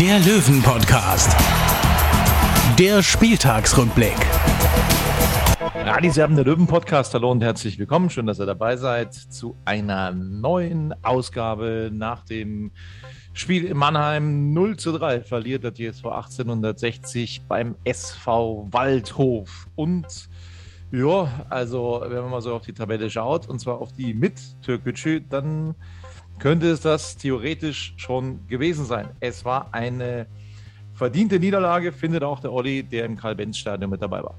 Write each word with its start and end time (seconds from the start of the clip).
der 0.00 0.18
Löwen-Podcast. 0.18 1.34
Der 2.78 3.02
Spieltagsrückblick. 3.02 4.16
Radis 5.74 6.18
Erben, 6.18 6.36
der 6.36 6.44
Löwen-Podcast. 6.44 7.14
Hallo 7.14 7.30
und 7.30 7.42
herzlich 7.42 7.78
willkommen. 7.78 8.10
Schön, 8.10 8.26
dass 8.26 8.38
ihr 8.38 8.44
dabei 8.44 8.76
seid 8.76 9.14
zu 9.14 9.56
einer 9.64 10.12
neuen 10.12 10.94
Ausgabe 11.02 11.90
nach 11.90 12.24
dem 12.24 12.72
Spiel 13.32 13.64
in 13.64 13.78
Mannheim 13.78 14.52
0 14.52 14.76
zu 14.76 14.92
3 14.92 15.22
verliert 15.22 15.64
der 15.64 15.72
TSV 15.72 16.04
1860 16.04 17.44
beim 17.48 17.74
SV 17.84 18.68
Waldhof. 18.70 19.68
Und 19.76 20.28
ja, 20.92 21.28
also 21.48 22.02
wenn 22.06 22.20
man 22.20 22.30
mal 22.30 22.42
so 22.42 22.54
auf 22.54 22.66
die 22.66 22.74
Tabelle 22.74 23.08
schaut, 23.08 23.48
und 23.48 23.60
zwar 23.60 23.78
auf 23.78 23.92
die 23.92 24.12
mit 24.12 24.60
Türkgücü, 24.60 25.22
dann 25.26 25.74
könnte 26.38 26.70
es 26.70 26.80
das 26.80 27.16
theoretisch 27.16 27.94
schon 27.96 28.46
gewesen 28.46 28.84
sein. 28.84 29.08
Es 29.20 29.44
war 29.44 29.72
eine 29.72 30.26
verdiente 30.94 31.38
Niederlage, 31.38 31.92
findet 31.92 32.22
auch 32.22 32.40
der 32.40 32.52
Olli, 32.52 32.82
der 32.82 33.04
im 33.04 33.16
Karl-Benz-Stadion 33.16 33.90
mit 33.90 34.02
dabei 34.02 34.22
war. 34.22 34.34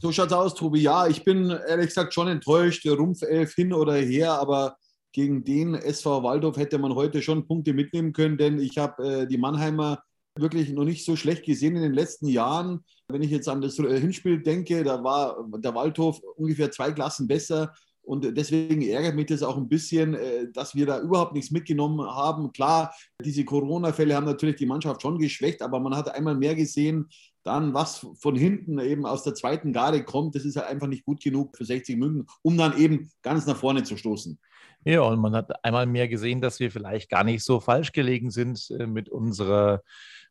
So 0.00 0.12
schaut's 0.12 0.32
aus, 0.32 0.54
Tobi. 0.54 0.82
Ja, 0.82 1.06
ich 1.06 1.24
bin 1.24 1.50
ehrlich 1.50 1.86
gesagt 1.86 2.12
schon 2.12 2.28
enttäuscht. 2.28 2.86
Rumpfelf 2.86 3.54
hin 3.54 3.72
oder 3.72 3.94
her, 3.94 4.32
aber 4.32 4.76
gegen 5.12 5.44
den 5.44 5.74
SV 5.74 6.22
Waldorf 6.22 6.56
hätte 6.56 6.78
man 6.78 6.94
heute 6.94 7.22
schon 7.22 7.46
Punkte 7.46 7.72
mitnehmen 7.72 8.12
können, 8.12 8.36
denn 8.36 8.58
ich 8.58 8.76
habe 8.78 9.22
äh, 9.22 9.26
die 9.26 9.38
Mannheimer 9.38 10.02
wirklich 10.36 10.70
noch 10.70 10.84
nicht 10.84 11.04
so 11.04 11.14
schlecht 11.14 11.44
gesehen 11.44 11.76
in 11.76 11.82
den 11.82 11.94
letzten 11.94 12.26
Jahren. 12.26 12.84
Wenn 13.08 13.22
ich 13.22 13.30
jetzt 13.30 13.48
an 13.48 13.60
das 13.60 13.78
äh, 13.78 14.00
Hinspiel 14.00 14.42
denke, 14.42 14.82
da 14.82 15.02
war 15.02 15.36
der 15.58 15.74
Waldhof 15.74 16.20
ungefähr 16.36 16.70
zwei 16.70 16.90
Klassen 16.90 17.28
besser. 17.28 17.72
Und 18.04 18.36
deswegen 18.36 18.82
ärgert 18.82 19.14
mich 19.14 19.26
das 19.26 19.42
auch 19.42 19.56
ein 19.56 19.68
bisschen, 19.68 20.14
äh, 20.14 20.50
dass 20.52 20.74
wir 20.74 20.86
da 20.86 21.00
überhaupt 21.00 21.32
nichts 21.32 21.50
mitgenommen 21.50 22.06
haben. 22.06 22.52
Klar, 22.52 22.94
diese 23.24 23.44
Corona-Fälle 23.44 24.14
haben 24.14 24.26
natürlich 24.26 24.56
die 24.56 24.66
Mannschaft 24.66 25.02
schon 25.02 25.18
geschwächt, 25.18 25.62
aber 25.62 25.80
man 25.80 25.96
hat 25.96 26.14
einmal 26.14 26.34
mehr 26.34 26.54
gesehen, 26.54 27.08
dann 27.42 27.74
was 27.74 28.06
von 28.16 28.36
hinten 28.36 28.78
eben 28.78 29.06
aus 29.06 29.22
der 29.22 29.34
zweiten 29.34 29.72
Garde 29.72 30.04
kommt, 30.04 30.34
das 30.34 30.44
ist 30.44 30.56
halt 30.56 30.68
einfach 30.68 30.86
nicht 30.86 31.04
gut 31.04 31.22
genug 31.22 31.56
für 31.56 31.64
60 31.64 31.96
München, 31.96 32.26
um 32.42 32.56
dann 32.56 32.76
eben 32.78 33.10
ganz 33.22 33.46
nach 33.46 33.56
vorne 33.56 33.82
zu 33.82 33.96
stoßen. 33.96 34.38
Ja, 34.86 35.00
und 35.00 35.20
man 35.20 35.34
hat 35.34 35.64
einmal 35.64 35.86
mehr 35.86 36.08
gesehen, 36.08 36.40
dass 36.40 36.60
wir 36.60 36.70
vielleicht 36.70 37.08
gar 37.08 37.24
nicht 37.24 37.42
so 37.42 37.60
falsch 37.60 37.92
gelegen 37.92 38.30
sind 38.30 38.70
äh, 38.78 38.86
mit 38.86 39.08
unserer 39.08 39.82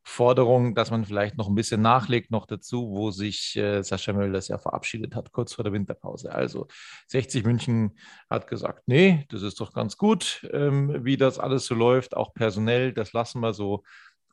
Forderung, 0.04 0.76
dass 0.76 0.92
man 0.92 1.06
vielleicht 1.06 1.38
noch 1.38 1.48
ein 1.48 1.56
bisschen 1.56 1.82
nachlegt, 1.82 2.30
noch 2.30 2.46
dazu, 2.46 2.90
wo 2.90 3.12
sich 3.12 3.56
äh, 3.56 3.82
Sascha 3.84 4.14
Mölders 4.14 4.50
ja 4.50 4.58
verabschiedet 4.58 5.16
hat, 5.16 5.32
kurz 5.32 5.54
vor 5.54 5.64
der 5.64 5.74
Winterpause. 5.74 6.32
Also 6.32 6.68
60 7.08 7.46
München 7.46 7.98
hat 8.30 8.48
gesagt, 8.48 8.84
nee, 8.88 9.26
das 9.30 9.42
ist 9.42 9.60
doch 9.62 9.74
ganz 9.74 9.98
gut, 9.98 10.48
ähm, 10.52 11.06
wie 11.06 11.18
das 11.18 11.40
alles 11.40 11.66
so 11.66 11.76
läuft, 11.76 12.18
auch 12.18 12.34
personell, 12.34 12.94
das 12.94 13.14
lassen 13.14 13.40
wir 13.40 13.54
so. 13.54 13.84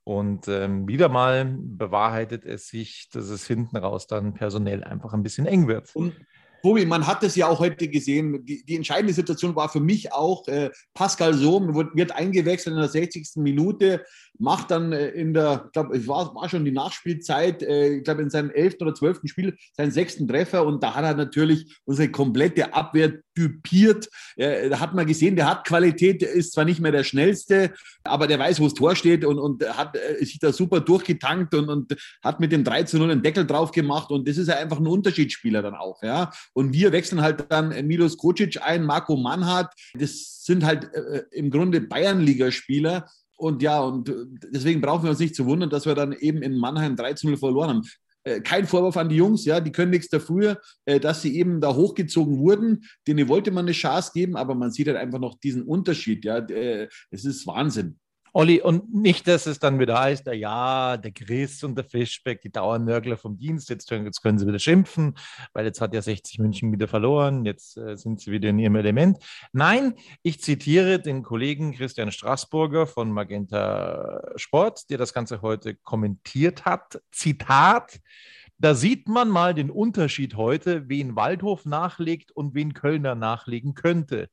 Und 0.02 0.48
ähm, 0.48 0.88
wieder 0.88 1.08
mal 1.08 1.56
bewahrheitet 1.60 2.44
es 2.44 2.68
sich, 2.68 3.08
dass 3.12 3.28
es 3.28 3.46
hinten 3.46 3.76
raus 3.76 4.06
dann 4.06 4.34
personell 4.34 4.82
einfach 4.82 5.12
ein 5.12 5.22
bisschen 5.22 5.46
eng 5.46 5.68
wird. 5.68 5.94
Und 5.94 6.14
Tobi, 6.62 6.86
man 6.86 7.06
hat 7.06 7.22
es 7.22 7.36
ja 7.36 7.48
auch 7.48 7.58
heute 7.58 7.88
gesehen. 7.88 8.44
Die, 8.44 8.64
die, 8.64 8.76
entscheidende 8.76 9.12
Situation 9.12 9.56
war 9.56 9.68
für 9.68 9.80
mich 9.80 10.12
auch, 10.12 10.46
äh, 10.48 10.70
Pascal 10.94 11.34
Sohm 11.34 11.74
wird, 11.74 11.94
wird, 11.94 12.12
eingewechselt 12.12 12.74
in 12.74 12.80
der 12.80 12.88
60. 12.88 13.28
Minute, 13.36 14.04
macht 14.38 14.70
dann 14.70 14.92
äh, 14.92 15.08
in 15.08 15.34
der, 15.34 15.64
ich 15.66 15.72
glaube, 15.72 15.96
es 15.96 16.08
war, 16.08 16.34
war, 16.34 16.48
schon 16.48 16.64
die 16.64 16.72
Nachspielzeit, 16.72 17.62
äh, 17.62 17.96
ich 17.96 18.04
glaube, 18.04 18.22
in 18.22 18.30
seinem 18.30 18.50
11. 18.50 18.76
oder 18.80 18.94
12. 18.94 19.20
Spiel 19.26 19.56
seinen 19.76 19.92
sechsten 19.92 20.26
Treffer 20.28 20.66
und 20.66 20.82
da 20.82 20.94
hat 20.94 21.04
er 21.04 21.14
natürlich 21.14 21.78
unsere 21.84 22.10
komplette 22.10 22.74
Abwehr 22.74 23.20
typiert. 23.34 24.08
da 24.36 24.80
hat 24.80 24.94
man 24.94 25.06
gesehen, 25.06 25.34
der 25.34 25.48
hat 25.48 25.66
Qualität, 25.66 26.22
ist 26.22 26.52
zwar 26.52 26.66
nicht 26.66 26.80
mehr 26.80 26.92
der 26.92 27.04
schnellste, 27.04 27.72
aber 28.04 28.26
der 28.26 28.38
weiß, 28.38 28.60
wo 28.60 28.64
das 28.64 28.74
Tor 28.74 28.96
steht 28.96 29.24
und, 29.24 29.38
und 29.38 29.64
hat 29.76 29.96
äh, 29.96 30.24
sich 30.24 30.38
da 30.38 30.52
super 30.52 30.80
durchgetankt 30.80 31.54
und, 31.54 31.68
und 31.68 31.96
hat 32.22 32.40
mit 32.40 32.52
dem 32.52 32.64
3 32.64 32.84
zu 32.84 32.98
0 32.98 33.10
einen 33.10 33.22
Deckel 33.22 33.46
drauf 33.46 33.72
gemacht 33.72 34.10
und 34.10 34.28
das 34.28 34.36
ist 34.36 34.48
ja 34.48 34.56
einfach 34.56 34.78
ein 34.78 34.86
Unterschiedsspieler 34.86 35.62
dann 35.62 35.74
auch, 35.74 36.02
ja. 36.02 36.30
Und 36.52 36.72
wir 36.72 36.92
wechseln 36.92 37.22
halt 37.22 37.46
dann 37.48 37.68
Milos 37.86 38.16
Kocic 38.16 38.60
ein, 38.62 38.84
Marco 38.84 39.16
Mannhardt. 39.16 39.72
Das 39.94 40.42
sind 40.44 40.64
halt 40.64 40.92
äh, 40.94 41.22
im 41.32 41.50
Grunde 41.50 41.80
Bayernligaspieler. 41.80 43.06
Und 43.36 43.62
ja, 43.62 43.80
und 43.80 44.12
deswegen 44.52 44.80
brauchen 44.80 45.04
wir 45.04 45.10
uns 45.10 45.20
nicht 45.20 45.34
zu 45.34 45.46
wundern, 45.46 45.70
dass 45.70 45.86
wir 45.86 45.94
dann 45.94 46.12
eben 46.12 46.42
in 46.42 46.58
Mannheim 46.58 46.96
3 46.96 47.14
zu 47.14 47.28
0 47.28 47.38
verloren 47.38 47.68
haben. 47.70 47.82
Äh, 48.24 48.40
kein 48.40 48.66
Vorwurf 48.66 48.96
an 48.96 49.08
die 49.08 49.16
Jungs, 49.16 49.44
ja, 49.46 49.60
die 49.60 49.72
können 49.72 49.92
nichts 49.92 50.08
dafür, 50.08 50.60
äh, 50.84 51.00
dass 51.00 51.22
sie 51.22 51.38
eben 51.38 51.60
da 51.60 51.74
hochgezogen 51.74 52.38
wurden. 52.38 52.84
Denen 53.06 53.28
wollte 53.28 53.50
man 53.50 53.64
eine 53.64 53.72
Chance 53.72 54.10
geben, 54.12 54.36
aber 54.36 54.54
man 54.54 54.70
sieht 54.72 54.88
halt 54.88 54.98
einfach 54.98 55.18
noch 55.18 55.38
diesen 55.40 55.62
Unterschied, 55.62 56.24
ja. 56.24 56.38
Äh, 56.38 56.88
es 57.10 57.24
ist 57.24 57.46
Wahnsinn. 57.46 57.98
Olli, 58.32 58.60
und 58.60 58.94
nicht, 58.94 59.26
dass 59.26 59.46
es 59.46 59.58
dann 59.58 59.80
wieder 59.80 59.98
heißt, 59.98 60.26
ja, 60.26 60.96
der 60.96 61.10
Chris 61.10 61.64
und 61.64 61.76
der 61.76 61.84
Fischbeck, 61.84 62.40
die 62.40 62.52
Dauernörgler 62.52 63.16
vom 63.16 63.36
Dienst, 63.36 63.68
jetzt, 63.70 63.90
jetzt, 63.90 64.22
können 64.22 64.38
sie 64.38 64.46
wieder 64.46 64.58
schimpfen, 64.58 65.16
weil 65.52 65.66
jetzt 65.66 65.80
hat 65.80 65.94
ja 65.94 66.02
60 66.02 66.38
München 66.38 66.72
wieder 66.72 66.86
verloren, 66.86 67.44
jetzt 67.44 67.76
äh, 67.76 67.96
sind 67.96 68.20
sie 68.20 68.30
wieder 68.30 68.48
in 68.50 68.58
ihrem 68.58 68.76
Element. 68.76 69.18
Nein, 69.52 69.94
ich 70.22 70.40
zitiere 70.40 71.00
den 71.00 71.22
Kollegen 71.22 71.72
Christian 71.72 72.12
Straßburger 72.12 72.86
von 72.86 73.10
Magenta 73.10 74.22
Sport, 74.36 74.90
der 74.90 74.98
das 74.98 75.12
Ganze 75.12 75.42
heute 75.42 75.74
kommentiert 75.74 76.64
hat. 76.64 77.02
Zitat, 77.10 78.00
da 78.58 78.74
sieht 78.74 79.08
man 79.08 79.28
mal 79.28 79.54
den 79.54 79.70
Unterschied 79.70 80.36
heute, 80.36 80.88
wen 80.88 81.16
Waldhof 81.16 81.64
nachlegt 81.64 82.30
und 82.30 82.54
wen 82.54 82.74
Kölner 82.74 83.14
nachlegen 83.14 83.74
könnte. 83.74 84.28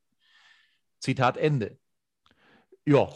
Zitat 1.00 1.38
Ende. 1.38 1.78
Ja, 2.86 3.10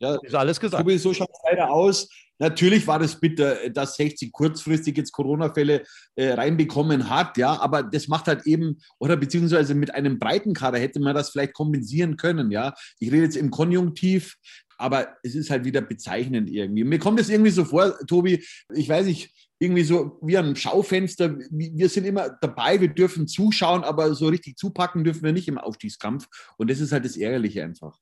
ja, 0.00 0.16
ist 0.22 0.34
alles 0.34 0.60
gesagt. 0.60 0.88
So 0.98 1.14
schaut 1.14 1.30
es 1.30 1.40
leider 1.44 1.70
aus. 1.70 2.08
Natürlich 2.40 2.86
war 2.86 2.98
das 2.98 3.18
bitter, 3.18 3.68
dass 3.70 3.96
60 3.96 4.32
kurzfristig 4.32 4.96
jetzt 4.96 5.12
Corona-Fälle 5.12 5.82
äh, 6.14 6.32
reinbekommen 6.32 7.10
hat, 7.10 7.36
ja, 7.36 7.58
aber 7.60 7.82
das 7.82 8.06
macht 8.06 8.28
halt 8.28 8.46
eben, 8.46 8.78
oder 9.00 9.16
beziehungsweise 9.16 9.74
mit 9.74 9.92
einem 9.94 10.18
breiten 10.18 10.54
Kader 10.54 10.78
hätte 10.78 11.00
man 11.00 11.16
das 11.16 11.30
vielleicht 11.30 11.54
kompensieren 11.54 12.16
können, 12.16 12.50
ja. 12.52 12.74
Ich 13.00 13.10
rede 13.10 13.24
jetzt 13.24 13.36
im 13.36 13.50
Konjunktiv, 13.50 14.36
aber 14.76 15.08
es 15.24 15.34
ist 15.34 15.50
halt 15.50 15.64
wieder 15.64 15.80
bezeichnend 15.80 16.48
irgendwie. 16.48 16.84
Mir 16.84 17.00
kommt 17.00 17.18
es 17.18 17.28
irgendwie 17.28 17.50
so 17.50 17.64
vor, 17.64 17.98
Tobi, 18.06 18.44
ich 18.72 18.88
weiß 18.88 19.06
nicht, 19.06 19.32
irgendwie 19.58 19.82
so 19.82 20.18
wie 20.22 20.38
ein 20.38 20.54
Schaufenster. 20.54 21.36
Wir 21.50 21.88
sind 21.88 22.04
immer 22.04 22.30
dabei, 22.40 22.80
wir 22.80 22.88
dürfen 22.88 23.26
zuschauen, 23.26 23.82
aber 23.82 24.14
so 24.14 24.28
richtig 24.28 24.56
zupacken 24.56 25.02
dürfen 25.02 25.24
wir 25.24 25.32
nicht 25.32 25.48
im 25.48 25.58
Aufstiegskampf. 25.58 26.28
Und 26.56 26.70
das 26.70 26.78
ist 26.78 26.92
halt 26.92 27.04
das 27.04 27.16
Ärgerliche 27.16 27.64
einfach. 27.64 27.98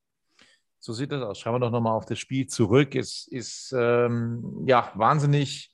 So 0.87 0.93
sieht 0.93 1.11
das 1.11 1.21
aus. 1.21 1.37
Schauen 1.37 1.55
wir 1.55 1.59
doch 1.59 1.69
nochmal 1.69 1.97
auf 1.97 2.05
das 2.05 2.17
Spiel 2.17 2.47
zurück. 2.47 2.95
Es 2.95 3.27
ist 3.27 3.75
ähm, 3.77 4.63
ja 4.65 4.89
wahnsinnig 4.95 5.69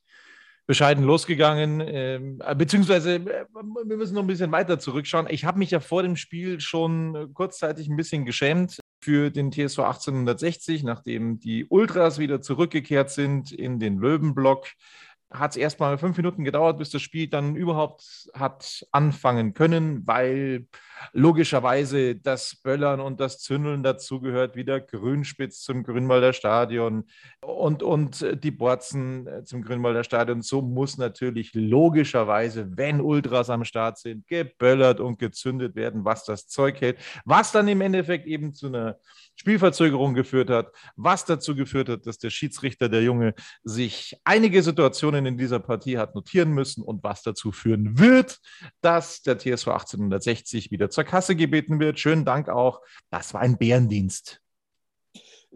bescheiden 0.66 1.04
losgegangen, 1.04 1.84
ähm, 1.86 2.42
beziehungsweise 2.58 3.18
äh, 3.18 3.46
wir 3.86 3.96
müssen 3.96 4.16
noch 4.16 4.24
ein 4.24 4.28
bisschen 4.28 4.52
weiter 4.52 4.80
zurückschauen. 4.80 5.28
Ich 5.30 5.46
habe 5.46 5.60
mich 5.60 5.70
ja 5.70 5.82
vor 5.82 6.02
dem 6.02 6.16
Spiel 6.16 6.60
schon 6.60 7.32
kurzzeitig 7.36 7.90
ein 7.90 7.96
bisschen 7.96 8.26
geschämt 8.26 8.80
für 9.04 9.30
den 9.30 9.52
TSV 9.52 9.82
1860, 9.82 10.82
nachdem 10.82 11.40
die 11.40 11.66
Ultras 11.66 12.18
wieder 12.18 12.42
zurückgekehrt 12.42 13.12
sind 13.12 13.52
in 13.52 13.78
den 13.78 14.00
Löwenblock. 14.00 14.66
Hat 15.34 15.52
es 15.52 15.58
erstmal 15.58 15.98
fünf 15.98 16.16
Minuten 16.16 16.44
gedauert, 16.44 16.78
bis 16.78 16.92
das 16.92 17.02
Spiel 17.02 17.28
dann 17.28 17.56
überhaupt 17.56 18.30
hat 18.34 18.86
anfangen 18.92 19.54
können, 19.54 20.06
weil 20.06 20.68
logischerweise 21.12 22.16
das 22.16 22.56
Böllern 22.56 23.00
und 23.00 23.20
das 23.20 23.40
Zündeln 23.40 23.84
dazugehört, 23.84 24.56
wie 24.56 24.64
der 24.64 24.80
Grünspitz 24.80 25.62
zum 25.62 25.84
Grünwalder 25.84 26.34
Stadion 26.34 27.06
und, 27.42 27.84
und 27.84 28.26
die 28.44 28.52
Borzen 28.52 29.28
zum 29.44 29.64
Grünwalder 29.64 30.04
Stadion. 30.04 30.42
So 30.42 30.62
muss 30.62 30.98
natürlich 30.98 31.54
logischerweise, 31.54 32.78
wenn 32.78 33.02
Ultras 33.02 33.50
am 33.50 33.66
Start 33.66 33.98
sind, 33.98 34.28
geböllert 34.28 35.00
und 35.00 35.20
gezündet 35.20 35.76
werden, 35.76 36.06
was 36.06 36.26
das 36.26 36.48
Zeug 36.48 36.80
hält, 36.80 37.00
was 37.26 37.52
dann 37.52 37.68
im 37.68 37.82
Endeffekt 37.82 38.28
eben 38.28 38.54
zu 38.54 38.68
einer 38.68 38.98
Spielverzögerung 39.36 40.14
geführt 40.14 40.50
hat, 40.50 40.72
was 40.96 41.26
dazu 41.26 41.56
geführt 41.56 41.90
hat, 41.90 42.06
dass 42.06 42.18
der 42.18 42.30
Schiedsrichter, 42.30 42.90
der 42.90 43.04
Junge, 43.04 43.34
sich 43.64 44.16
einige 44.24 44.64
Situationen 44.64 45.26
in 45.26 45.38
dieser 45.38 45.60
Partie 45.60 45.98
hat 45.98 46.16
notieren 46.16 46.52
müssen 46.52 46.84
und 46.84 47.04
was 47.04 47.24
dazu 47.24 47.52
führen 47.52 47.98
wird, 47.98 48.40
dass 48.82 49.22
der 49.22 49.38
TSV 49.38 49.68
1860 49.70 50.72
wieder 50.72 50.90
zur 50.90 51.04
Kasse 51.04 51.36
gebeten 51.36 51.80
wird. 51.80 52.00
Schönen 52.00 52.26
Dank 52.26 52.50
auch. 52.50 52.82
Das 53.10 53.34
war 53.34 53.42
ein 53.42 53.58
Bärendienst. 53.58 54.43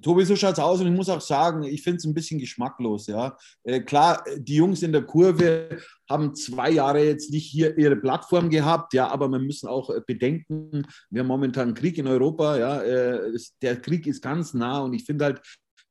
Tobi, 0.01 0.25
so 0.25 0.35
schaut 0.35 0.53
es 0.53 0.59
aus 0.59 0.79
und 0.79 0.87
ich 0.87 0.93
muss 0.93 1.09
auch 1.09 1.21
sagen, 1.21 1.63
ich 1.63 1.81
finde 1.81 1.97
es 1.97 2.05
ein 2.05 2.13
bisschen 2.13 2.39
geschmacklos. 2.39 3.07
Ja. 3.07 3.37
Äh, 3.63 3.81
klar, 3.81 4.23
die 4.37 4.55
Jungs 4.55 4.83
in 4.83 4.91
der 4.91 5.03
Kurve 5.03 5.79
haben 6.09 6.35
zwei 6.35 6.71
Jahre 6.71 7.03
jetzt 7.03 7.31
nicht 7.31 7.45
hier 7.45 7.77
ihre 7.77 7.95
Plattform 7.95 8.49
gehabt, 8.49 8.93
ja, 8.93 9.07
aber 9.07 9.27
wir 9.29 9.39
müssen 9.39 9.67
auch 9.67 9.89
äh, 9.89 10.01
bedenken, 10.05 10.85
wir 11.09 11.21
haben 11.21 11.27
momentan 11.27 11.73
Krieg 11.73 11.97
in 11.97 12.07
Europa, 12.07 12.57
ja, 12.57 12.81
äh, 12.81 13.37
der 13.61 13.81
Krieg 13.81 14.07
ist 14.07 14.21
ganz 14.21 14.53
nah 14.53 14.79
und 14.81 14.93
ich 14.93 15.03
finde 15.03 15.25
halt, 15.25 15.41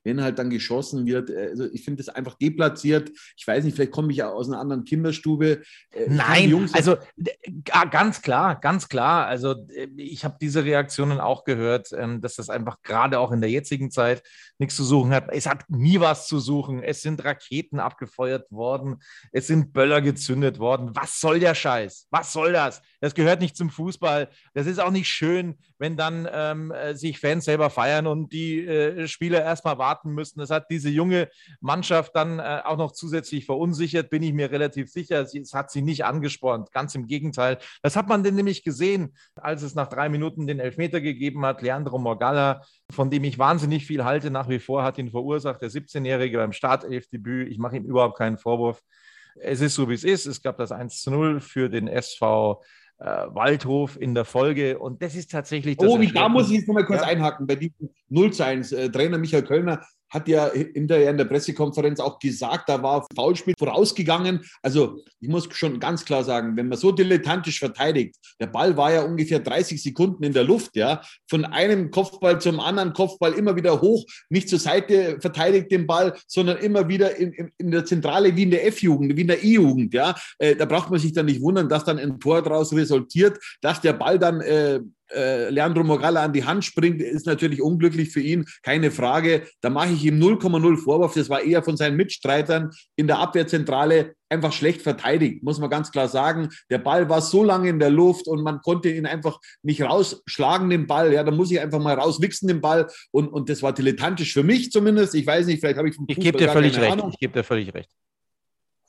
wenn 0.06 0.22
halt 0.22 0.38
dann 0.38 0.50
geschossen 0.50 1.04
wird. 1.04 1.30
Äh, 1.30 1.48
also 1.50 1.64
ich 1.72 1.84
finde 1.84 2.02
das 2.02 2.14
einfach 2.14 2.34
deplatziert. 2.34 3.10
Ich 3.36 3.46
weiß 3.46 3.64
nicht, 3.64 3.74
vielleicht 3.74 3.90
komme 3.90 4.12
ich 4.12 4.18
ja 4.18 4.30
aus 4.30 4.48
einer 4.48 4.60
anderen 4.60 4.84
Kinderstube. 4.84 5.62
Äh, 5.90 6.06
Nein, 6.08 6.70
also 6.72 6.96
ganz 7.90 8.22
klar, 8.22 8.58
ganz 8.60 8.88
klar. 8.88 9.26
Also 9.26 9.66
äh, 9.74 9.88
ich 9.96 10.24
habe 10.24 10.36
diese 10.40 10.64
Reaktionen 10.64 11.18
auch 11.18 11.44
gehört, 11.44 11.88
ähm, 11.92 12.20
dass 12.20 12.36
das 12.36 12.48
einfach 12.48 12.82
gerade 12.82 13.18
auch 13.18 13.32
in 13.32 13.40
der 13.40 13.50
jetzigen 13.50 13.90
Zeit 13.90 14.22
nichts 14.58 14.76
zu 14.76 14.84
suchen 14.84 15.10
hat. 15.10 15.26
Es 15.30 15.46
hat 15.46 15.68
nie 15.68 15.98
was 16.00 16.28
zu 16.28 16.38
suchen. 16.38 16.82
Es 16.82 17.02
sind 17.02 17.24
Raketen 17.24 17.80
abgefeuert 17.80 18.50
worden. 18.50 19.02
Es 19.32 19.48
sind 19.48 19.72
Böller 19.72 20.00
gezündet 20.00 20.60
worden. 20.60 20.90
Was 20.94 21.20
soll 21.20 21.40
der 21.40 21.54
Scheiß? 21.54 22.06
Was 22.10 22.32
soll 22.32 22.52
das? 22.52 22.80
Das 23.00 23.14
gehört 23.14 23.40
nicht 23.40 23.56
zum 23.56 23.70
Fußball. 23.70 24.28
Das 24.54 24.66
ist 24.66 24.78
auch 24.78 24.90
nicht 24.90 25.08
schön, 25.08 25.58
wenn 25.78 25.96
dann 25.96 26.28
ähm, 26.32 26.72
sich 26.92 27.18
Fans 27.18 27.44
selber 27.44 27.70
feiern 27.70 28.06
und 28.06 28.32
die 28.32 28.64
äh, 28.64 29.08
Spieler 29.08 29.42
erstmal 29.42 29.78
warten 29.78 29.95
warten 29.96 30.14
müssen. 30.14 30.38
Das 30.38 30.50
hat 30.50 30.70
diese 30.70 30.90
junge 30.90 31.28
Mannschaft 31.60 32.14
dann 32.14 32.38
äh, 32.38 32.60
auch 32.64 32.76
noch 32.76 32.92
zusätzlich 32.92 33.46
verunsichert, 33.46 34.10
bin 34.10 34.22
ich 34.22 34.32
mir 34.32 34.50
relativ 34.50 34.90
sicher. 34.90 35.20
Es 35.20 35.54
hat 35.54 35.70
sie 35.70 35.82
nicht 35.82 36.04
angespornt, 36.04 36.72
ganz 36.72 36.94
im 36.94 37.06
Gegenteil. 37.06 37.58
Das 37.82 37.96
hat 37.96 38.08
man 38.08 38.22
denn 38.22 38.34
nämlich 38.34 38.62
gesehen, 38.62 39.14
als 39.36 39.62
es 39.62 39.74
nach 39.74 39.88
drei 39.88 40.08
Minuten 40.08 40.46
den 40.46 40.60
Elfmeter 40.60 41.00
gegeben 41.00 41.44
hat. 41.44 41.62
Leandro 41.62 41.98
Morgalla, 41.98 42.62
von 42.90 43.10
dem 43.10 43.24
ich 43.24 43.38
wahnsinnig 43.38 43.86
viel 43.86 44.04
halte, 44.04 44.30
nach 44.30 44.48
wie 44.48 44.58
vor 44.58 44.82
hat 44.82 44.98
ihn 44.98 45.10
verursacht, 45.10 45.62
der 45.62 45.70
17-Jährige 45.70 46.38
beim 46.38 46.52
Startelfdebüt. 46.52 47.50
Ich 47.50 47.58
mache 47.58 47.76
ihm 47.76 47.84
überhaupt 47.84 48.18
keinen 48.18 48.38
Vorwurf. 48.38 48.82
Es 49.38 49.60
ist 49.60 49.74
so, 49.74 49.88
wie 49.88 49.94
es 49.94 50.04
ist. 50.04 50.26
Es 50.26 50.42
gab 50.42 50.56
das 50.56 50.72
1 50.72 51.02
zu 51.02 51.10
0 51.10 51.40
für 51.40 51.68
den 51.68 51.88
SV 51.88 52.62
äh, 52.98 53.04
Waldhof 53.04 54.00
in 54.00 54.14
der 54.14 54.24
Folge. 54.24 54.78
Und 54.78 55.02
das 55.02 55.14
ist 55.14 55.30
tatsächlich. 55.30 55.76
Das 55.76 55.88
oh, 55.88 55.98
da 56.14 56.28
muss 56.28 56.48
ich 56.48 56.58
jetzt 56.58 56.68
nochmal 56.68 56.86
kurz 56.86 57.02
ja. 57.02 57.08
einhaken. 57.08 57.46
Bei 57.46 57.56
diesem 57.56 57.90
0 58.08 58.32
zu 58.32 58.44
1, 58.44 58.72
äh, 58.72 58.90
Trainer 58.90 59.18
Michael 59.18 59.42
Kölner 59.42 59.82
hat 60.10 60.28
ja 60.28 60.50
hinterher 60.52 61.10
in 61.10 61.18
der 61.18 61.24
Pressekonferenz 61.24 62.00
auch 62.00 62.18
gesagt, 62.18 62.68
da 62.68 62.82
war 62.82 63.06
Foulspiel 63.14 63.54
vorausgegangen. 63.58 64.40
Also 64.62 65.02
ich 65.20 65.28
muss 65.28 65.48
schon 65.52 65.80
ganz 65.80 66.04
klar 66.04 66.24
sagen, 66.24 66.56
wenn 66.56 66.68
man 66.68 66.78
so 66.78 66.92
dilettantisch 66.92 67.58
verteidigt, 67.58 68.16
der 68.40 68.46
Ball 68.46 68.76
war 68.76 68.92
ja 68.92 69.02
ungefähr 69.02 69.40
30 69.40 69.82
Sekunden 69.82 70.22
in 70.22 70.32
der 70.32 70.44
Luft, 70.44 70.76
ja, 70.76 71.02
von 71.28 71.44
einem 71.44 71.90
Kopfball 71.90 72.40
zum 72.40 72.60
anderen 72.60 72.92
Kopfball 72.92 73.32
immer 73.32 73.56
wieder 73.56 73.80
hoch, 73.80 74.04
nicht 74.28 74.48
zur 74.48 74.58
Seite 74.58 75.18
verteidigt 75.20 75.70
den 75.70 75.86
Ball, 75.86 76.14
sondern 76.26 76.58
immer 76.58 76.88
wieder 76.88 77.16
in, 77.16 77.32
in, 77.32 77.50
in 77.58 77.70
der 77.70 77.84
Zentrale 77.84 78.36
wie 78.36 78.44
in 78.44 78.50
der 78.50 78.66
F-Jugend, 78.66 79.16
wie 79.16 79.22
in 79.22 79.28
der 79.28 79.42
E-Jugend, 79.42 79.94
ja. 79.94 80.14
Äh, 80.38 80.56
da 80.56 80.64
braucht 80.64 80.90
man 80.90 81.00
sich 81.00 81.12
dann 81.12 81.26
nicht 81.26 81.40
wundern, 81.40 81.68
dass 81.68 81.84
dann 81.84 81.98
ein 81.98 82.20
Tor 82.20 82.42
daraus 82.42 82.72
resultiert, 82.72 83.38
dass 83.60 83.80
der 83.80 83.92
Ball 83.92 84.18
dann 84.18 84.40
äh, 84.40 84.80
äh, 85.14 85.50
Leandro 85.50 85.84
Morgalla 85.84 86.22
an 86.24 86.32
die 86.32 86.44
Hand 86.44 86.64
springt, 86.64 87.00
ist 87.00 87.26
natürlich 87.26 87.62
unglücklich 87.62 88.10
für 88.10 88.20
ihn, 88.20 88.44
keine 88.62 88.90
Frage. 88.90 89.46
Da 89.60 89.70
mache 89.70 89.92
ich 89.92 90.04
ihm 90.04 90.20
0,0 90.20 90.76
Vorwurf. 90.76 91.14
Das 91.14 91.28
war 91.28 91.42
eher 91.42 91.62
von 91.62 91.76
seinen 91.76 91.96
Mitstreitern 91.96 92.70
in 92.96 93.06
der 93.06 93.18
Abwehrzentrale 93.18 94.14
einfach 94.28 94.52
schlecht 94.52 94.82
verteidigt, 94.82 95.42
muss 95.42 95.60
man 95.60 95.70
ganz 95.70 95.92
klar 95.92 96.08
sagen. 96.08 96.48
Der 96.70 96.78
Ball 96.78 97.08
war 97.08 97.20
so 97.20 97.44
lange 97.44 97.68
in 97.68 97.78
der 97.78 97.90
Luft 97.90 98.26
und 98.26 98.42
man 98.42 98.60
konnte 98.60 98.90
ihn 98.90 99.06
einfach 99.06 99.38
nicht 99.62 99.82
rausschlagen, 99.82 100.70
den 100.70 100.86
Ball. 100.86 101.12
Ja, 101.12 101.22
da 101.22 101.30
muss 101.30 101.50
ich 101.50 101.60
einfach 101.60 101.80
mal 101.80 101.94
rauswichsen, 101.94 102.48
den 102.48 102.60
Ball. 102.60 102.88
Und, 103.12 103.28
und 103.28 103.48
das 103.48 103.62
war 103.62 103.72
dilettantisch 103.72 104.32
für 104.32 104.42
mich 104.42 104.72
zumindest. 104.72 105.14
Ich 105.14 105.26
weiß 105.26 105.46
nicht, 105.46 105.60
vielleicht 105.60 105.78
habe 105.78 105.88
ich 105.88 105.94
vom 105.94 106.06
Ich 106.08 106.18
gebe 106.18 106.38
dir 106.38 106.48
völlig 106.48 106.76
recht. 106.78 106.92
Ahnung. 106.92 107.10
Ich 107.12 107.18
gebe 107.18 107.32
dir 107.32 107.44
völlig 107.44 107.72
recht. 107.72 107.90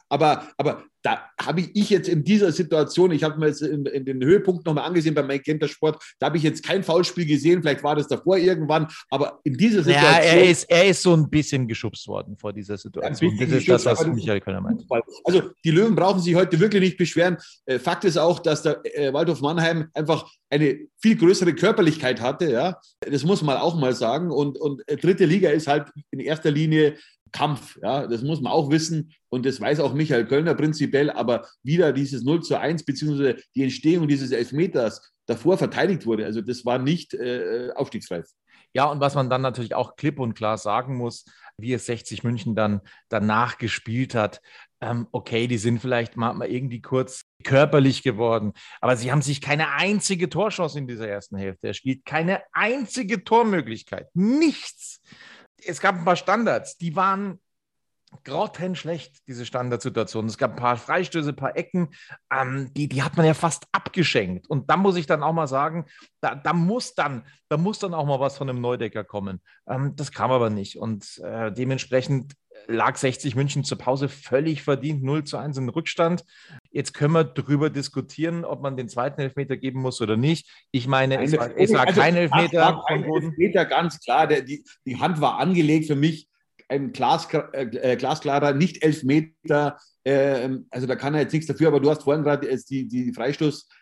Aber, 0.09 0.47
aber 0.57 0.83
da 1.07 1.29
habe 1.41 1.61
ich 1.61 1.89
jetzt 1.89 2.09
in 2.09 2.23
dieser 2.23 2.51
Situation, 2.51 3.11
ich 3.11 3.23
habe 3.23 3.39
mir 3.39 3.47
jetzt 3.47 3.61
in, 3.61 3.85
in 3.85 4.03
den 4.03 4.21
Höhepunkt 4.23 4.65
nochmal 4.65 4.85
angesehen 4.85 5.15
beim 5.15 5.27
Magenta 5.27 5.67
Sport, 5.67 6.03
da 6.19 6.27
habe 6.27 6.37
ich 6.37 6.43
jetzt 6.43 6.63
kein 6.63 6.83
Foulspiel 6.83 7.25
gesehen, 7.25 7.61
vielleicht 7.61 7.83
war 7.83 7.95
das 7.95 8.07
davor 8.07 8.37
irgendwann, 8.37 8.87
aber 9.09 9.39
in 9.43 9.53
dieser 9.53 9.83
Situation. 9.83 10.11
Ja, 10.11 10.19
er 10.19 10.49
ist, 10.49 10.69
er 10.69 10.85
ist 10.85 11.01
so 11.01 11.13
ein 11.13 11.29
bisschen 11.29 11.67
geschubst 11.67 12.07
worden 12.07 12.35
vor 12.37 12.51
dieser 12.51 12.77
Situation. 12.77 13.37
das 13.39 13.49
ist 13.49 13.69
das, 13.69 13.85
was 13.85 14.05
Michael 14.07 14.41
Kölner 14.41 14.61
meint. 14.61 14.83
Also 15.23 15.43
die 15.63 15.71
Löwen 15.71 15.95
brauchen 15.95 16.21
sich 16.21 16.35
heute 16.35 16.59
wirklich 16.59 16.81
nicht 16.81 16.97
beschweren. 16.97 17.37
Äh, 17.65 17.79
Fakt 17.79 18.03
ist 18.03 18.17
auch, 18.17 18.39
dass 18.39 18.63
der 18.63 18.81
äh, 18.83 19.13
Waldhof 19.13 19.41
Mannheim 19.41 19.89
einfach 19.93 20.29
eine 20.49 20.79
viel 20.99 21.15
größere 21.15 21.53
Körperlichkeit 21.53 22.21
hatte, 22.21 22.51
ja. 22.51 22.79
Das 22.99 23.23
muss 23.23 23.41
man 23.41 23.57
auch 23.57 23.75
mal 23.77 23.93
sagen. 23.93 24.31
Und, 24.31 24.57
und 24.57 24.81
äh, 24.87 24.97
dritte 24.97 25.25
Liga 25.25 25.49
ist 25.49 25.67
halt 25.67 25.89
in 26.11 26.19
erster 26.19 26.51
Linie 26.51 26.97
Kampf. 27.31 27.77
Ja, 27.81 28.07
das 28.07 28.21
muss 28.21 28.41
man 28.41 28.51
auch 28.51 28.69
wissen 28.69 29.13
und 29.29 29.45
das 29.45 29.59
weiß 29.59 29.79
auch 29.79 29.93
Michael 29.93 30.25
Kölner 30.25 30.55
prinzipiell, 30.55 31.09
aber 31.09 31.47
wieder 31.63 31.93
dieses 31.93 32.23
0 32.23 32.41
zu 32.43 32.59
1 32.59 32.85
beziehungsweise 32.85 33.37
die 33.55 33.63
Entstehung 33.63 34.07
dieses 34.07 34.31
Elfmeters 34.31 35.13
davor 35.25 35.57
verteidigt 35.57 36.05
wurde. 36.05 36.25
Also 36.25 36.41
das 36.41 36.65
war 36.65 36.79
nicht 36.79 37.13
äh, 37.13 37.69
aufstiegsreif. 37.75 38.25
Ja, 38.73 38.85
und 38.85 38.99
was 38.99 39.15
man 39.15 39.29
dann 39.29 39.41
natürlich 39.41 39.75
auch 39.75 39.95
klipp 39.95 40.19
und 40.19 40.33
klar 40.33 40.57
sagen 40.57 40.97
muss, 40.97 41.25
wie 41.57 41.73
es 41.73 41.85
60 41.87 42.23
München 42.23 42.55
dann 42.55 42.81
danach 43.09 43.57
gespielt 43.57 44.13
hat. 44.13 44.41
Ähm, 44.79 45.07
okay, 45.11 45.47
die 45.47 45.57
sind 45.57 45.79
vielleicht 45.79 46.15
mal, 46.15 46.33
mal 46.33 46.47
irgendwie 46.47 46.81
kurz 46.81 47.23
körperlich 47.43 48.03
geworden, 48.03 48.53
aber 48.79 48.95
sie 48.95 49.11
haben 49.11 49.23
sich 49.23 49.41
keine 49.41 49.71
einzige 49.71 50.29
Torchance 50.29 50.77
in 50.77 50.87
dieser 50.87 51.07
ersten 51.07 51.37
Hälfte. 51.37 51.67
Er 51.67 51.73
spielt 51.73 52.05
keine 52.05 52.43
einzige 52.51 53.23
Tormöglichkeit. 53.23 54.07
Nichts 54.13 55.01
es 55.65 55.79
gab 55.79 55.95
ein 55.95 56.05
paar 56.05 56.15
Standards, 56.15 56.77
die 56.77 56.95
waren 56.95 57.39
grottenschlecht, 58.23 59.27
diese 59.27 59.45
Standardsituation. 59.45 60.27
Es 60.27 60.37
gab 60.37 60.51
ein 60.51 60.57
paar 60.57 60.77
Freistöße, 60.77 61.29
ein 61.29 61.35
paar 61.35 61.57
Ecken, 61.57 61.89
ähm, 62.31 62.71
die, 62.73 62.87
die 62.87 63.03
hat 63.03 63.17
man 63.17 63.25
ja 63.25 63.33
fast 63.33 63.65
abgeschenkt. 63.71 64.49
Und 64.49 64.69
da 64.69 64.77
muss 64.77 64.95
ich 64.95 65.05
dann 65.05 65.23
auch 65.23 65.33
mal 65.33 65.47
sagen, 65.47 65.85
da, 66.21 66.35
da, 66.35 66.53
muss, 66.53 66.95
dann, 66.95 67.25
da 67.49 67.57
muss 67.57 67.79
dann 67.79 67.93
auch 67.93 68.05
mal 68.05 68.19
was 68.19 68.37
von 68.37 68.49
einem 68.49 68.61
Neudecker 68.61 69.03
kommen. 69.03 69.41
Ähm, 69.67 69.95
das 69.95 70.11
kam 70.11 70.31
aber 70.31 70.49
nicht. 70.49 70.77
Und 70.77 71.17
äh, 71.19 71.51
dementsprechend 71.51 72.33
lag 72.67 72.95
60 72.97 73.35
München 73.35 73.63
zur 73.63 73.77
Pause 73.77 74.09
völlig 74.09 74.61
verdient 74.61 75.03
0 75.03 75.23
zu 75.23 75.37
1 75.37 75.57
im 75.57 75.69
Rückstand. 75.69 76.23
Jetzt 76.71 76.93
können 76.93 77.13
wir 77.13 77.23
darüber 77.23 77.69
diskutieren, 77.69 78.45
ob 78.45 78.61
man 78.61 78.77
den 78.77 78.89
zweiten 78.89 79.21
Elfmeter 79.21 79.57
geben 79.57 79.81
muss 79.81 80.01
oder 80.01 80.17
nicht. 80.17 80.49
Ich 80.71 80.87
meine, 80.87 81.23
es 81.23 81.37
war, 81.37 81.55
es 81.57 81.73
war 81.73 81.87
also, 81.87 82.01
kein 82.01 82.15
Elfmeter. 82.15 82.59
War 82.59 82.85
kein 82.85 83.03
Elfmeter, 83.03 83.65
ganz 83.65 83.99
klar. 83.99 84.27
Der, 84.27 84.41
die, 84.41 84.63
die 84.85 84.99
Hand 84.99 85.21
war 85.21 85.39
angelegt 85.39 85.87
für 85.87 85.95
mich. 85.95 86.27
Ein 86.69 86.91
Glas, 86.91 87.29
äh, 87.53 87.95
glasklarer 87.95 88.53
Nicht-Elfmeter 88.53 89.77
ähm, 90.09 90.67
also 90.69 90.87
da 90.87 90.95
kann 90.95 91.15
er 91.15 91.21
jetzt 91.21 91.33
nichts 91.33 91.47
dafür, 91.47 91.67
aber 91.67 91.81
du 91.81 91.89
hast 91.89 92.03
vorhin 92.03 92.23
gerade 92.23 92.47
die, 92.69 92.87
die 92.87 93.11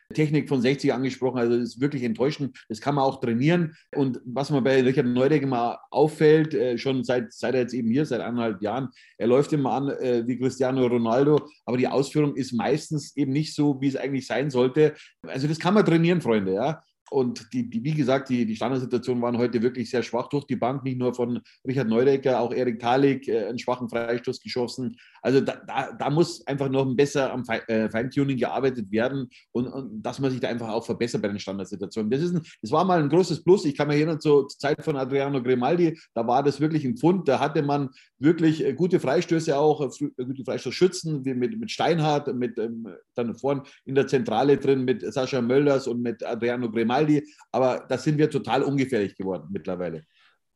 Freistoßtechnik 0.07 0.49
von 0.49 0.61
60 0.61 0.93
angesprochen. 0.93 1.39
Also 1.39 1.57
das 1.57 1.69
ist 1.69 1.81
wirklich 1.81 2.03
enttäuschend. 2.03 2.57
Das 2.69 2.81
kann 2.81 2.95
man 2.95 3.03
auch 3.03 3.19
trainieren. 3.19 3.75
Und 3.95 4.21
was 4.25 4.49
mir 4.49 4.61
bei 4.61 4.81
Richard 4.81 5.07
Neudecker 5.07 5.47
mal 5.47 5.77
auffällt, 5.91 6.53
äh, 6.53 6.77
schon 6.77 7.03
seit, 7.03 7.33
seit 7.33 7.55
er 7.55 7.61
jetzt 7.61 7.73
eben 7.73 7.89
hier, 7.89 8.05
seit 8.05 8.21
eineinhalb 8.21 8.61
Jahren, 8.61 8.89
er 9.17 9.27
läuft 9.27 9.53
immer 9.53 9.73
an 9.73 9.89
äh, 9.89 10.23
wie 10.27 10.37
Cristiano 10.37 10.85
Ronaldo, 10.85 11.39
aber 11.65 11.77
die 11.77 11.87
Ausführung 11.87 12.35
ist 12.35 12.53
meistens 12.53 13.15
eben 13.15 13.31
nicht 13.31 13.55
so, 13.55 13.79
wie 13.81 13.87
es 13.87 13.95
eigentlich 13.95 14.27
sein 14.27 14.49
sollte. 14.49 14.93
Also 15.23 15.47
das 15.47 15.59
kann 15.59 15.73
man 15.73 15.85
trainieren, 15.85 16.21
Freunde. 16.21 16.53
Ja? 16.53 16.83
Und 17.11 17.53
die, 17.53 17.69
die, 17.69 17.83
wie 17.83 17.93
gesagt, 17.93 18.29
die, 18.29 18.45
die 18.45 18.55
Standardsituationen 18.55 19.21
waren 19.21 19.37
heute 19.37 19.61
wirklich 19.61 19.89
sehr 19.89 20.03
schwach 20.03 20.27
durch 20.29 20.45
die 20.45 20.55
Bank, 20.55 20.83
nicht 20.83 20.97
nur 20.97 21.13
von 21.13 21.39
Richard 21.67 21.87
Neudecker, 21.87 22.39
auch 22.39 22.51
Erik 22.51 22.79
Talik 22.79 23.27
äh, 23.27 23.45
einen 23.45 23.59
schwachen 23.59 23.89
Freistoß 23.89 24.41
geschossen. 24.41 24.97
Also 25.21 25.41
da, 25.41 25.57
da, 25.67 25.91
da 25.91 26.09
muss 26.09 26.45
einfach 26.47 26.69
noch 26.69 26.85
besser 26.95 27.31
am 27.31 27.43
äh, 27.67 27.89
Feintuning 27.89 28.37
gearbeitet 28.37 28.91
werden 28.91 29.29
und, 29.51 29.67
und, 29.67 30.01
dass 30.01 30.19
man 30.19 30.31
sich 30.31 30.39
da 30.39 30.47
einfach 30.47 30.69
auch 30.69 30.85
verbessert 30.85 31.21
bei 31.21 31.27
den 31.27 31.39
Standardsituationen. 31.39 32.09
Das, 32.09 32.21
ist 32.21 32.35
ein, 32.35 32.41
das 32.61 32.71
war 32.71 32.83
mal 32.83 33.01
ein 33.01 33.09
großes 33.09 33.43
Plus. 33.43 33.65
Ich 33.65 33.75
kann 33.75 33.87
mich 33.87 33.97
erinnern 33.97 34.19
zur 34.19 34.47
Zeit 34.47 34.83
von 34.83 34.97
Adriano 34.97 35.41
Grimaldi, 35.41 35.99
da 36.13 36.25
war 36.25 36.41
das 36.43 36.59
wirklich 36.59 36.85
ein 36.85 36.97
Pfund. 36.97 37.27
Da 37.27 37.39
hatte 37.39 37.61
man 37.61 37.89
wirklich 38.17 38.65
äh, 38.65 38.73
gute 38.73 38.99
Freistöße 38.99 39.57
auch, 39.57 39.81
äh, 39.81 40.25
gute 40.25 40.43
Freistoßschützen, 40.43 41.23
wie 41.25 41.33
mit, 41.33 41.59
mit 41.59 41.71
Steinhardt, 41.71 42.33
mit 42.33 42.57
ähm, 42.57 42.87
dann 43.13 43.35
vorne 43.35 43.63
in 43.85 43.95
der 43.95 44.07
Zentrale 44.07 44.57
drin 44.57 44.85
mit 44.85 45.01
Sascha 45.13 45.41
Möllers 45.41 45.87
und 45.87 46.01
mit 46.01 46.23
Adriano 46.25 46.71
Grimaldi. 46.71 46.85
Grimaldi, 46.85 47.23
aber 47.51 47.85
da 47.87 47.97
sind 47.97 48.17
wir 48.17 48.29
total 48.29 48.63
ungefährlich 48.63 49.15
geworden 49.15 49.47
mittlerweile. 49.51 50.03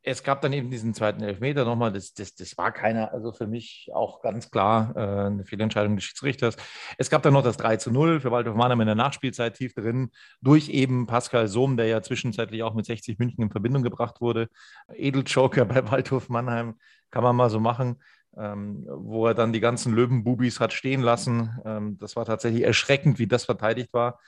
Es 0.02 0.22
gab 0.22 0.40
dann 0.40 0.54
eben 0.54 0.70
diesen 0.70 0.94
zweiten 0.94 1.22
Elfmeter 1.22 1.66
nochmal. 1.66 1.92
Das, 1.92 2.14
das, 2.14 2.34
das 2.34 2.56
war 2.56 2.72
keiner, 2.72 3.12
also 3.12 3.32
für 3.32 3.46
mich 3.46 3.90
auch 3.92 4.22
ganz 4.22 4.50
klar 4.50 4.96
äh, 4.96 5.26
eine 5.26 5.44
Fehlentscheidung 5.44 5.94
des 5.94 6.04
Schiedsrichters. 6.04 6.56
Es 6.96 7.10
gab 7.10 7.22
dann 7.22 7.34
noch 7.34 7.42
das 7.42 7.58
3 7.58 7.76
zu 7.76 7.90
0 7.90 8.20
für 8.20 8.30
Waldhof 8.30 8.56
Mannheim 8.56 8.80
in 8.80 8.86
der 8.86 8.94
Nachspielzeit 8.94 9.56
tief 9.58 9.74
drin, 9.74 10.10
durch 10.40 10.70
eben 10.70 11.06
Pascal 11.06 11.48
Sohm, 11.48 11.76
der 11.76 11.84
ja 11.84 12.00
zwischenzeitlich 12.00 12.62
auch 12.62 12.72
mit 12.72 12.86
60 12.86 13.18
München 13.18 13.42
in 13.42 13.50
Verbindung 13.50 13.82
gebracht 13.82 14.22
wurde. 14.22 14.48
Edeljoker 14.94 15.66
bei 15.66 15.90
Waldhof 15.90 16.30
Mannheim, 16.30 16.76
kann 17.10 17.22
man 17.22 17.36
mal 17.36 17.50
so 17.50 17.60
machen. 17.60 17.96
Ähm, 18.36 18.86
wo 18.88 19.26
er 19.26 19.34
dann 19.34 19.52
die 19.52 19.58
ganzen 19.58 19.92
Löwenbubis 19.92 20.60
hat 20.60 20.72
stehen 20.72 21.00
lassen. 21.00 21.58
Ähm, 21.64 21.98
das 21.98 22.14
war 22.14 22.24
tatsächlich 22.24 22.62
erschreckend, 22.62 23.18
wie 23.18 23.26
das 23.26 23.44
verteidigt 23.44 23.92
war. 23.92 24.20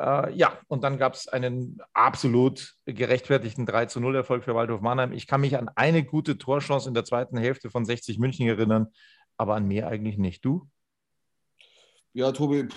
Äh, 0.00 0.32
ja, 0.36 0.58
und 0.68 0.84
dann 0.84 0.96
gab 0.96 1.14
es 1.14 1.26
einen 1.26 1.80
absolut 1.92 2.76
gerechtfertigten 2.86 3.66
3 3.66 3.86
zu 3.86 4.00
0 4.00 4.14
Erfolg 4.14 4.44
für 4.44 4.54
Waldhof 4.54 4.80
Mannheim. 4.80 5.12
Ich 5.12 5.26
kann 5.26 5.40
mich 5.40 5.58
an 5.58 5.68
eine 5.74 6.04
gute 6.04 6.38
Torchance 6.38 6.86
in 6.86 6.94
der 6.94 7.04
zweiten 7.04 7.36
Hälfte 7.36 7.68
von 7.68 7.84
60 7.84 8.20
München 8.20 8.46
erinnern, 8.46 8.86
aber 9.36 9.56
an 9.56 9.66
mehr 9.66 9.88
eigentlich 9.88 10.18
nicht. 10.18 10.44
Du? 10.44 10.68
Ja, 12.12 12.30
Tobi, 12.30 12.68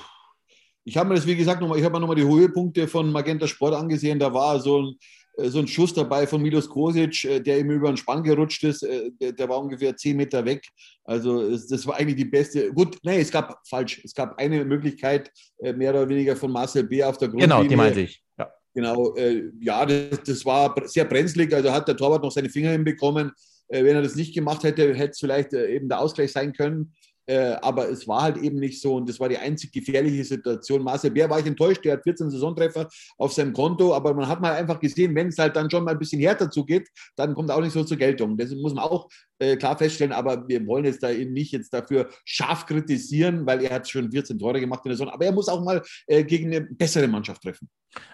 ich 0.84 0.98
habe 0.98 1.10
mir 1.10 1.16
das, 1.16 1.28
wie 1.28 1.36
gesagt, 1.36 1.62
nochmal, 1.62 1.78
ich 1.78 1.84
habe 1.84 1.94
mir 1.94 2.00
nochmal 2.00 2.16
die 2.16 2.28
Höhepunkte 2.28 2.88
von 2.88 3.12
Magenta 3.12 3.46
Sport 3.46 3.76
angesehen. 3.76 4.18
Da 4.18 4.34
war 4.34 4.60
so 4.60 4.82
ein 4.82 4.96
so 5.38 5.60
ein 5.60 5.68
Schuss 5.68 5.94
dabei 5.94 6.28
von 6.28 6.42
Milos 6.42 6.70
Krosic, 6.70 7.24
äh, 7.26 7.40
der 7.40 7.60
ihm 7.60 7.72
über 7.72 7.92
den 7.92 7.98
Spann 7.98 8.24
gerutscht 8.24 8.64
ist. 8.64 8.84
Äh, 8.84 9.12
der, 9.20 9.50
war 9.50 9.60
ungefähr 9.60 9.96
zehn 9.96 10.18
Meter 10.18 10.44
weg. 10.46 10.66
Also 11.04 11.52
das 11.52 11.86
war 11.88 11.98
eigentlich 11.98 12.18
die 12.18 12.26
beste. 12.26 12.72
Gut, 12.74 12.98
nee, 13.04 13.20
es 13.20 13.32
gab 13.32 13.60
falsch. 13.68 14.02
Es 14.04 14.14
gab 14.14 14.38
eine 14.38 14.64
Möglichkeit, 14.66 15.32
mehr 15.60 15.92
oder 15.92 16.08
weniger 16.08 16.36
von 16.36 16.52
Marcel 16.52 16.84
B. 16.84 17.04
auf 17.04 17.18
der 17.18 17.30
Grundlinie. 17.30 17.56
Genau, 17.56 17.68
die 17.68 17.76
meinte 17.76 18.02
ich. 18.02 18.22
Ja, 18.38 18.52
genau, 18.74 19.16
ja 19.60 19.86
das, 19.86 20.24
das 20.26 20.46
war 20.46 20.76
sehr 20.88 21.06
brenzlig. 21.06 21.54
Also 21.54 21.72
hat 21.72 21.88
der 21.88 21.98
Torwart 21.98 22.24
noch 22.24 22.32
seine 22.32 22.50
Finger 22.50 22.72
hinbekommen. 22.72 23.32
Wenn 23.68 23.96
er 23.96 24.02
das 24.02 24.16
nicht 24.16 24.34
gemacht 24.34 24.64
hätte, 24.64 24.94
hätte 24.94 25.12
es 25.12 25.20
vielleicht 25.20 25.54
eben 25.54 25.90
der 25.90 26.00
Ausgleich 26.00 26.32
sein 26.32 26.54
können. 26.54 26.94
Äh, 27.28 27.56
aber 27.62 27.90
es 27.90 28.08
war 28.08 28.24
halt 28.24 28.38
eben 28.38 28.60
nicht 28.60 28.82
so 28.82 28.96
und 28.96 29.08
das 29.08 29.20
war 29.20 29.30
die 29.30 29.38
einzig 29.38 29.72
gefährliche 29.72 30.24
Situation. 30.24 30.84
Marcel 30.84 31.12
Bär 31.12 31.30
war 31.30 31.40
ich 31.40 31.46
enttäuscht, 31.46 31.86
der 31.86 31.94
hat 31.94 32.04
14 32.04 32.30
Saisontreffer 32.30 32.88
auf 33.18 33.34
seinem 33.34 33.54
Konto, 33.54 33.94
aber 33.94 34.14
man 34.14 34.28
hat 34.28 34.42
mal 34.42 34.54
einfach 34.54 34.80
gesehen, 34.80 35.14
wenn 35.16 35.28
es 35.28 35.38
halt 35.38 35.56
dann 35.56 35.70
schon 35.70 35.84
mal 35.84 35.92
ein 35.92 36.00
bisschen 36.00 36.20
härter 36.20 36.50
zugeht, 36.50 36.90
dann 37.16 37.34
kommt 37.36 37.52
auch 37.52 37.62
nicht 37.62 37.74
so 37.74 37.84
zur 37.84 37.98
Geltung. 37.98 38.38
Das 38.38 38.50
muss 38.52 38.74
man 38.74 38.84
auch 38.84 39.08
äh, 39.40 39.56
klar 39.56 39.78
feststellen, 39.78 40.14
aber 40.14 40.48
wir 40.48 40.66
wollen 40.66 40.86
jetzt 40.86 41.04
da 41.04 41.12
eben 41.12 41.34
nicht 41.34 41.52
jetzt 41.52 41.74
dafür 41.74 42.10
scharf 42.26 42.66
kritisieren, 42.66 43.46
weil 43.46 43.64
er 43.64 43.76
hat 43.76 43.90
schon 43.90 44.12
14 44.12 44.40
Tore 44.40 44.60
gemacht 44.60 44.82
in 44.86 44.90
der 44.90 44.98
Saison, 44.98 45.14
aber 45.14 45.26
er 45.26 45.32
muss 45.32 45.48
auch 45.48 45.64
mal 45.64 45.82
äh, 46.08 46.24
gegen 46.24 46.48
eine 46.48 46.62
bessere 46.62 47.08
Mannschaft 47.08 47.44
treffen. 47.44 47.70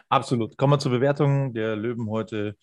Absolut. 0.09 0.57
Kommen 0.57 0.73
wir 0.73 0.79
zur 0.79 0.91
Bewertung 0.91 1.53
der 1.53 1.75
Löwen 1.75 2.09
heute 2.09 2.55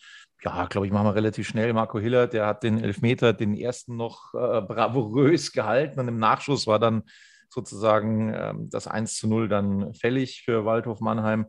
ja, 0.44 0.66
glaube 0.66 0.86
ich, 0.86 0.92
machen 0.92 1.06
wir 1.06 1.14
relativ 1.14 1.48
schnell. 1.48 1.72
Marco 1.72 1.98
Hiller, 1.98 2.26
der 2.26 2.46
hat 2.46 2.62
den 2.62 2.82
Elfmeter, 2.82 3.32
den 3.32 3.54
ersten 3.54 3.96
noch 3.96 4.34
äh, 4.34 4.60
bravourös 4.60 5.52
gehalten 5.52 5.98
und 6.00 6.08
im 6.08 6.18
Nachschuss 6.18 6.66
war 6.66 6.78
dann 6.78 7.04
sozusagen 7.48 8.32
ähm, 8.34 8.68
das 8.70 8.86
1 8.86 9.16
zu 9.16 9.28
0 9.28 9.48
dann 9.48 9.94
fällig 9.94 10.42
für 10.44 10.64
Waldhof 10.64 11.00
Mannheim. 11.00 11.46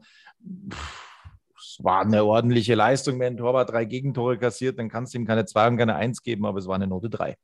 es 1.58 1.80
war 1.84 2.02
eine 2.02 2.24
ordentliche 2.24 2.75
Leistung, 2.75 3.20
wenn 3.20 3.34
ein 3.34 3.38
Torwart 3.38 3.72
drei 3.72 3.86
Gegentore 3.86 4.38
kassiert, 4.38 4.80
dann 4.80 4.90
kannst 4.90 5.14
du 5.14 5.18
ihm 5.18 5.25
keine 5.25 5.46
2 5.46 5.68
und 5.68 5.78
keine 5.78 5.96
1 5.96 6.22
geben, 6.22 6.46
aber 6.46 6.60
es 6.60 6.68
war 6.68 6.75
eine 6.75 6.88
Note 6.88 7.10
3. 7.10 7.36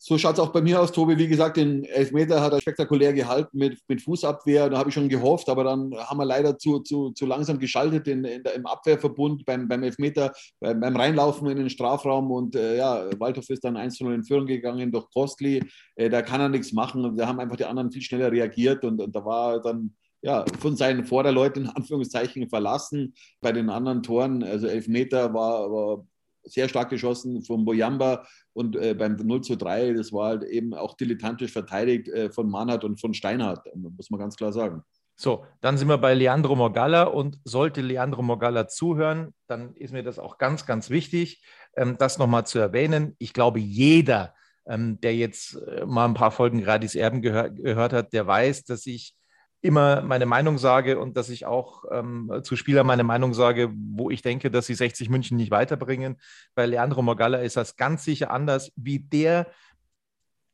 So 0.00 0.16
schaut 0.16 0.34
es 0.34 0.40
auch 0.40 0.52
bei 0.52 0.60
mir 0.60 0.80
aus, 0.80 0.92
Tobi. 0.92 1.18
Wie 1.18 1.26
gesagt, 1.26 1.56
den 1.56 1.84
Elfmeter 1.84 2.40
hat 2.40 2.52
er 2.52 2.60
spektakulär 2.60 3.12
gehalten 3.12 3.58
mit, 3.58 3.80
mit 3.88 4.00
Fußabwehr. 4.00 4.70
Da 4.70 4.78
habe 4.78 4.90
ich 4.90 4.94
schon 4.94 5.08
gehofft, 5.08 5.48
aber 5.48 5.64
dann 5.64 5.92
haben 5.96 6.18
wir 6.18 6.24
leider 6.24 6.56
zu, 6.56 6.78
zu, 6.78 7.10
zu 7.10 7.26
langsam 7.26 7.58
geschaltet 7.58 8.06
in, 8.06 8.24
in 8.24 8.44
der, 8.44 8.54
im 8.54 8.64
Abwehrverbund 8.66 9.44
beim, 9.44 9.66
beim 9.66 9.82
Elfmeter, 9.82 10.32
beim, 10.60 10.78
beim 10.78 10.94
Reinlaufen 10.94 11.48
in 11.48 11.56
den 11.56 11.68
Strafraum. 11.68 12.30
Und 12.30 12.54
äh, 12.54 12.76
ja, 12.76 13.06
Waldhof 13.18 13.50
ist 13.50 13.64
dann 13.64 13.76
1-0 13.76 14.14
in 14.14 14.22
Führung 14.22 14.46
gegangen 14.46 14.92
durch 14.92 15.10
Kostli. 15.10 15.64
Äh, 15.96 16.08
da 16.08 16.22
kann 16.22 16.40
er 16.40 16.48
nichts 16.48 16.72
machen. 16.72 17.16
Da 17.16 17.26
haben 17.26 17.40
einfach 17.40 17.56
die 17.56 17.64
anderen 17.64 17.90
viel 17.90 18.02
schneller 18.02 18.30
reagiert 18.30 18.84
und, 18.84 19.00
und 19.00 19.16
da 19.16 19.24
war 19.24 19.60
dann 19.60 19.96
ja, 20.22 20.44
von 20.60 20.76
seinen 20.76 21.04
Vorderleuten 21.04 21.64
in 21.64 21.70
Anführungszeichen 21.70 22.48
verlassen. 22.48 23.14
Bei 23.40 23.50
den 23.50 23.68
anderen 23.68 24.04
Toren, 24.04 24.44
also 24.44 24.68
Elfmeter 24.68 25.34
war, 25.34 25.70
war 25.70 26.06
sehr 26.48 26.68
stark 26.68 26.90
geschossen 26.90 27.42
von 27.42 27.64
Boyamba 27.64 28.26
und 28.52 28.76
äh, 28.76 28.94
beim 28.94 29.16
0 29.16 29.42
zu 29.42 29.56
3, 29.56 29.92
das 29.92 30.12
war 30.12 30.28
halt 30.28 30.44
eben 30.44 30.74
auch 30.74 30.96
dilettantisch 30.96 31.52
verteidigt 31.52 32.08
äh, 32.08 32.30
von 32.30 32.48
Manhardt 32.48 32.84
und 32.84 33.00
von 33.00 33.14
Steinhardt, 33.14 33.66
muss 33.74 34.10
man 34.10 34.20
ganz 34.20 34.36
klar 34.36 34.52
sagen. 34.52 34.82
So, 35.20 35.44
dann 35.60 35.76
sind 35.76 35.88
wir 35.88 35.98
bei 35.98 36.14
Leandro 36.14 36.54
Morgalla 36.54 37.02
und 37.02 37.40
sollte 37.42 37.80
Leandro 37.80 38.22
Morgalla 38.22 38.68
zuhören, 38.68 39.34
dann 39.48 39.74
ist 39.74 39.92
mir 39.92 40.04
das 40.04 40.20
auch 40.20 40.38
ganz, 40.38 40.64
ganz 40.64 40.90
wichtig, 40.90 41.42
ähm, 41.76 41.96
das 41.98 42.18
nochmal 42.18 42.46
zu 42.46 42.60
erwähnen. 42.60 43.16
Ich 43.18 43.32
glaube, 43.32 43.58
jeder, 43.58 44.32
ähm, 44.64 45.00
der 45.00 45.16
jetzt 45.16 45.56
äh, 45.56 45.84
mal 45.84 46.04
ein 46.04 46.14
paar 46.14 46.30
Folgen 46.30 46.62
Gradis 46.62 46.94
Erben 46.94 47.20
gehör 47.20 47.50
gehört 47.50 47.92
hat, 47.92 48.12
der 48.12 48.28
weiß, 48.28 48.62
dass 48.62 48.86
ich 48.86 49.16
immer 49.60 50.02
meine 50.02 50.26
Meinung 50.26 50.58
sage 50.58 50.98
und 50.98 51.16
dass 51.16 51.30
ich 51.30 51.46
auch 51.46 51.84
ähm, 51.90 52.40
zu 52.42 52.54
Spielern 52.54 52.86
meine 52.86 53.04
Meinung 53.04 53.34
sage, 53.34 53.70
wo 53.74 54.10
ich 54.10 54.22
denke, 54.22 54.50
dass 54.50 54.66
sie 54.66 54.74
60 54.74 55.08
München 55.08 55.36
nicht 55.36 55.50
weiterbringen. 55.50 56.16
Bei 56.54 56.66
Leandro 56.66 57.02
Morgalla 57.02 57.38
ist 57.38 57.56
das 57.56 57.76
ganz 57.76 58.04
sicher 58.04 58.30
anders, 58.30 58.72
wie 58.76 59.00
der 59.00 59.48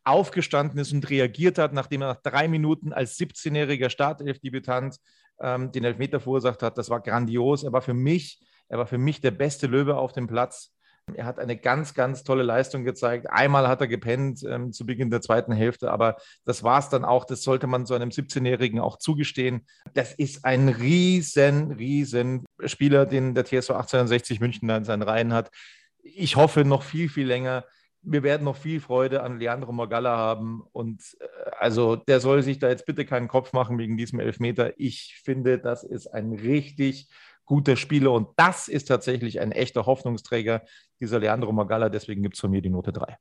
aufgestanden 0.05 0.79
ist 0.79 0.93
und 0.93 1.09
reagiert 1.09 1.59
hat, 1.59 1.73
nachdem 1.73 2.03
er 2.03 2.09
nach 2.09 2.23
drei 2.23 2.49
Minuten 2.49 2.93
als 2.93 3.19
17-jähriger 3.19 3.89
Startelf-Debütant 3.89 4.97
ähm, 5.41 5.73
den 5.73 5.85
Elfmeter 5.85 6.21
verursacht 6.21 6.63
hat. 6.63 6.79
Das 6.79 6.91
war 6.91 7.01
grandios. 7.01 7.65
Er 7.65 7.73
war 7.73 7.83
für 7.83 7.95
mich, 7.95 8.41
er 8.69 8.79
war 8.79 8.87
für 8.87 8.99
mich 8.99 9.21
der 9.21 9.31
beste 9.31 9.67
Löwe 9.67 9.97
auf 9.97 10.13
dem 10.13 10.27
Platz. 10.27 10.74
Er 11.13 11.27
hat 11.27 11.39
eine 11.39 11.57
ganz, 11.57 11.93
ganz 11.93 12.25
tolle 12.25 12.43
Leistung 12.43 12.83
gezeigt. 12.85 13.31
Einmal 13.31 13.69
hat 13.69 13.81
er 13.81 13.89
gepennt 13.89 14.43
ähm, 14.49 14.73
zu 14.73 14.87
Beginn 14.87 15.11
der 15.11 15.21
zweiten 15.21 15.53
Hälfte, 15.53 15.91
aber 15.91 16.17
das 16.45 16.63
war 16.63 16.79
es 16.79 16.89
dann 16.89 17.05
auch. 17.05 17.25
Das 17.27 17.43
sollte 17.43 17.67
man 17.67 17.85
so 17.85 17.95
einem 17.95 18.09
17-Jährigen 18.09 18.81
auch 18.81 18.97
zugestehen. 18.97 19.67
Das 19.93 20.15
ist 20.15 20.45
ein 20.45 20.69
riesen, 20.69 21.73
riesen 21.73 22.47
Spieler, 22.65 23.05
den 23.05 23.35
der 23.35 23.45
TSV 23.45 23.71
1860 23.71 24.41
München 24.41 24.69
da 24.69 24.79
in 24.79 24.85
seinen 24.85 25.03
Reihen 25.03 25.35
hat. 25.35 25.51
Ich 26.03 26.37
hoffe 26.37 26.65
noch 26.65 26.83
viel, 26.83 27.11
viel 27.11 27.27
länger. 27.27 27.65
Wir 28.01 28.23
werden 28.23 28.45
noch 28.45 28.57
viel 28.57 28.81
Freude 28.81 29.23
an 29.23 29.39
Leandro 29.39 29.73
Morgalla 29.73 30.17
haben. 30.17 30.63
Und 30.73 31.03
äh, 31.21 31.27
also 31.59 31.97
der 31.97 32.21
soll 32.21 32.43
sich 32.43 32.59
da 32.59 32.71
jetzt 32.71 32.87
bitte 32.87 33.05
keinen 33.05 33.29
Kopf 33.29 33.53
machen 33.53 33.79
wegen 33.79 33.99
diesem 33.99 34.21
Elfmeter. 34.21 34.73
Ich 34.79 35.21
finde, 35.23 35.59
das 35.59 35.85
ist 35.85 36.07
ein 36.07 36.33
richtig 36.33 37.09
guter 37.45 37.77
Spieler. 37.77 38.13
Und 38.13 38.29
das 38.37 38.69
ist 38.69 38.87
tatsächlich 38.87 39.41
ein 39.41 39.53
echter 39.53 39.87
Hoffnungsträger, 39.87 40.63
dieser 41.01 41.19
Leandro 41.19 41.53
Magalla. 41.53 41.89
Deswegen 41.89 42.23
gibt 42.23 42.35
es 42.37 42.41
von 42.41 42.51
mir 42.51 42.63
die 42.63 42.71
Note 42.71 42.93
3. 42.93 43.17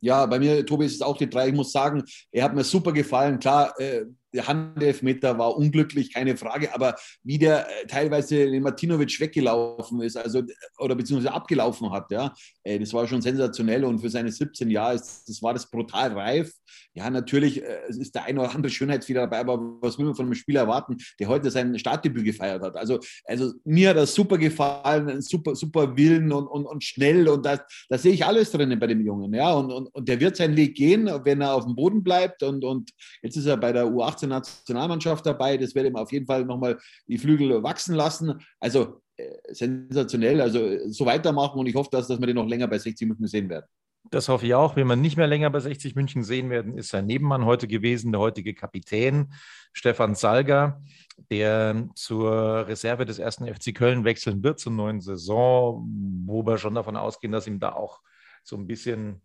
Ja, 0.00 0.26
bei 0.26 0.38
mir, 0.38 0.66
Tobi, 0.66 0.84
ist 0.84 0.96
es 0.96 1.02
auch 1.02 1.16
die 1.16 1.30
3. 1.30 1.48
Ich 1.48 1.54
muss 1.54 1.72
sagen, 1.72 2.04
er 2.30 2.44
hat 2.44 2.54
mir 2.54 2.64
super 2.64 2.92
gefallen. 2.92 3.38
Klar, 3.38 3.78
äh, 3.80 4.04
der 4.34 4.48
Handelfmeter 4.48 5.38
war 5.38 5.56
unglücklich, 5.56 6.12
keine 6.12 6.36
Frage, 6.36 6.74
aber 6.74 6.96
wie 7.22 7.38
der 7.38 7.66
äh, 7.66 7.86
teilweise 7.86 8.50
den 8.50 8.62
Martinovic 8.62 9.18
weggelaufen 9.20 10.02
ist, 10.02 10.16
also 10.16 10.42
oder 10.78 10.94
beziehungsweise 10.94 11.32
abgelaufen 11.32 11.90
hat, 11.90 12.10
ja, 12.10 12.34
äh, 12.64 12.78
das 12.78 12.92
war 12.92 13.06
schon 13.06 13.22
sensationell 13.22 13.84
und 13.84 14.00
für 14.00 14.10
seine 14.10 14.30
17 14.30 14.70
Jahre 14.70 14.96
ist, 14.96 15.28
das 15.28 15.42
war 15.42 15.54
das 15.54 15.70
brutal 15.70 16.12
reif. 16.12 16.52
Ja, 16.94 17.10
natürlich 17.10 17.62
äh, 17.62 17.88
ist 17.88 18.14
der 18.14 18.24
eine 18.24 18.40
oder 18.40 18.54
andere 18.54 18.70
Schönheitsfehler 18.70 19.22
dabei, 19.22 19.40
aber 19.40 19.58
was 19.80 19.98
will 19.98 20.06
man 20.06 20.14
von 20.14 20.26
einem 20.26 20.34
Spieler 20.34 20.62
erwarten, 20.62 20.96
der 21.18 21.28
heute 21.28 21.50
sein 21.50 21.78
Startdebüt 21.78 22.24
gefeiert 22.24 22.62
hat? 22.62 22.76
Also, 22.76 22.98
also 23.24 23.52
mir 23.64 23.90
hat 23.90 23.96
das 23.96 24.14
super 24.14 24.38
gefallen, 24.38 25.20
super, 25.20 25.54
super 25.54 25.96
Willen 25.96 26.32
und, 26.32 26.46
und, 26.46 26.66
und 26.66 26.82
schnell 26.84 27.28
und 27.28 27.46
da 27.46 27.58
das 27.88 28.02
sehe 28.02 28.12
ich 28.12 28.24
alles 28.24 28.50
drinnen 28.50 28.78
bei 28.78 28.86
dem 28.86 29.04
Jungen, 29.04 29.32
ja, 29.34 29.52
und, 29.52 29.70
und, 29.70 29.88
und 29.94 30.08
der 30.08 30.20
wird 30.20 30.36
seinen 30.36 30.56
Weg 30.56 30.74
gehen, 30.74 31.08
wenn 31.24 31.40
er 31.40 31.54
auf 31.54 31.64
dem 31.64 31.76
Boden 31.76 32.02
bleibt 32.02 32.42
und, 32.42 32.64
und 32.64 32.90
jetzt 33.22 33.36
ist 33.36 33.46
er 33.46 33.56
bei 33.56 33.72
der 33.72 33.86
U18 33.86 34.23
Nationalmannschaft 34.26 35.24
dabei. 35.26 35.56
Das 35.56 35.74
wird 35.74 35.86
ihm 35.86 35.96
auf 35.96 36.12
jeden 36.12 36.26
Fall 36.26 36.44
nochmal 36.44 36.78
die 37.06 37.18
Flügel 37.18 37.62
wachsen 37.62 37.94
lassen. 37.94 38.40
Also 38.60 39.00
äh, 39.16 39.30
sensationell. 39.52 40.40
Also 40.40 40.88
so 40.88 41.06
weitermachen 41.06 41.58
und 41.58 41.66
ich 41.66 41.74
hoffe, 41.74 41.90
dass, 41.92 42.08
dass 42.08 42.20
wir 42.20 42.26
den 42.26 42.36
noch 42.36 42.48
länger 42.48 42.68
bei 42.68 42.78
60 42.78 43.08
Minuten 43.08 43.26
sehen 43.26 43.48
werden. 43.48 43.66
Das 44.10 44.28
hoffe 44.28 44.46
ich 44.46 44.54
auch. 44.54 44.76
Wenn 44.76 44.86
wir 44.86 44.96
nicht 44.96 45.16
mehr 45.16 45.26
länger 45.26 45.50
bei 45.50 45.60
60 45.60 45.94
München 45.94 46.24
sehen 46.24 46.50
werden, 46.50 46.76
ist 46.76 46.90
sein 46.90 47.06
Nebenmann 47.06 47.46
heute 47.46 47.66
gewesen, 47.66 48.12
der 48.12 48.20
heutige 48.20 48.54
Kapitän 48.54 49.32
Stefan 49.72 50.14
Salger, 50.14 50.82
der 51.30 51.88
zur 51.94 52.66
Reserve 52.68 53.06
des 53.06 53.18
ersten 53.18 53.46
FC 53.46 53.74
Köln 53.74 54.04
wechseln 54.04 54.42
wird 54.42 54.58
zur 54.58 54.72
neuen 54.72 55.00
Saison, 55.00 55.88
wo 56.26 56.44
wir 56.44 56.58
schon 56.58 56.74
davon 56.74 56.96
ausgehen, 56.96 57.32
dass 57.32 57.46
ihm 57.46 57.60
da 57.60 57.72
auch 57.72 58.00
so 58.42 58.56
ein 58.56 58.66
bisschen 58.66 59.22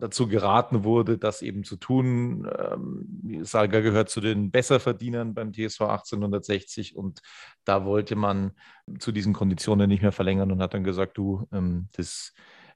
dazu 0.00 0.28
geraten 0.28 0.84
wurde, 0.84 1.18
das 1.18 1.42
eben 1.42 1.64
zu 1.64 1.76
tun. 1.76 2.50
Ähm, 2.58 3.44
Salga 3.44 3.80
gehört 3.80 4.08
zu 4.08 4.20
den 4.20 4.50
Besserverdienern 4.50 5.34
beim 5.34 5.52
TSV 5.52 5.82
1860 5.82 6.96
und 6.96 7.20
da 7.64 7.84
wollte 7.84 8.16
man 8.16 8.52
zu 8.98 9.12
diesen 9.12 9.34
Konditionen 9.34 9.88
nicht 9.88 10.02
mehr 10.02 10.12
verlängern 10.12 10.52
und 10.52 10.62
hat 10.62 10.74
dann 10.74 10.84
gesagt, 10.84 11.18
du, 11.18 11.46
ähm, 11.52 11.88
das 11.92 12.32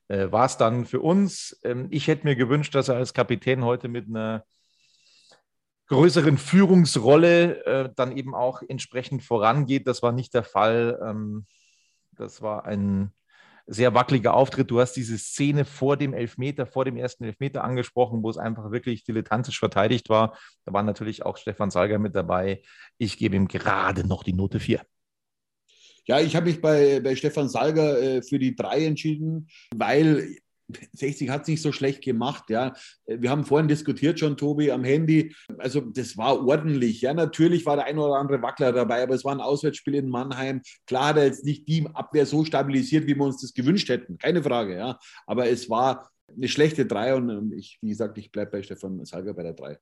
äh, 0.08 0.30
war 0.30 0.44
es 0.44 0.58
dann 0.58 0.84
für 0.84 1.00
uns. 1.00 1.58
Ähm, 1.64 1.88
ich 1.90 2.08
hätte 2.08 2.26
mir 2.26 2.37
gewünscht, 2.37 2.75
dass 2.75 2.88
er 2.88 2.96
als 2.96 3.14
Kapitän 3.14 3.64
heute 3.64 3.88
mit 3.88 4.08
einer 4.08 4.44
größeren 5.88 6.37
Führungsrolle 6.37 7.64
äh, 7.64 7.90
dann 7.96 8.16
eben 8.16 8.34
auch 8.34 8.62
entsprechend 8.66 9.22
vorangeht. 9.22 9.87
Das 9.87 10.02
war 10.02 10.12
nicht 10.12 10.34
der 10.34 10.44
Fall. 10.44 11.25
Das 12.12 12.42
war 12.42 12.66
ein 12.66 13.12
sehr 13.66 13.95
wackeliger 13.95 14.35
Auftritt. 14.35 14.71
Du 14.71 14.81
hast 14.81 14.95
diese 14.95 15.19
Szene 15.19 15.64
vor 15.64 15.97
dem 15.97 16.14
Elfmeter, 16.14 16.66
vor 16.66 16.85
dem 16.85 16.97
ersten 16.97 17.25
Elfmeter 17.25 17.64
angesprochen, 17.64 18.23
wo 18.23 18.31
es 18.31 18.38
einfach 18.38 18.71
wirklich 18.71 19.04
dilettantisch 19.04 19.59
verteidigt 19.59 20.09
war. 20.09 20.37
Da 20.64 20.73
war 20.73 20.83
natürlich 20.83 21.25
auch 21.25 21.37
Stefan 21.37 21.71
Salger 21.71 21.99
mit 21.99 22.14
dabei. 22.14 22.62
Ich 22.99 23.19
gebe 23.19 23.37
ihm 23.37 23.49
gerade 23.49 24.07
noch 24.07 24.25
die 24.25 24.33
Note 24.33 24.61
4. 24.61 24.81
Ja, 26.04 26.21
ich 26.21 26.35
habe 26.35 26.47
mich 26.47 26.61
bei, 26.61 26.99
bei 27.00 27.14
Stefan 27.14 27.49
Salger 27.49 28.00
äh, 28.00 28.23
für 28.23 28.38
die 28.38 28.57
drei 28.57 28.85
entschieden, 28.85 29.49
weil 29.75 30.37
60 30.92 31.31
hat 31.31 31.42
es 31.42 31.49
nicht 31.49 31.62
so 31.62 31.73
schlecht 31.73 32.02
gemacht, 32.02 32.50
ja. 32.50 32.73
Wir 33.07 33.31
haben 33.31 33.45
vorhin 33.45 33.69
diskutiert 33.69 34.19
schon, 34.19 34.37
Tobi, 34.37 34.71
am 34.71 34.85
Handy. 34.85 35.35
Also 35.59 35.81
das 35.81 36.16
war 36.16 36.47
ordentlich. 36.47 37.02
Ja, 37.02 37.14
natürlich 37.14 37.66
war 37.66 37.76
der 37.76 37.87
ein 37.87 37.99
oder 37.99 38.16
andere 38.16 38.42
Wackler 38.42 38.73
dabei, 38.73 39.02
aber 39.02 39.14
es 39.14 39.25
war 39.25 39.33
ein 39.33 39.40
Auswärtsspiel 39.40 39.97
in 39.97 40.09
Mannheim. 40.09 40.62
Klar 40.87 41.09
hat 41.09 41.16
er 41.16 41.26
jetzt 41.26 41.45
nicht 41.45 41.69
die 41.69 41.87
Abwehr 41.92 42.26
so 42.26 42.45
stabilisiert, 42.45 43.07
wie 43.07 43.14
wir 43.14 43.25
uns 43.25 43.40
das 43.40 43.52
gewünscht 43.52 43.88
hätten. 43.88 44.19
Keine 44.19 44.42
Frage, 44.42 44.76
ja. 44.76 44.99
Aber 45.26 45.49
es 45.49 45.69
war 45.69 46.11
eine 46.35 46.49
schlechte 46.49 46.87
Drei 46.87 47.14
und 47.14 47.52
ich, 47.52 47.78
wie 47.83 47.90
gesagt, 47.90 48.16
ich 48.19 48.33
bleibe 48.33 48.52
bei 48.52 48.62
Stefan 48.62 49.04
Salger 49.04 49.35
bei 49.35 49.42
der 49.42 49.54
Drei. 49.54 49.78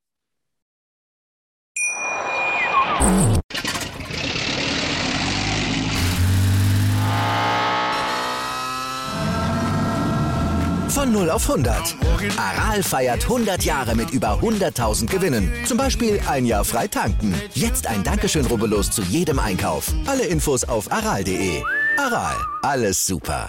Von 11.01 11.13
0 11.13 11.31
auf 11.31 11.49
100. 11.49 11.97
Aral 12.37 12.83
feiert 12.83 13.23
100 13.23 13.65
Jahre 13.65 13.97
mit 13.97 14.11
über 14.11 14.39
100.000 14.43 15.07
Gewinnen. 15.07 15.51
Zum 15.65 15.79
Beispiel 15.79 16.21
ein 16.29 16.45
Jahr 16.45 16.63
frei 16.63 16.89
tanken. 16.89 17.35
Jetzt 17.55 17.87
ein 17.87 18.05
Dankeschön, 18.05 18.45
rubbellos 18.45 18.91
zu 18.91 19.01
jedem 19.01 19.39
Einkauf. 19.39 19.95
Alle 20.07 20.27
Infos 20.27 20.63
auf 20.65 20.93
aral.de. 20.93 21.63
Aral, 21.97 22.37
alles 22.61 23.07
super. 23.07 23.49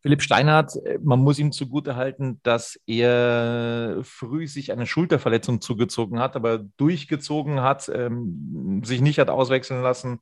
Philipp 0.00 0.22
Steinhardt, 0.22 0.72
man 1.02 1.20
muss 1.20 1.38
ihm 1.38 1.52
zugutehalten, 1.52 2.40
dass 2.42 2.80
er 2.86 3.98
früh 4.04 4.46
sich 4.46 4.72
eine 4.72 4.86
Schulterverletzung 4.86 5.60
zugezogen 5.60 6.18
hat, 6.18 6.34
aber 6.34 6.60
durchgezogen 6.78 7.60
hat, 7.60 7.90
ähm, 7.94 8.80
sich 8.86 9.02
nicht 9.02 9.18
hat 9.18 9.28
auswechseln 9.28 9.82
lassen. 9.82 10.20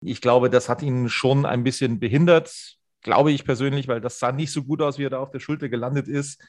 Ich 0.00 0.20
glaube, 0.20 0.50
das 0.50 0.68
hat 0.68 0.82
ihn 0.82 1.08
schon 1.08 1.46
ein 1.46 1.64
bisschen 1.64 1.98
behindert 1.98 2.77
glaube 3.02 3.32
ich 3.32 3.44
persönlich, 3.44 3.88
weil 3.88 4.00
das 4.00 4.18
sah 4.18 4.32
nicht 4.32 4.52
so 4.52 4.62
gut 4.64 4.82
aus, 4.82 4.98
wie 4.98 5.04
er 5.04 5.10
da 5.10 5.18
auf 5.18 5.30
der 5.30 5.40
Schulter 5.40 5.68
gelandet 5.68 6.08
ist. 6.08 6.40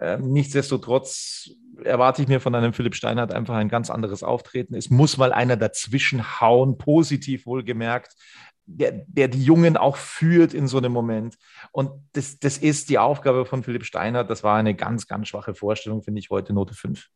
Ähm, 0.00 0.32
nichtsdestotrotz 0.32 1.50
erwarte 1.82 2.22
ich 2.22 2.28
mir 2.28 2.40
von 2.40 2.54
einem 2.54 2.72
Philipp 2.72 2.94
Steinhardt 2.94 3.32
einfach 3.32 3.56
ein 3.56 3.68
ganz 3.68 3.90
anderes 3.90 4.22
Auftreten. 4.22 4.74
Es 4.74 4.90
muss 4.90 5.16
mal 5.16 5.32
einer 5.32 5.56
dazwischen 5.56 6.40
hauen, 6.40 6.78
positiv 6.78 7.46
wohlgemerkt, 7.46 8.14
der, 8.66 9.04
der 9.08 9.28
die 9.28 9.42
Jungen 9.42 9.76
auch 9.76 9.96
führt 9.96 10.54
in 10.54 10.68
so 10.68 10.78
einem 10.78 10.92
Moment. 10.92 11.36
Und 11.72 11.90
das, 12.12 12.38
das 12.38 12.58
ist 12.58 12.90
die 12.90 12.98
Aufgabe 12.98 13.44
von 13.46 13.64
Philipp 13.64 13.84
Steinhardt. 13.84 14.30
Das 14.30 14.44
war 14.44 14.56
eine 14.56 14.74
ganz, 14.74 15.06
ganz 15.08 15.28
schwache 15.28 15.54
Vorstellung, 15.54 16.02
finde 16.02 16.20
ich 16.20 16.30
heute 16.30 16.52
Note 16.52 16.74
5. 16.74 17.08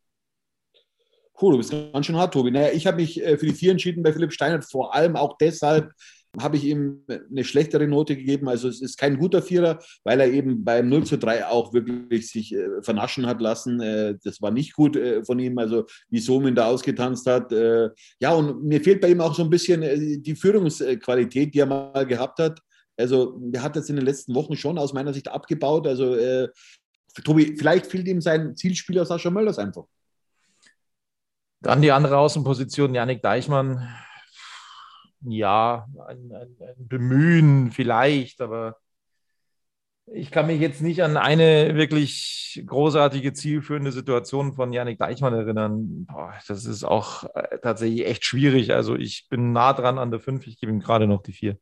Cool, 1.41 1.53
du 1.53 1.57
bist 1.57 1.71
ganz 1.71 2.05
schön 2.05 2.17
hart, 2.17 2.33
Tobi. 2.33 2.51
Naja, 2.51 2.71
ich 2.73 2.85
habe 2.85 2.97
mich 2.97 3.21
äh, 3.23 3.37
für 3.37 3.45
die 3.45 3.53
vier 3.53 3.71
entschieden 3.71 4.03
bei 4.03 4.13
Philipp 4.13 4.33
Steinhardt, 4.33 4.65
vor 4.65 4.93
allem 4.93 5.15
auch 5.15 5.37
deshalb, 5.37 5.91
habe 6.39 6.57
ich 6.57 6.65
ihm 6.65 7.03
eine 7.07 7.43
schlechtere 7.43 7.87
Note 7.87 8.15
gegeben. 8.15 8.49
Also 8.49 8.67
es 8.67 8.81
ist 8.81 8.97
kein 8.97 9.17
guter 9.17 9.41
Vierer, 9.41 9.79
weil 10.03 10.19
er 10.19 10.27
eben 10.27 10.63
beim 10.63 10.89
0 10.89 11.05
zu 11.05 11.17
3 11.17 11.45
auch 11.47 11.73
wirklich 11.73 12.29
sich 12.29 12.55
äh, 12.55 12.81
vernaschen 12.81 13.27
hat 13.27 13.39
lassen. 13.39 13.79
Äh, 13.79 14.15
das 14.23 14.41
war 14.41 14.51
nicht 14.51 14.73
gut 14.73 14.95
äh, 14.95 15.23
von 15.23 15.37
ihm, 15.39 15.57
also 15.59 15.85
wie 16.09 16.19
Somin 16.19 16.55
da 16.55 16.67
ausgetanzt 16.67 17.27
hat. 17.27 17.51
Äh, 17.51 17.89
ja, 18.19 18.33
und 18.33 18.63
mir 18.63 18.81
fehlt 18.81 19.01
bei 19.01 19.09
ihm 19.09 19.21
auch 19.21 19.35
so 19.35 19.43
ein 19.43 19.49
bisschen 19.49 19.83
äh, 19.83 20.17
die 20.17 20.35
Führungsqualität, 20.35 21.53
die 21.53 21.59
er 21.59 21.67
mal 21.67 22.05
gehabt 22.05 22.39
hat. 22.39 22.59
Also 22.97 23.37
der 23.39 23.61
hat 23.61 23.75
jetzt 23.75 23.89
in 23.89 23.95
den 23.95 24.05
letzten 24.05 24.33
Wochen 24.33 24.55
schon 24.55 24.77
aus 24.77 24.93
meiner 24.93 25.13
Sicht 25.13 25.27
abgebaut. 25.27 25.85
Also 25.87 26.15
äh, 26.15 26.49
Tobi, 27.23 27.55
vielleicht 27.57 27.85
fehlt 27.85 28.07
ihm 28.07 28.21
sein 28.21 28.55
Zielspieler 28.55 29.05
Sascha 29.05 29.29
Möllers 29.29 29.59
einfach. 29.59 29.85
Dann 31.61 31.81
die 31.81 31.91
andere 31.91 32.17
Außenposition, 32.17 32.93
Janik 32.93 33.21
Deichmann 33.21 33.87
ja, 35.25 35.87
ein, 36.07 36.31
ein, 36.31 36.55
ein, 36.59 36.87
Bemühen 36.87 37.71
vielleicht, 37.71 38.41
aber 38.41 38.77
ich 40.05 40.31
kann 40.31 40.47
mich 40.47 40.59
jetzt 40.59 40.81
nicht 40.81 41.01
an 41.01 41.15
eine 41.15 41.75
wirklich 41.75 42.61
großartige, 42.65 43.33
zielführende 43.33 43.91
Situation 43.91 44.53
von 44.53 44.73
Janik 44.73 44.99
Deichmann 44.99 45.33
erinnern. 45.33 46.05
Boah, 46.05 46.33
das 46.47 46.65
ist 46.65 46.83
auch 46.83 47.23
äh, 47.35 47.59
tatsächlich 47.61 48.05
echt 48.05 48.25
schwierig. 48.25 48.73
Also 48.73 48.95
ich 48.95 49.27
bin 49.29 49.53
nah 49.53 49.73
dran 49.73 49.97
an 49.97 50.11
der 50.11 50.19
5, 50.19 50.45
ich 50.47 50.59
gebe 50.59 50.71
ihm 50.71 50.79
gerade 50.79 51.07
noch 51.07 51.23
die 51.23 51.33
4. 51.33 51.57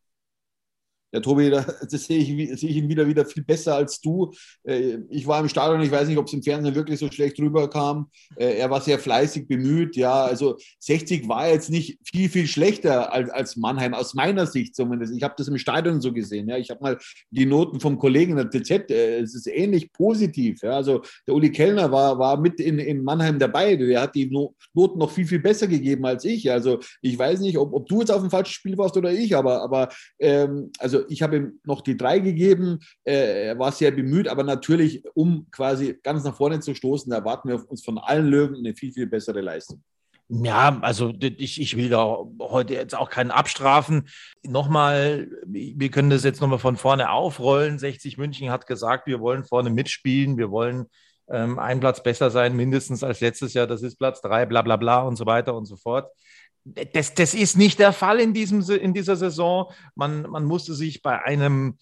Ja, 1.12 1.20
Tobi, 1.20 1.50
das 1.92 2.06
sehe 2.06 2.18
ich, 2.18 2.60
sehe 2.60 2.70
ich 2.70 2.78
ihn 2.78 2.90
wieder, 2.90 3.08
wieder 3.08 3.26
viel 3.26 3.44
besser 3.44 3.76
als 3.76 4.00
du. 4.00 4.32
Äh, 4.64 5.00
ich 5.10 5.28
war 5.28 5.40
im 5.40 5.50
Stadion, 5.50 5.82
ich 5.82 5.92
weiß 5.92 6.08
nicht, 6.08 6.18
ob 6.18 6.28
es 6.28 6.34
im 6.34 6.44
Fernsehen 6.44 6.76
wirklich 6.76 7.00
so 7.00 7.12
schlecht 7.12 7.40
rüberkam. 7.40 8.10
Äh, 8.36 8.58
er 8.58 8.70
war 8.70 8.82
sehr 8.82 9.00
fleißig 9.00 9.48
bemüht. 9.48 9.96
Ja, 9.96 10.24
also 10.24 10.58
60 10.80 11.28
war 11.28 11.50
jetzt 11.50 11.70
nicht 11.70 12.00
viel, 12.04 12.30
viel 12.30 12.48
schlechter 12.48 13.12
als, 13.12 13.30
als 13.30 13.58
Mannheim, 13.58 13.94
aus 13.94 14.14
meiner 14.14 14.46
Sicht 14.46 14.76
zumindest. 14.76 15.14
Ich 15.14 15.24
habe 15.24 15.34
das 15.38 15.48
im 15.48 15.58
Stadion 15.58 16.00
so 16.00 16.14
gesehen. 16.14 16.48
Ja, 16.48 16.58
ich 16.58 16.70
habe 16.70 16.82
mal 16.82 16.98
die 17.30 17.46
Noten 17.46 17.80
vom 17.80 17.98
Kollegen 17.98 18.38
in 18.38 18.50
der 18.50 18.50
TZ, 18.50 18.90
äh, 18.90 19.20
es 19.20 19.36
ist 19.36 19.48
ähnlich 19.48 19.92
positiv. 19.92 20.62
Ja, 20.62 20.78
also 20.78 21.02
der 21.28 21.36
Uli 21.36 21.52
Kellner 21.52 21.92
war, 21.92 22.18
war 22.18 22.40
mit 22.40 22.60
in, 22.62 22.80
in 22.80 23.04
Mannheim 23.04 23.38
dabei. 23.38 23.76
Der 23.76 24.02
hat 24.02 24.16
die 24.16 24.28
Noten 24.28 24.98
noch 24.98 25.12
viel, 25.12 25.26
viel 25.26 25.40
besser 25.40 25.68
gegeben 25.68 26.06
als 26.06 26.24
ich. 26.24 26.50
Also 26.50 26.80
ich 27.02 27.18
weiß 27.18 27.42
nicht, 27.42 27.58
ob, 27.58 27.74
ob 27.74 27.88
du 27.88 28.00
jetzt 28.00 28.12
auf 28.12 28.22
dem 28.22 28.30
falschen 28.30 28.54
Spiel 28.54 28.78
warst 28.78 28.96
oder 28.96 29.12
ich, 29.12 29.36
aber, 29.36 29.62
aber 29.62 29.90
ähm, 30.20 30.72
also 30.80 31.01
ich 31.10 31.22
habe 31.22 31.38
ihm 31.38 31.60
noch 31.64 31.82
die 31.82 31.98
drei 31.98 32.20
gegeben. 32.20 32.80
Äh, 33.04 33.48
er 33.48 33.60
war 33.60 33.72
sehr 33.72 33.92
bemüht, 33.92 34.28
aber 34.28 34.44
natürlich, 34.44 35.04
um 35.14 35.48
quasi 35.52 35.98
ganz 36.04 36.24
nach 36.24 36.36
vorne 36.36 36.60
zu 36.60 36.74
stoßen, 36.74 37.12
erwarten 37.12 37.50
wir 37.50 37.70
uns 37.70 37.84
von 37.84 37.98
allen 37.98 38.28
Löwen 38.28 38.58
eine 38.58 38.76
viel, 38.76 38.92
viel 38.92 39.08
bessere 39.08 39.42
Leistung. 39.42 39.84
Ja, 40.30 40.80
also 40.82 41.14
ich, 41.20 41.60
ich 41.60 41.76
will 41.76 41.90
da 41.90 42.18
heute 42.40 42.74
jetzt 42.74 42.96
auch 42.96 43.10
keinen 43.10 43.32
abstrafen. 43.32 44.08
Nochmal, 44.48 45.30
wir 45.46 45.92
können 45.92 46.10
das 46.10 46.24
jetzt 46.24 46.40
nochmal 46.40 46.60
von 46.60 46.78
vorne 46.78 47.12
aufrollen. 47.12 47.80
60 47.80 48.18
München 48.18 48.50
hat 48.50 48.66
gesagt, 48.66 49.08
wir 49.08 49.20
wollen 49.20 49.44
vorne 49.44 49.70
mitspielen, 49.70 50.38
wir 50.38 50.50
wollen 50.50 50.86
ähm, 51.30 51.60
einen 51.60 51.82
Platz 51.82 52.02
besser 52.02 52.32
sein, 52.32 52.56
mindestens 52.56 53.04
als 53.04 53.20
letztes 53.20 53.54
Jahr. 53.54 53.68
Das 53.68 53.84
ist 53.84 53.98
Platz 53.98 54.22
drei, 54.22 54.46
bla 54.46 54.62
bla 54.62 54.78
bla 54.78 55.02
und 55.02 55.18
so 55.18 55.26
weiter 55.26 55.54
und 55.54 55.66
so 55.66 55.76
fort 55.76 56.10
das, 56.64 57.14
das 57.14 57.34
ist 57.34 57.58
nicht 57.58 57.80
der 57.80 57.94
Fall 57.94 58.20
in, 58.20 58.34
diesem, 58.34 58.62
in 58.70 58.94
dieser 58.94 59.16
Saison. 59.16 59.72
Man, 59.96 60.24
man 60.24 60.46
musste 60.46 60.74
sich 60.74 61.02
bei 61.02 61.22
einem 61.22 61.78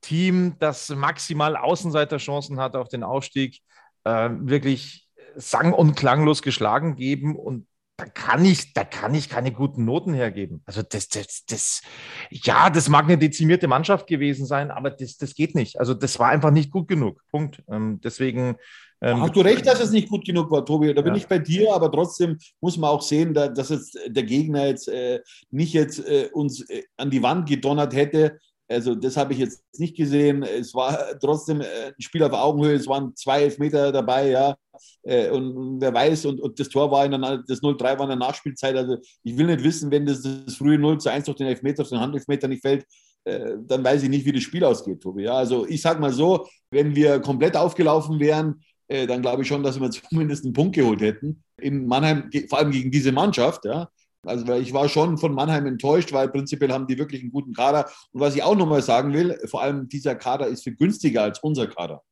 Team, 0.00 0.56
das 0.58 0.90
maximal 0.90 1.56
Außenseiterchancen 1.56 2.60
hat 2.60 2.76
auf 2.76 2.88
den 2.88 3.02
Aufstieg, 3.02 3.60
äh, 4.04 4.30
wirklich 4.32 5.08
sang- 5.36 5.72
und 5.72 5.94
klanglos 5.94 6.42
geschlagen 6.42 6.96
geben. 6.96 7.36
Und 7.36 7.66
da 7.96 8.06
kann 8.06 8.44
ich, 8.44 8.72
da 8.72 8.84
kann 8.84 9.14
ich 9.14 9.28
keine 9.28 9.52
guten 9.52 9.84
Noten 9.84 10.14
hergeben. 10.14 10.62
Also 10.66 10.82
das, 10.82 11.08
das, 11.08 11.44
das, 11.46 11.82
ja, 12.30 12.68
das 12.68 12.88
mag 12.88 13.04
eine 13.04 13.18
dezimierte 13.18 13.68
Mannschaft 13.68 14.06
gewesen 14.08 14.46
sein, 14.46 14.70
aber 14.70 14.90
das, 14.90 15.16
das 15.16 15.34
geht 15.34 15.54
nicht. 15.54 15.78
Also 15.78 15.94
das 15.94 16.18
war 16.18 16.28
einfach 16.28 16.50
nicht 16.50 16.70
gut 16.70 16.88
genug. 16.88 17.22
Punkt. 17.30 17.62
Ähm, 17.68 18.00
deswegen 18.02 18.56
ähm, 19.04 19.20
Hast 19.20 19.36
du 19.36 19.40
recht, 19.40 19.66
dass 19.66 19.80
es 19.80 19.90
nicht 19.90 20.08
gut 20.08 20.24
genug 20.24 20.50
war, 20.50 20.64
Tobi? 20.64 20.94
Da 20.94 21.02
bin 21.02 21.14
ja. 21.14 21.18
ich 21.18 21.26
bei 21.26 21.38
dir, 21.38 21.74
aber 21.74 21.90
trotzdem 21.90 22.38
muss 22.60 22.76
man 22.76 22.90
auch 22.90 23.02
sehen, 23.02 23.34
dass 23.34 23.68
jetzt 23.68 23.98
der 24.06 24.22
Gegner 24.22 24.66
jetzt 24.66 24.88
äh, 24.88 25.20
nicht 25.50 25.74
jetzt 25.74 25.98
äh, 26.00 26.28
uns 26.32 26.68
äh, 26.70 26.82
an 26.96 27.10
die 27.10 27.22
Wand 27.22 27.48
gedonnert 27.48 27.94
hätte. 27.94 28.38
Also 28.66 28.94
das 28.94 29.16
habe 29.16 29.34
ich 29.34 29.40
jetzt 29.40 29.62
nicht 29.78 29.96
gesehen. 29.96 30.42
Es 30.42 30.74
war 30.74 31.18
trotzdem 31.20 31.60
äh, 31.60 31.88
ein 31.88 32.00
Spiel 32.00 32.22
auf 32.22 32.32
Augenhöhe. 32.32 32.74
Es 32.74 32.86
waren 32.86 33.14
zwei 33.14 33.42
Elfmeter 33.42 33.92
dabei, 33.92 34.30
ja. 34.30 34.56
Äh, 35.02 35.30
und 35.30 35.80
wer 35.80 35.92
weiß, 35.92 36.24
und, 36.26 36.40
und 36.40 36.58
das 36.58 36.70
Tor 36.70 36.90
war 36.90 37.04
in 37.04 37.10
der, 37.10 37.44
das 37.46 37.60
0-3 37.60 37.82
war 37.82 38.02
in 38.02 38.08
der 38.08 38.16
Nachspielzeit. 38.16 38.74
Also 38.74 38.96
ich 39.22 39.36
will 39.36 39.46
nicht 39.46 39.62
wissen, 39.62 39.90
wenn 39.90 40.06
das, 40.06 40.22
das 40.22 40.56
frühe 40.56 40.78
0 40.78 40.98
zu 40.98 41.10
1 41.10 41.26
durch 41.26 41.36
den 41.36 41.46
Elfmeter, 41.46 41.82
durch 41.82 41.90
den 41.90 42.00
Handelfmeter 42.00 42.48
nicht 42.48 42.62
fällt, 42.62 42.86
äh, 43.24 43.56
dann 43.66 43.84
weiß 43.84 44.02
ich 44.02 44.08
nicht, 44.08 44.24
wie 44.24 44.32
das 44.32 44.42
Spiel 44.42 44.64
ausgeht, 44.64 45.02
Tobi. 45.02 45.24
Ja, 45.24 45.34
also 45.34 45.66
ich 45.66 45.82
sage 45.82 46.00
mal 46.00 46.12
so, 46.12 46.46
wenn 46.70 46.94
wir 46.94 47.20
komplett 47.20 47.56
aufgelaufen 47.56 48.18
wären, 48.18 48.62
äh, 48.88 49.06
dann 49.06 49.22
glaube 49.22 49.42
ich 49.42 49.48
schon, 49.48 49.62
dass 49.62 49.80
wir 49.80 49.90
zumindest 50.10 50.44
einen 50.44 50.54
Punkt 50.54 50.74
geholt 50.74 51.00
hätten. 51.00 51.42
In 51.58 51.86
Mannheim, 51.86 52.30
vor 52.48 52.58
allem 52.58 52.70
gegen 52.70 52.90
diese 52.90 53.12
Mannschaft. 53.12 53.64
Ja. 53.64 53.88
Also 54.26 54.50
ich 54.54 54.72
war 54.72 54.88
schon 54.88 55.18
von 55.18 55.34
Mannheim 55.34 55.66
enttäuscht, 55.66 56.12
weil 56.12 56.28
prinzipiell 56.28 56.72
haben 56.72 56.86
die 56.86 56.98
wirklich 56.98 57.22
einen 57.22 57.32
guten 57.32 57.52
Kader. 57.52 57.90
Und 58.12 58.20
was 58.20 58.34
ich 58.34 58.42
auch 58.42 58.56
nochmal 58.56 58.82
sagen 58.82 59.12
will, 59.12 59.38
vor 59.46 59.62
allem 59.62 59.88
dieser 59.88 60.14
Kader 60.14 60.46
ist 60.46 60.64
viel 60.64 60.76
günstiger 60.76 61.22
als 61.22 61.40
unser 61.40 61.66
Kader. 61.66 62.02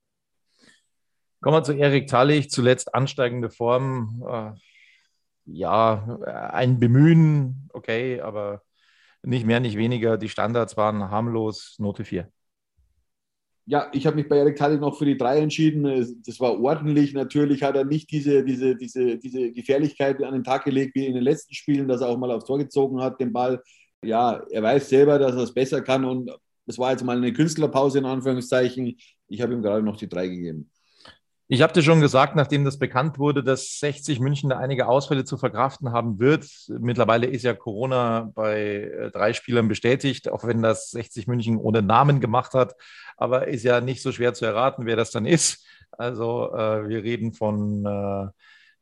Kommen 1.40 1.56
wir 1.56 1.64
zu 1.64 1.72
Erik 1.72 2.06
Tallich, 2.06 2.50
zuletzt 2.50 2.94
ansteigende 2.94 3.50
Form. 3.50 4.22
Äh, 4.28 4.52
ja, 5.46 6.18
ein 6.52 6.78
Bemühen, 6.78 7.68
okay, 7.72 8.20
aber 8.20 8.62
nicht 9.22 9.46
mehr, 9.46 9.60
nicht 9.60 9.76
weniger. 9.76 10.18
Die 10.18 10.28
Standards 10.28 10.76
waren 10.76 11.10
harmlos, 11.10 11.76
Note 11.78 12.04
4. 12.04 12.30
Ja, 13.64 13.88
ich 13.92 14.06
habe 14.06 14.16
mich 14.16 14.28
bei 14.28 14.38
Erik 14.38 14.56
Tallich 14.56 14.80
noch 14.80 14.98
für 14.98 15.04
die 15.04 15.16
3 15.16 15.38
entschieden. 15.38 15.84
Das 16.26 16.40
war 16.40 16.60
ordentlich. 16.60 17.14
Natürlich 17.14 17.62
hat 17.62 17.76
er 17.76 17.84
nicht 17.84 18.10
diese, 18.10 18.44
diese, 18.44 18.74
diese, 18.74 19.18
diese 19.18 19.52
Gefährlichkeit 19.52 20.20
an 20.22 20.34
den 20.34 20.42
Tag 20.42 20.64
gelegt 20.64 20.96
wie 20.96 21.06
in 21.06 21.14
den 21.14 21.22
letzten 21.22 21.54
Spielen, 21.54 21.86
dass 21.86 22.00
er 22.00 22.08
auch 22.08 22.18
mal 22.18 22.32
aufs 22.32 22.46
Tor 22.46 22.58
gezogen 22.58 23.00
hat, 23.00 23.20
den 23.20 23.32
Ball. 23.32 23.62
Ja, 24.04 24.42
er 24.50 24.62
weiß 24.64 24.88
selber, 24.88 25.18
dass 25.20 25.36
er 25.36 25.44
es 25.44 25.54
besser 25.54 25.80
kann 25.80 26.04
und 26.04 26.28
es 26.66 26.76
war 26.76 26.90
jetzt 26.90 27.04
mal 27.04 27.16
eine 27.16 27.32
Künstlerpause 27.32 27.98
in 27.98 28.04
Anführungszeichen. 28.04 28.96
Ich 29.28 29.40
habe 29.40 29.52
ihm 29.52 29.62
gerade 29.62 29.84
noch 29.84 29.96
die 29.96 30.08
3 30.08 30.26
gegeben. 30.26 30.71
Ich 31.48 31.60
habe 31.60 31.72
dir 31.72 31.82
schon 31.82 32.00
gesagt, 32.00 32.34
nachdem 32.34 32.64
das 32.64 32.78
bekannt 32.78 33.18
wurde, 33.18 33.42
dass 33.42 33.78
60 33.80 34.20
München 34.20 34.48
da 34.48 34.58
einige 34.58 34.86
Ausfälle 34.86 35.24
zu 35.24 35.36
verkraften 35.36 35.92
haben 35.92 36.18
wird. 36.18 36.46
Mittlerweile 36.68 37.26
ist 37.26 37.42
ja 37.42 37.52
Corona 37.52 38.30
bei 38.34 38.60
äh, 38.60 39.10
drei 39.10 39.32
Spielern 39.32 39.68
bestätigt, 39.68 40.30
auch 40.30 40.44
wenn 40.44 40.62
das 40.62 40.90
60 40.92 41.26
München 41.26 41.58
ohne 41.58 41.82
Namen 41.82 42.20
gemacht 42.20 42.54
hat. 42.54 42.74
Aber 43.16 43.48
ist 43.48 43.64
ja 43.64 43.80
nicht 43.80 44.02
so 44.02 44.12
schwer 44.12 44.34
zu 44.34 44.46
erraten, 44.46 44.86
wer 44.86 44.96
das 44.96 45.10
dann 45.10 45.26
ist. 45.26 45.66
Also 45.90 46.54
äh, 46.54 46.88
wir 46.88 47.02
reden 47.02 47.34
von 47.34 47.84
äh, 47.84 48.28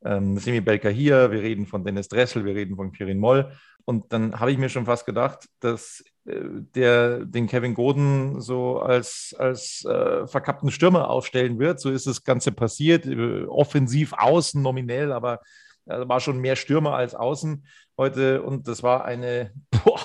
ähm, 0.09 0.39
Semi 0.39 0.61
Belker 0.61 0.91
hier, 0.91 1.31
wir 1.33 1.43
reden 1.43 1.67
von 1.67 1.85
Dennis 1.85 2.09
Dressel, 2.09 2.45
wir 2.45 2.55
reden 2.55 2.77
von 2.77 2.93
Kirin 2.93 3.19
Moll. 3.19 3.51
Und 3.91 4.13
dann 4.13 4.39
habe 4.39 4.53
ich 4.53 4.59
mir 4.59 4.69
schon 4.69 4.87
fast 4.87 5.05
gedacht, 5.05 5.49
dass 5.59 6.05
äh, 6.25 6.43
der 6.77 7.25
den 7.25 7.49
Kevin 7.49 7.75
Goden 7.75 8.41
so 8.41 8.79
als, 8.79 9.35
als 9.37 9.85
äh, 9.85 10.29
verkappten 10.29 10.71
Stürmer 10.71 11.11
aufstellen 11.11 11.59
wird. 11.59 11.81
So 11.81 11.91
ist 11.91 12.07
das 12.07 12.23
Ganze 12.23 12.53
passiert. 12.53 13.05
Äh, 13.05 13.47
offensiv 13.47 14.13
außen 14.13 14.63
nominell, 14.63 15.11
aber 15.11 15.41
er 15.87 16.09
war 16.09 16.21
schon 16.21 16.39
mehr 16.39 16.55
Stürmer 16.55 16.95
als 16.95 17.17
außen 17.17 17.67
heute. 17.99 18.43
Und 18.43 18.69
das 18.69 18.85
war 18.85 19.05
eine, 19.05 19.53
boah, 19.85 19.99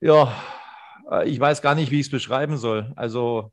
ja, 0.00 0.34
äh, 1.10 1.28
ich 1.28 1.38
weiß 1.38 1.60
gar 1.60 1.74
nicht, 1.74 1.90
wie 1.90 2.00
ich 2.00 2.06
es 2.06 2.10
beschreiben 2.10 2.56
soll. 2.56 2.94
Also 2.96 3.52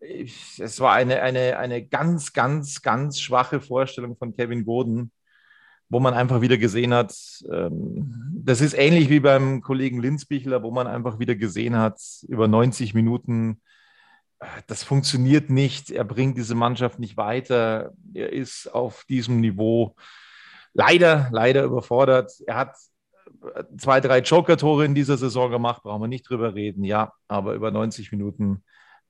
es 0.00 0.80
war 0.80 0.94
eine, 0.94 1.20
eine, 1.20 1.58
eine 1.58 1.86
ganz, 1.86 2.32
ganz, 2.32 2.80
ganz 2.80 3.20
schwache 3.20 3.60
Vorstellung 3.60 4.16
von 4.16 4.34
Kevin 4.34 4.64
Goden 4.64 5.12
wo 5.90 5.98
man 5.98 6.14
einfach 6.14 6.40
wieder 6.40 6.56
gesehen 6.56 6.94
hat, 6.94 7.12
ähm, 7.52 8.32
das 8.32 8.60
ist 8.60 8.74
ähnlich 8.74 9.10
wie 9.10 9.20
beim 9.20 9.60
Kollegen 9.60 10.00
Linzbichler, 10.00 10.62
wo 10.62 10.70
man 10.70 10.86
einfach 10.86 11.18
wieder 11.18 11.34
gesehen 11.34 11.76
hat, 11.76 12.00
über 12.28 12.46
90 12.48 12.94
Minuten, 12.94 13.60
äh, 14.38 14.46
das 14.68 14.84
funktioniert 14.84 15.50
nicht, 15.50 15.90
er 15.90 16.04
bringt 16.04 16.38
diese 16.38 16.54
Mannschaft 16.54 17.00
nicht 17.00 17.16
weiter, 17.16 17.92
er 18.14 18.32
ist 18.32 18.68
auf 18.72 19.04
diesem 19.04 19.40
Niveau 19.40 19.96
leider, 20.72 21.28
leider 21.32 21.64
überfordert. 21.64 22.32
Er 22.46 22.54
hat 22.54 22.76
äh, 23.54 23.64
zwei, 23.76 24.00
drei 24.00 24.20
Joker-Tore 24.20 24.84
in 24.84 24.94
dieser 24.94 25.16
Saison 25.16 25.50
gemacht, 25.50 25.82
brauchen 25.82 26.02
wir 26.02 26.08
nicht 26.08 26.28
drüber 26.28 26.54
reden, 26.54 26.84
ja, 26.84 27.12
aber 27.26 27.54
über 27.54 27.72
90 27.72 28.12
Minuten 28.12 28.62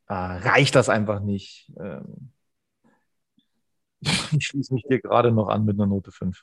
äh, 0.09 0.15
reicht 0.15 0.75
das 0.75 0.89
einfach 0.89 1.21
nicht. 1.21 1.71
Ähm, 1.79 2.33
ich 4.33 4.47
schließe 4.47 4.73
mich 4.73 4.85
dir 4.85 4.99
gerade 4.99 5.31
noch 5.31 5.49
an 5.49 5.67
mit 5.67 5.79
einer 5.79 5.87
Note 5.87 6.11
5. 6.11 6.43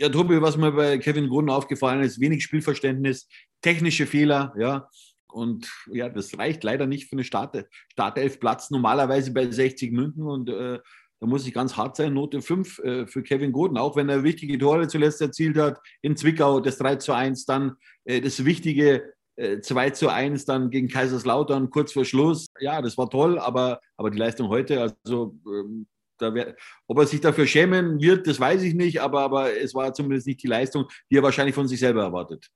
Ja, 0.00 0.08
Tobi, 0.08 0.40
was 0.40 0.56
mir 0.56 0.72
bei 0.72 0.96
Kevin 0.96 1.28
Gruden 1.28 1.50
aufgefallen 1.50 2.02
ist, 2.02 2.18
wenig 2.20 2.42
Spielverständnis, 2.42 3.28
technische 3.60 4.06
Fehler, 4.06 4.54
ja. 4.58 4.88
Und 5.30 5.70
ja, 5.92 6.08
das 6.08 6.38
reicht 6.38 6.64
leider 6.64 6.86
nicht 6.86 7.10
für 7.10 7.16
eine 7.16 7.24
Start 7.24 7.66
Startelf-Platz, 7.92 8.70
normalerweise 8.70 9.30
bei 9.34 9.50
60 9.50 9.92
München. 9.92 10.22
Und 10.22 10.48
äh, 10.48 10.78
da 11.20 11.26
muss 11.26 11.46
ich 11.46 11.52
ganz 11.52 11.76
hart 11.76 11.96
sein, 11.96 12.14
Note 12.14 12.40
5 12.40 12.78
äh, 12.78 13.06
für 13.06 13.22
Kevin 13.22 13.52
Goden, 13.52 13.76
auch 13.76 13.94
wenn 13.94 14.08
er 14.08 14.24
wichtige 14.24 14.56
Tore 14.56 14.88
zuletzt 14.88 15.20
erzielt 15.20 15.58
hat. 15.58 15.78
In 16.00 16.16
Zwickau 16.16 16.60
das 16.60 16.78
3 16.78 16.96
zu 16.96 17.12
1, 17.12 17.44
dann 17.44 17.76
äh, 18.06 18.22
das 18.22 18.46
wichtige 18.46 19.12
äh, 19.36 19.60
2 19.60 19.90
zu 19.90 20.08
1, 20.08 20.46
dann 20.46 20.70
gegen 20.70 20.88
Kaiserslautern 20.88 21.68
kurz 21.68 21.92
vor 21.92 22.06
Schluss. 22.06 22.46
Ja, 22.58 22.80
das 22.80 22.96
war 22.96 23.10
toll, 23.10 23.38
aber, 23.38 23.82
aber 23.98 24.10
die 24.10 24.18
Leistung 24.18 24.48
heute, 24.48 24.80
also 24.80 25.36
ähm, 25.46 25.86
wär, 26.20 26.54
ob 26.86 26.98
er 26.98 27.06
sich 27.06 27.20
dafür 27.20 27.46
schämen 27.46 28.00
wird, 28.00 28.26
das 28.26 28.38
weiß 28.38 28.62
ich 28.62 28.74
nicht, 28.74 29.00
aber, 29.00 29.20
aber 29.20 29.56
es 29.56 29.74
war 29.74 29.92
zumindest 29.94 30.26
nicht 30.26 30.42
die 30.42 30.48
Leistung, 30.48 30.86
die 31.10 31.16
er 31.16 31.22
wahrscheinlich 31.22 31.54
von 31.54 31.68
sich 31.68 31.80
selber 31.80 32.02
erwartet. 32.02 32.50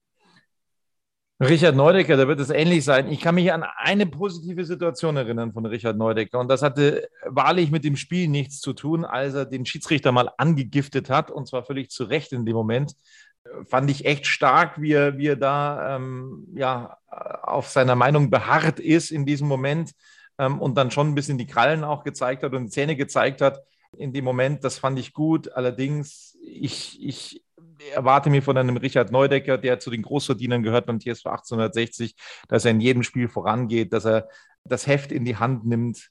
Richard 1.40 1.74
Neudecker, 1.74 2.16
da 2.16 2.29
wird 2.29 2.38
es 2.38 2.50
ähnlich 2.50 2.85
sein. 2.85 3.11
Ich 3.11 3.20
kann 3.20 3.35
mich 3.35 3.53
an 3.53 3.64
eine 3.77 4.07
positive 4.07 4.64
Situation 4.64 5.16
erinnern 5.16 5.53
von 5.53 5.66
Richard 5.66 5.96
Neudecker 5.96 6.38
und 6.38 6.48
das 6.48 6.62
hatte 6.62 7.09
wahrlich 7.27 7.72
mit 7.72 7.85
dem 7.85 7.96
Spiel 7.96 8.29
nichts 8.29 8.61
zu 8.61 8.72
tun, 8.72 9.05
als 9.05 9.35
er 9.35 9.44
den 9.44 9.66
Schiedsrichter 9.66 10.12
mal 10.12 10.31
angegiftet 10.38 11.11
hat 11.11 11.33
und 11.33 11.48
zwar 11.48 11.64
völlig 11.64 11.90
zu 11.90 12.05
Recht 12.05 12.33
in 12.33 12.46
dem 12.46 12.55
Moment. 12.55 12.94
Fand 13.68 13.90
ich 13.90 14.05
echt 14.05 14.27
stark, 14.27 14.81
wie 14.81 14.92
er, 14.92 15.18
wie 15.18 15.27
er 15.27 15.37
da 15.37 15.96
ähm, 15.96 16.46
ja, 16.55 16.98
auf 17.42 17.68
seiner 17.68 17.96
Meinung 17.96 18.31
beharrt 18.31 18.79
ist 18.79 19.11
in 19.11 19.27
diesem 19.27 19.48
Moment 19.48 19.90
ähm, 20.38 20.61
und 20.61 20.77
dann 20.77 20.90
schon 20.90 21.09
ein 21.09 21.14
bisschen 21.14 21.38
die 21.38 21.47
Krallen 21.47 21.85
auch 21.85 22.05
gezeigt 22.05 22.42
hat 22.42 22.55
und 22.55 22.64
die 22.64 22.70
Zähne 22.70 22.97
gezeigt 22.97 23.40
hat 23.40 23.61
in 23.97 24.12
dem 24.12 24.25
Moment. 24.25 24.64
Das 24.64 24.79
fand 24.79 24.99
ich 24.99 25.12
gut. 25.12 25.53
Allerdings, 25.53 26.37
ich, 26.42 27.03
ich 27.03 27.44
erwarte 27.92 28.31
mir 28.31 28.42
von 28.42 28.57
einem 28.57 28.77
Richard 28.77 29.11
Neudecker, 29.11 29.59
der 29.59 29.79
zu 29.79 29.90
den 29.90 30.03
Großverdienern 30.03 30.62
gehört 30.62 30.87
beim 30.87 31.01
TSV 31.01 31.27
1860, 31.27 32.14
dass 32.49 32.64
er 32.64 32.73
in 32.73 32.81
jedem 32.81 33.03
Spiel 33.03 33.29
vorangeht, 33.29 33.92
dass 33.92 34.05
er 34.05 34.29
das 34.64 34.87
Heft 34.87 35.12
in 35.12 35.25
die 35.25 35.37
Hand 35.37 35.66
nimmt. 35.66 36.11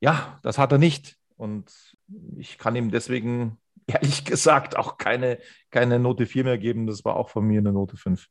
Ja, 0.00 0.38
das 0.42 0.58
hat 0.58 0.72
er 0.72 0.78
nicht. 0.78 1.16
Und 1.36 1.96
ich 2.36 2.58
kann 2.58 2.76
ihm 2.76 2.90
deswegen 2.90 3.58
ehrlich 3.86 4.24
gesagt 4.24 4.76
auch 4.76 4.98
keine, 4.98 5.38
keine 5.70 5.98
Note 5.98 6.26
4 6.26 6.44
mehr 6.44 6.58
geben. 6.58 6.86
Das 6.86 7.04
war 7.04 7.16
auch 7.16 7.30
von 7.30 7.44
mir 7.44 7.60
eine 7.60 7.72
Note 7.72 7.96
5. 7.96 8.26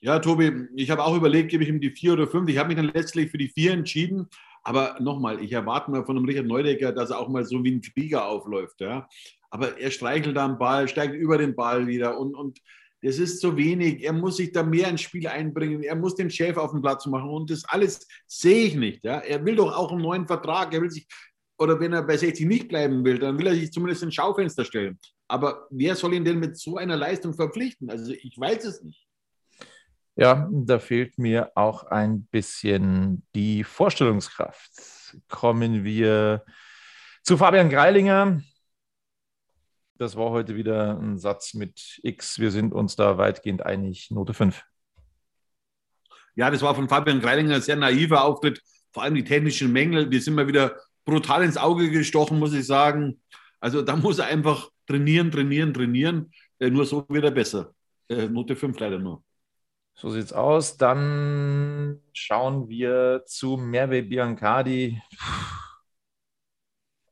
Ja, 0.00 0.20
Tobi, 0.20 0.68
ich 0.76 0.90
habe 0.90 1.04
auch 1.04 1.16
überlegt, 1.16 1.50
gebe 1.50 1.64
ich 1.64 1.68
ihm 1.68 1.80
die 1.80 1.90
vier 1.90 2.12
oder 2.12 2.28
fünf. 2.28 2.48
Ich 2.48 2.56
habe 2.58 2.68
mich 2.68 2.76
dann 2.76 2.92
letztlich 2.94 3.30
für 3.30 3.38
die 3.38 3.48
vier 3.48 3.72
entschieden. 3.72 4.28
Aber 4.62 4.96
nochmal, 5.00 5.42
ich 5.42 5.52
erwarte 5.52 5.90
mal 5.90 6.04
von 6.04 6.16
einem 6.16 6.26
Richard 6.26 6.46
Neudecker, 6.46 6.92
dass 6.92 7.10
er 7.10 7.18
auch 7.18 7.28
mal 7.28 7.44
so 7.44 7.64
wie 7.64 7.72
ein 7.72 7.82
Flieger 7.82 8.26
aufläuft. 8.26 8.80
Ja? 8.80 9.08
Aber 9.50 9.78
er 9.78 9.90
streichelt 9.90 10.36
am 10.36 10.58
Ball, 10.58 10.86
steigt 10.88 11.14
über 11.14 11.38
den 11.38 11.56
Ball 11.56 11.86
wieder 11.86 12.18
und, 12.18 12.34
und 12.34 12.60
das 13.02 13.18
ist 13.18 13.40
zu 13.40 13.56
wenig. 13.56 14.04
Er 14.04 14.12
muss 14.12 14.36
sich 14.36 14.52
da 14.52 14.62
mehr 14.62 14.88
ins 14.88 15.02
Spiel 15.02 15.26
einbringen. 15.26 15.82
Er 15.82 15.96
muss 15.96 16.16
den 16.16 16.30
Chef 16.30 16.56
auf 16.56 16.72
den 16.72 16.82
Platz 16.82 17.06
machen. 17.06 17.30
Und 17.30 17.50
das 17.50 17.64
alles 17.64 18.06
sehe 18.26 18.66
ich 18.66 18.74
nicht. 18.74 19.04
Ja? 19.04 19.18
Er 19.18 19.44
will 19.44 19.56
doch 19.56 19.74
auch 19.76 19.92
einen 19.92 20.02
neuen 20.02 20.26
Vertrag. 20.26 20.74
Er 20.74 20.82
will 20.82 20.90
sich, 20.90 21.06
oder 21.58 21.78
wenn 21.80 21.92
er 21.92 22.02
bei 22.02 22.16
60 22.16 22.46
nicht 22.46 22.68
bleiben 22.68 23.04
will, 23.04 23.18
dann 23.18 23.38
will 23.38 23.46
er 23.46 23.54
sich 23.54 23.72
zumindest 23.72 24.02
ins 24.02 24.14
Schaufenster 24.14 24.64
stellen. 24.64 24.98
Aber 25.28 25.66
wer 25.70 25.94
soll 25.94 26.14
ihn 26.14 26.24
denn 26.24 26.38
mit 26.38 26.56
so 26.56 26.76
einer 26.76 26.96
Leistung 26.96 27.34
verpflichten? 27.34 27.90
Also 27.90 28.12
ich 28.12 28.38
weiß 28.38 28.64
es 28.64 28.82
nicht. 28.82 29.07
Ja, 30.20 30.48
da 30.50 30.80
fehlt 30.80 31.16
mir 31.16 31.52
auch 31.54 31.84
ein 31.84 32.24
bisschen 32.24 33.24
die 33.36 33.62
Vorstellungskraft. 33.62 34.72
Kommen 35.28 35.84
wir 35.84 36.44
zu 37.22 37.36
Fabian 37.36 37.70
Greilinger. 37.70 38.42
Das 39.94 40.16
war 40.16 40.30
heute 40.30 40.56
wieder 40.56 40.98
ein 40.98 41.18
Satz 41.18 41.54
mit 41.54 42.00
X. 42.02 42.40
Wir 42.40 42.50
sind 42.50 42.74
uns 42.74 42.96
da 42.96 43.16
weitgehend 43.16 43.64
einig. 43.64 44.10
Note 44.10 44.34
5. 44.34 44.64
Ja, 46.34 46.50
das 46.50 46.62
war 46.62 46.74
von 46.74 46.88
Fabian 46.88 47.20
Greilinger 47.20 47.54
ein 47.54 47.62
sehr 47.62 47.76
naiver 47.76 48.24
Auftritt. 48.24 48.60
Vor 48.92 49.04
allem 49.04 49.14
die 49.14 49.22
technischen 49.22 49.72
Mängel, 49.72 50.10
die 50.10 50.18
sind 50.18 50.34
mir 50.34 50.48
wieder 50.48 50.80
brutal 51.04 51.44
ins 51.44 51.56
Auge 51.56 51.92
gestochen, 51.92 52.40
muss 52.40 52.54
ich 52.54 52.66
sagen. 52.66 53.22
Also 53.60 53.82
da 53.82 53.94
muss 53.94 54.18
er 54.18 54.26
einfach 54.26 54.68
trainieren, 54.84 55.30
trainieren, 55.30 55.72
trainieren. 55.72 56.32
Äh, 56.58 56.70
nur 56.70 56.86
so 56.86 57.06
wird 57.08 57.24
er 57.24 57.30
besser. 57.30 57.72
Äh, 58.08 58.26
Note 58.26 58.56
5 58.56 58.80
leider 58.80 58.98
nur. 58.98 59.22
So 60.00 60.10
sieht's 60.10 60.32
aus. 60.32 60.76
Dann 60.76 62.00
schauen 62.12 62.68
wir 62.68 63.24
zu 63.26 63.56
Merve 63.56 64.04
Biancardi. 64.04 65.02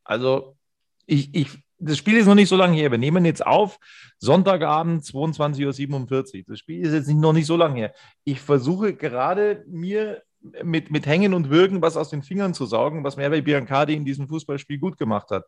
Also, 0.04 0.56
ich, 1.04 1.34
ich, 1.34 1.48
das 1.78 1.98
Spiel 1.98 2.16
ist 2.16 2.26
noch 2.26 2.36
nicht 2.36 2.48
so 2.48 2.54
lange 2.54 2.76
her. 2.76 2.92
Wir 2.92 2.98
nehmen 2.98 3.24
jetzt 3.24 3.44
auf, 3.44 3.80
Sonntagabend, 4.20 5.02
22.47 5.02 6.38
Uhr. 6.38 6.44
Das 6.46 6.60
Spiel 6.60 6.86
ist 6.86 6.92
jetzt 6.92 7.08
noch 7.08 7.32
nicht 7.32 7.46
so 7.46 7.56
lange 7.56 7.74
her. 7.74 7.94
Ich 8.22 8.40
versuche 8.40 8.94
gerade 8.94 9.64
mir 9.66 10.22
mit, 10.62 10.92
mit 10.92 11.06
Hängen 11.06 11.34
und 11.34 11.50
Würgen 11.50 11.82
was 11.82 11.96
aus 11.96 12.10
den 12.10 12.22
Fingern 12.22 12.54
zu 12.54 12.66
saugen, 12.66 13.02
was 13.02 13.16
Merve 13.16 13.42
Biancardi 13.42 13.94
in 13.94 14.04
diesem 14.04 14.28
Fußballspiel 14.28 14.78
gut 14.78 14.96
gemacht 14.96 15.32
hat. 15.32 15.44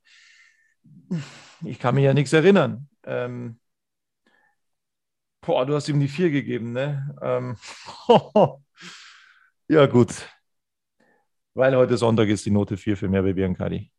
Ich 1.65 1.79
kann 1.79 1.95
mich 1.95 2.03
ja 2.03 2.15
nichts 2.15 2.33
erinnern. 2.33 2.89
Ähm, 3.05 3.61
Boah, 5.41 5.65
du 5.65 5.75
hast 5.75 5.89
ihm 5.89 6.01
die 6.01 6.09
vier 6.09 6.31
gegeben, 6.31 6.73
ne? 6.73 7.17
Ähm, 7.23 7.57
ja, 9.69 9.87
gut. 9.87 10.29
Weil 11.55 11.77
heute 11.77 11.97
Sonntag 11.97 12.29
ist 12.29 12.47
die 12.47 12.51
Note 12.51 12.77
4 12.77 12.97
für 12.97 13.09
Merve 13.09 13.35
Biancari. 13.35 13.91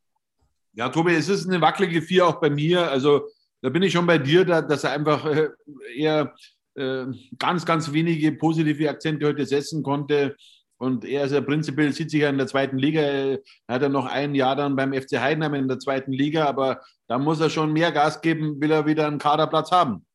Ja, 0.73 0.89
Tobi, 0.89 1.13
es 1.15 1.28
ist 1.28 1.47
eine 1.47 1.60
wackelige 1.60 2.02
4 2.02 2.28
auch 2.28 2.39
bei 2.39 2.49
mir. 2.49 2.89
Also 2.89 3.28
da 3.62 3.69
bin 3.69 3.84
ich 3.84 3.91
schon 3.91 4.06
bei 4.06 4.17
dir, 4.17 4.45
dass 4.45 4.84
er 4.84 4.91
einfach 4.91 5.25
äh, 5.25 5.49
eher 5.95 6.34
äh, 6.75 7.06
ganz, 7.38 7.65
ganz 7.65 7.91
wenige 7.91 8.32
positive 8.34 8.89
Akzente 8.89 9.25
heute 9.25 9.45
setzen 9.45 9.84
konnte. 9.84 10.36
Und 10.78 11.04
er 11.04 11.25
ist 11.25 11.34
ja 11.34 11.41
prinzipiell, 11.41 11.91
sieht 11.91 12.10
sich 12.10 12.21
ja 12.21 12.30
in 12.30 12.38
der 12.38 12.47
zweiten 12.47 12.78
Liga. 12.78 13.02
Er 13.02 13.39
hat 13.67 13.82
ja 13.82 13.89
noch 13.89 14.06
ein 14.06 14.34
Jahr 14.34 14.56
dann 14.56 14.78
beim 14.78 14.93
FC 14.93 15.19
Heidenheim 15.19 15.56
in 15.56 15.67
der 15.67 15.80
zweiten 15.80 16.13
Liga, 16.13 16.45
aber 16.45 16.82
da 17.08 17.17
muss 17.17 17.41
er 17.41 17.49
schon 17.49 17.73
mehr 17.73 17.91
Gas 17.91 18.21
geben, 18.21 18.62
will 18.62 18.71
er 18.71 18.86
wieder 18.86 19.06
einen 19.08 19.17
Kaderplatz 19.17 19.71
haben. 19.71 20.06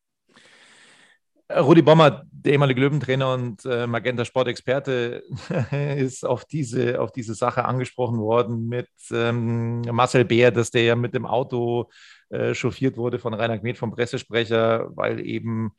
Rudi 1.53 1.83
Bommer, 1.83 2.23
der 2.31 2.53
ehemalige 2.53 2.81
Löwentrainer 2.81 3.33
und 3.33 3.65
äh, 3.65 3.85
Magenta 3.85 4.25
Sportexperte, 4.25 5.23
ist 5.97 6.25
auf 6.25 6.45
diese, 6.45 6.99
auf 6.99 7.11
diese 7.11 7.35
Sache 7.35 7.65
angesprochen 7.65 8.17
worden 8.17 8.67
mit 8.67 8.89
ähm, 9.11 9.81
Marcel 9.81 10.25
Beer, 10.25 10.51
dass 10.51 10.71
der 10.71 10.83
ja 10.83 10.95
mit 10.95 11.13
dem 11.13 11.27
Auto 11.27 11.89
äh, 12.29 12.55
chauffiert 12.55 12.97
wurde 12.97 13.19
von 13.19 13.35
Rainer 13.35 13.59
Gmet 13.59 13.77
vom 13.77 13.91
Pressesprecher, 13.91 14.89
weil 14.95 15.19
eben 15.25 15.71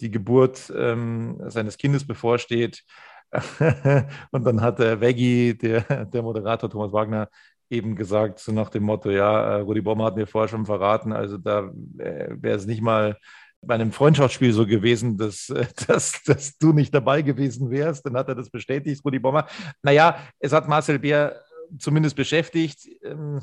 die 0.00 0.10
Geburt 0.10 0.72
ähm, 0.76 1.40
seines 1.46 1.78
Kindes 1.78 2.04
bevorsteht. 2.04 2.82
und 4.32 4.44
dann 4.44 4.60
hat 4.60 4.80
der 4.80 5.00
Veggie, 5.00 5.54
der, 5.54 6.04
der 6.04 6.22
Moderator 6.22 6.68
Thomas 6.68 6.92
Wagner, 6.92 7.28
eben 7.70 7.96
gesagt, 7.96 8.38
so 8.38 8.52
nach 8.52 8.68
dem 8.68 8.82
Motto, 8.82 9.10
ja, 9.10 9.58
äh, 9.58 9.60
Rudi 9.60 9.80
Bommer 9.80 10.06
hat 10.06 10.16
mir 10.16 10.26
vorher 10.26 10.48
schon 10.48 10.66
verraten, 10.66 11.12
also 11.12 11.38
da 11.38 11.70
äh, 11.98 12.28
wäre 12.30 12.56
es 12.56 12.66
nicht 12.66 12.82
mal 12.82 13.16
bei 13.62 13.74
einem 13.74 13.92
Freundschaftsspiel 13.92 14.52
so 14.52 14.66
gewesen, 14.66 15.16
dass, 15.16 15.48
äh, 15.48 15.66
dass, 15.86 16.22
dass 16.24 16.58
du 16.58 16.72
nicht 16.72 16.92
dabei 16.94 17.22
gewesen 17.22 17.70
wärst. 17.70 18.04
Dann 18.04 18.16
hat 18.16 18.28
er 18.28 18.34
das 18.34 18.50
bestätigt, 18.50 19.04
Rudi 19.04 19.18
Bommer. 19.18 19.46
Naja, 19.82 20.18
es 20.38 20.52
hat 20.52 20.68
Marcel 20.68 20.98
Bär 20.98 21.40
zumindest 21.78 22.16
beschäftigt. 22.16 22.88
Ähm, 23.02 23.40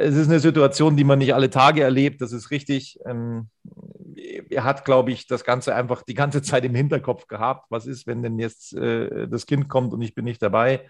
es 0.00 0.14
ist 0.14 0.28
eine 0.28 0.38
Situation, 0.38 0.96
die 0.96 1.02
man 1.02 1.18
nicht 1.18 1.34
alle 1.34 1.50
Tage 1.50 1.82
erlebt, 1.82 2.20
das 2.20 2.32
ist 2.32 2.52
richtig. 2.52 3.00
Ähm, 3.04 3.48
er 4.48 4.62
hat, 4.62 4.84
glaube 4.84 5.10
ich, 5.10 5.26
das 5.26 5.44
Ganze 5.44 5.74
einfach 5.74 6.02
die 6.02 6.14
ganze 6.14 6.40
Zeit 6.40 6.64
im 6.64 6.74
Hinterkopf 6.74 7.26
gehabt. 7.26 7.66
Was 7.70 7.86
ist, 7.86 8.06
wenn 8.06 8.22
denn 8.22 8.38
jetzt 8.38 8.74
äh, 8.74 9.26
das 9.26 9.46
Kind 9.46 9.68
kommt 9.68 9.92
und 9.92 10.00
ich 10.00 10.14
bin 10.14 10.24
nicht 10.24 10.40
dabei? 10.40 10.88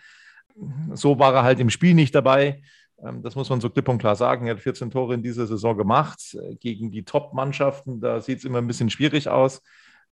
So 0.92 1.18
war 1.18 1.34
er 1.34 1.42
halt 1.42 1.58
im 1.58 1.70
Spiel 1.70 1.94
nicht 1.94 2.14
dabei. 2.14 2.62
Ähm, 3.02 3.22
das 3.22 3.34
muss 3.34 3.50
man 3.50 3.60
so 3.60 3.70
klipp 3.70 3.88
und 3.88 3.98
klar 3.98 4.16
sagen. 4.16 4.46
Er 4.46 4.54
hat 4.54 4.60
14 4.60 4.90
Tore 4.90 5.14
in 5.14 5.22
dieser 5.22 5.46
Saison 5.46 5.76
gemacht 5.76 6.36
äh, 6.40 6.54
gegen 6.56 6.90
die 6.90 7.04
Top-Mannschaften. 7.04 8.00
Da 8.00 8.20
sieht 8.20 8.38
es 8.38 8.44
immer 8.44 8.58
ein 8.58 8.66
bisschen 8.66 8.90
schwierig 8.90 9.28
aus. 9.28 9.62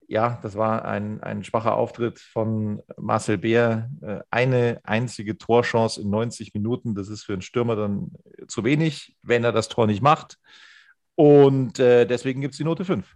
Ja, 0.08 0.38
das 0.42 0.54
war 0.56 0.84
ein, 0.84 1.20
ein 1.22 1.42
schwacher 1.42 1.74
Auftritt 1.74 2.20
von 2.20 2.80
Marcel 2.96 3.38
Beer. 3.38 3.90
Äh, 4.02 4.20
eine 4.30 4.80
einzige 4.84 5.36
Torchance 5.36 6.00
in 6.00 6.10
90 6.10 6.54
Minuten. 6.54 6.94
Das 6.94 7.08
ist 7.08 7.24
für 7.24 7.32
einen 7.32 7.42
Stürmer 7.42 7.76
dann 7.76 8.12
zu 8.46 8.64
wenig, 8.64 9.16
wenn 9.22 9.44
er 9.44 9.52
das 9.52 9.68
Tor 9.68 9.86
nicht 9.86 10.02
macht. 10.02 10.38
Und 11.16 11.78
äh, 11.78 12.06
deswegen 12.06 12.40
gibt 12.40 12.54
es 12.54 12.58
die 12.58 12.64
Note 12.64 12.84
5. 12.84 13.06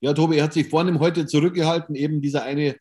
Ja, 0.00 0.12
Tobi, 0.12 0.38
er 0.38 0.44
hat 0.44 0.52
sich 0.52 0.68
vorhin 0.68 0.98
heute 0.98 1.26
zurückgehalten, 1.26 1.94
eben 1.94 2.20
dieser 2.20 2.42
eine 2.42 2.76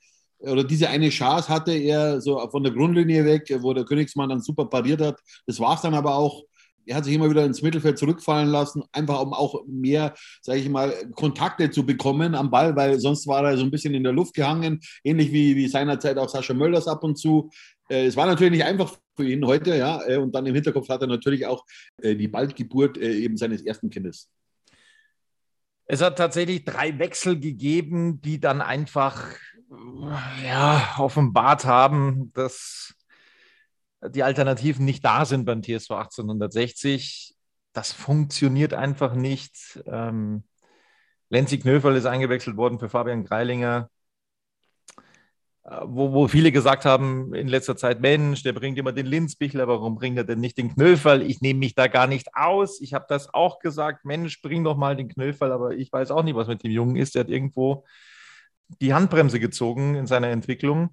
oder 0.45 0.63
diese 0.63 0.89
eine 0.89 1.10
Chance 1.10 1.49
hatte 1.49 1.73
er 1.73 2.21
so 2.21 2.39
von 2.49 2.63
der 2.63 2.73
Grundlinie 2.73 3.25
weg, 3.25 3.53
wo 3.60 3.73
der 3.73 3.86
Königsmann 3.86 4.29
dann 4.29 4.41
super 4.41 4.65
pariert 4.65 5.01
hat. 5.01 5.19
Das 5.45 5.60
war 5.60 5.75
es 5.75 5.81
dann 5.81 5.93
aber 5.93 6.15
auch. 6.15 6.43
Er 6.88 6.97
hat 6.97 7.05
sich 7.05 7.15
immer 7.15 7.29
wieder 7.29 7.43
ins 7.43 7.63
Mittelfeld 7.63 7.97
zurückfallen 7.97 8.49
lassen, 8.49 8.84
einfach 8.91 9.19
um 9.19 9.34
auch 9.34 9.63
mehr, 9.65 10.13
sage 10.41 10.60
ich 10.60 10.69
mal, 10.69 10.93
Kontakte 11.15 11.71
zu 11.71 11.84
bekommen 11.84 12.36
am 12.36 12.51
Ball, 12.51 12.75
weil 12.75 12.99
sonst 12.99 13.25
war 13.25 13.43
er 13.43 13.58
so 13.58 13.63
ein 13.63 13.71
bisschen 13.71 13.95
in 13.95 14.03
der 14.03 14.13
Luft 14.13 14.36
gehangen, 14.36 14.79
ähnlich 15.03 15.34
wie, 15.34 15.55
wie 15.55 15.67
seinerzeit 15.67 16.19
auch 16.19 16.29
Sascha 16.29 16.53
Mölders 16.53 16.88
ab 16.88 17.03
und 17.03 17.17
zu. 17.17 17.49
Äh, 17.89 18.05
es 18.05 18.15
war 18.15 18.25
natürlich 18.25 18.51
nicht 18.51 18.65
einfach 18.65 18.95
für 19.15 19.27
ihn 19.27 19.45
heute, 19.45 19.75
ja, 19.75 20.01
äh, 20.08 20.17
und 20.17 20.34
dann 20.36 20.45
im 20.45 20.55
Hinterkopf 20.55 20.89
hat 20.89 21.01
er 21.01 21.08
natürlich 21.08 21.45
auch 21.45 21.65
äh, 22.01 22.15
die 22.15 22.27
Baldgeburt 22.27 22.97
eben 22.97 23.38
seines 23.38 23.65
ersten 23.65 23.89
Kindes. 23.89 24.29
Es 25.88 26.01
hat 26.01 26.17
tatsächlich 26.17 26.65
drei 26.65 26.97
Wechsel 26.97 27.39
gegeben, 27.39 28.21
die 28.21 28.39
dann 28.39 28.62
einfach 28.62 29.36
ja, 30.43 30.95
offenbart 30.97 31.65
haben, 31.65 32.32
dass 32.34 32.93
die 34.01 34.23
Alternativen 34.23 34.86
nicht 34.86 35.04
da 35.04 35.25
sind 35.25 35.45
beim 35.45 35.63
TSV 35.63 35.91
1860. 35.91 37.36
Das 37.73 37.91
funktioniert 37.91 38.73
einfach 38.73 39.15
nicht. 39.15 39.82
Ähm, 39.86 40.43
Lenzi 41.30 41.60
Knöferl 41.60 41.95
ist 41.95 42.06
eingewechselt 42.06 42.56
worden 42.58 42.80
für 42.80 42.89
Fabian 42.89 43.25
Greilinger, 43.25 43.89
äh, 45.63 45.82
wo, 45.86 46.13
wo 46.13 46.28
viele 46.28 46.51
gesagt 46.51 46.86
haben 46.86 47.34
in 47.34 47.47
letzter 47.47 47.75
Zeit, 47.75 47.99
Mensch, 47.99 48.43
der 48.43 48.54
bringt 48.54 48.78
immer 48.78 48.91
den 48.91 49.08
Linzbichler, 49.08 49.67
warum 49.67 49.95
bringt 49.95 50.17
er 50.17 50.23
denn 50.23 50.39
nicht 50.39 50.58
den 50.58 50.73
Knöferl? 50.73 51.23
Ich 51.23 51.41
nehme 51.41 51.60
mich 51.60 51.73
da 51.73 51.88
gar 51.88 52.08
nicht 52.08 52.36
aus. 52.36 52.80
Ich 52.80 52.93
habe 52.93 53.06
das 53.10 53.34
auch 53.34 53.60
gesagt, 53.60 54.06
Mensch, 54.06 54.41
bring 54.41 54.63
doch 54.63 54.78
mal 54.78 54.95
den 54.95 55.10
Knöferl, 55.10 55.51
aber 55.51 55.71
ich 55.71 55.91
weiß 55.91 56.12
auch 56.12 56.23
nicht, 56.23 56.36
was 56.36 56.47
mit 56.47 56.63
dem 56.63 56.71
Jungen 56.71 56.95
ist. 56.95 57.15
Der 57.15 57.21
hat 57.21 57.30
irgendwo 57.30 57.86
die 58.82 58.93
Handbremse 58.93 59.39
gezogen 59.39 59.95
in 59.95 60.08
seiner 60.08 60.30
Entwicklung. 60.30 60.89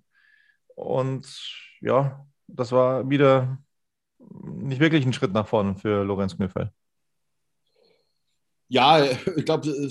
Und 0.75 1.27
ja, 1.81 2.27
das 2.47 2.73
war 2.73 3.09
wieder 3.09 3.59
nicht 4.19 4.81
wirklich 4.81 5.05
ein 5.05 5.13
Schritt 5.13 5.33
nach 5.33 5.47
vorne 5.47 5.77
für 5.77 6.05
Lorenz 6.05 6.37
Knöffel. 6.37 6.71
Ja, 8.69 9.05
ich 9.37 9.45
glaube, 9.45 9.91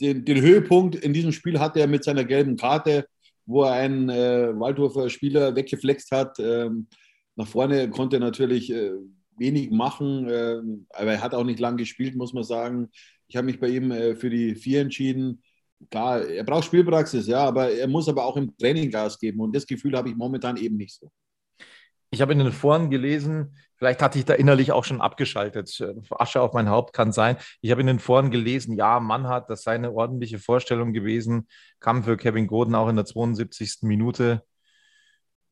den, 0.00 0.24
den, 0.24 0.40
Höhepunkt 0.40 0.96
in 0.96 1.12
diesem 1.12 1.32
Spiel 1.32 1.58
hatte 1.58 1.80
er 1.80 1.86
mit 1.86 2.04
seiner 2.04 2.24
gelben 2.24 2.56
Karte, 2.56 3.06
wo 3.46 3.64
er 3.64 3.72
einen 3.72 4.10
äh, 4.10 4.58
Waldhofer 4.58 5.08
Spieler 5.08 5.56
weggeflext 5.56 6.10
hat. 6.10 6.38
Ähm, 6.38 6.88
nach 7.36 7.46
vorne 7.46 7.88
konnte 7.90 8.16
er 8.16 8.20
natürlich 8.20 8.70
äh, 8.72 8.92
wenig 9.38 9.70
machen, 9.70 10.28
äh, 10.28 10.60
aber 10.90 11.12
er 11.12 11.22
hat 11.22 11.34
auch 11.34 11.44
nicht 11.44 11.60
lang 11.60 11.76
gespielt, 11.76 12.16
muss 12.16 12.32
man 12.32 12.44
sagen. 12.44 12.90
Ich 13.28 13.36
habe 13.36 13.46
mich 13.46 13.60
bei 13.60 13.68
ihm 13.68 13.90
äh, 13.90 14.14
für 14.14 14.30
die 14.30 14.54
vier 14.54 14.80
entschieden 14.80 15.42
klar, 15.90 16.24
er 16.26 16.44
braucht 16.44 16.64
Spielpraxis, 16.64 17.26
ja, 17.26 17.44
aber 17.44 17.70
er 17.70 17.88
muss 17.88 18.08
aber 18.08 18.24
auch 18.24 18.36
im 18.36 18.56
Training 18.56 18.90
Gas 18.90 19.18
geben 19.18 19.40
und 19.40 19.54
das 19.54 19.66
Gefühl 19.66 19.96
habe 19.96 20.08
ich 20.08 20.16
momentan 20.16 20.56
eben 20.56 20.76
nicht 20.76 20.94
so. 20.94 21.10
Ich 22.10 22.22
habe 22.22 22.32
in 22.32 22.38
den 22.38 22.52
Foren 22.52 22.88
gelesen, 22.88 23.58
vielleicht 23.76 24.00
hatte 24.00 24.18
ich 24.18 24.24
da 24.24 24.32
innerlich 24.32 24.72
auch 24.72 24.84
schon 24.84 25.02
abgeschaltet. 25.02 25.70
Asche 26.10 26.40
auf 26.40 26.54
mein 26.54 26.70
Haupt 26.70 26.94
kann 26.94 27.12
sein. 27.12 27.36
Ich 27.60 27.70
habe 27.70 27.82
in 27.82 27.86
den 27.86 27.98
Foren 27.98 28.30
gelesen, 28.30 28.76
ja, 28.76 28.98
Mannhardt, 28.98 29.50
das 29.50 29.62
sei 29.62 29.74
eine 29.74 29.92
ordentliche 29.92 30.38
Vorstellung 30.38 30.94
gewesen, 30.94 31.48
kam 31.80 32.02
für 32.04 32.16
Kevin 32.16 32.46
Goden 32.46 32.74
auch 32.74 32.88
in 32.88 32.96
der 32.96 33.04
72. 33.04 33.80
Minute. 33.82 34.42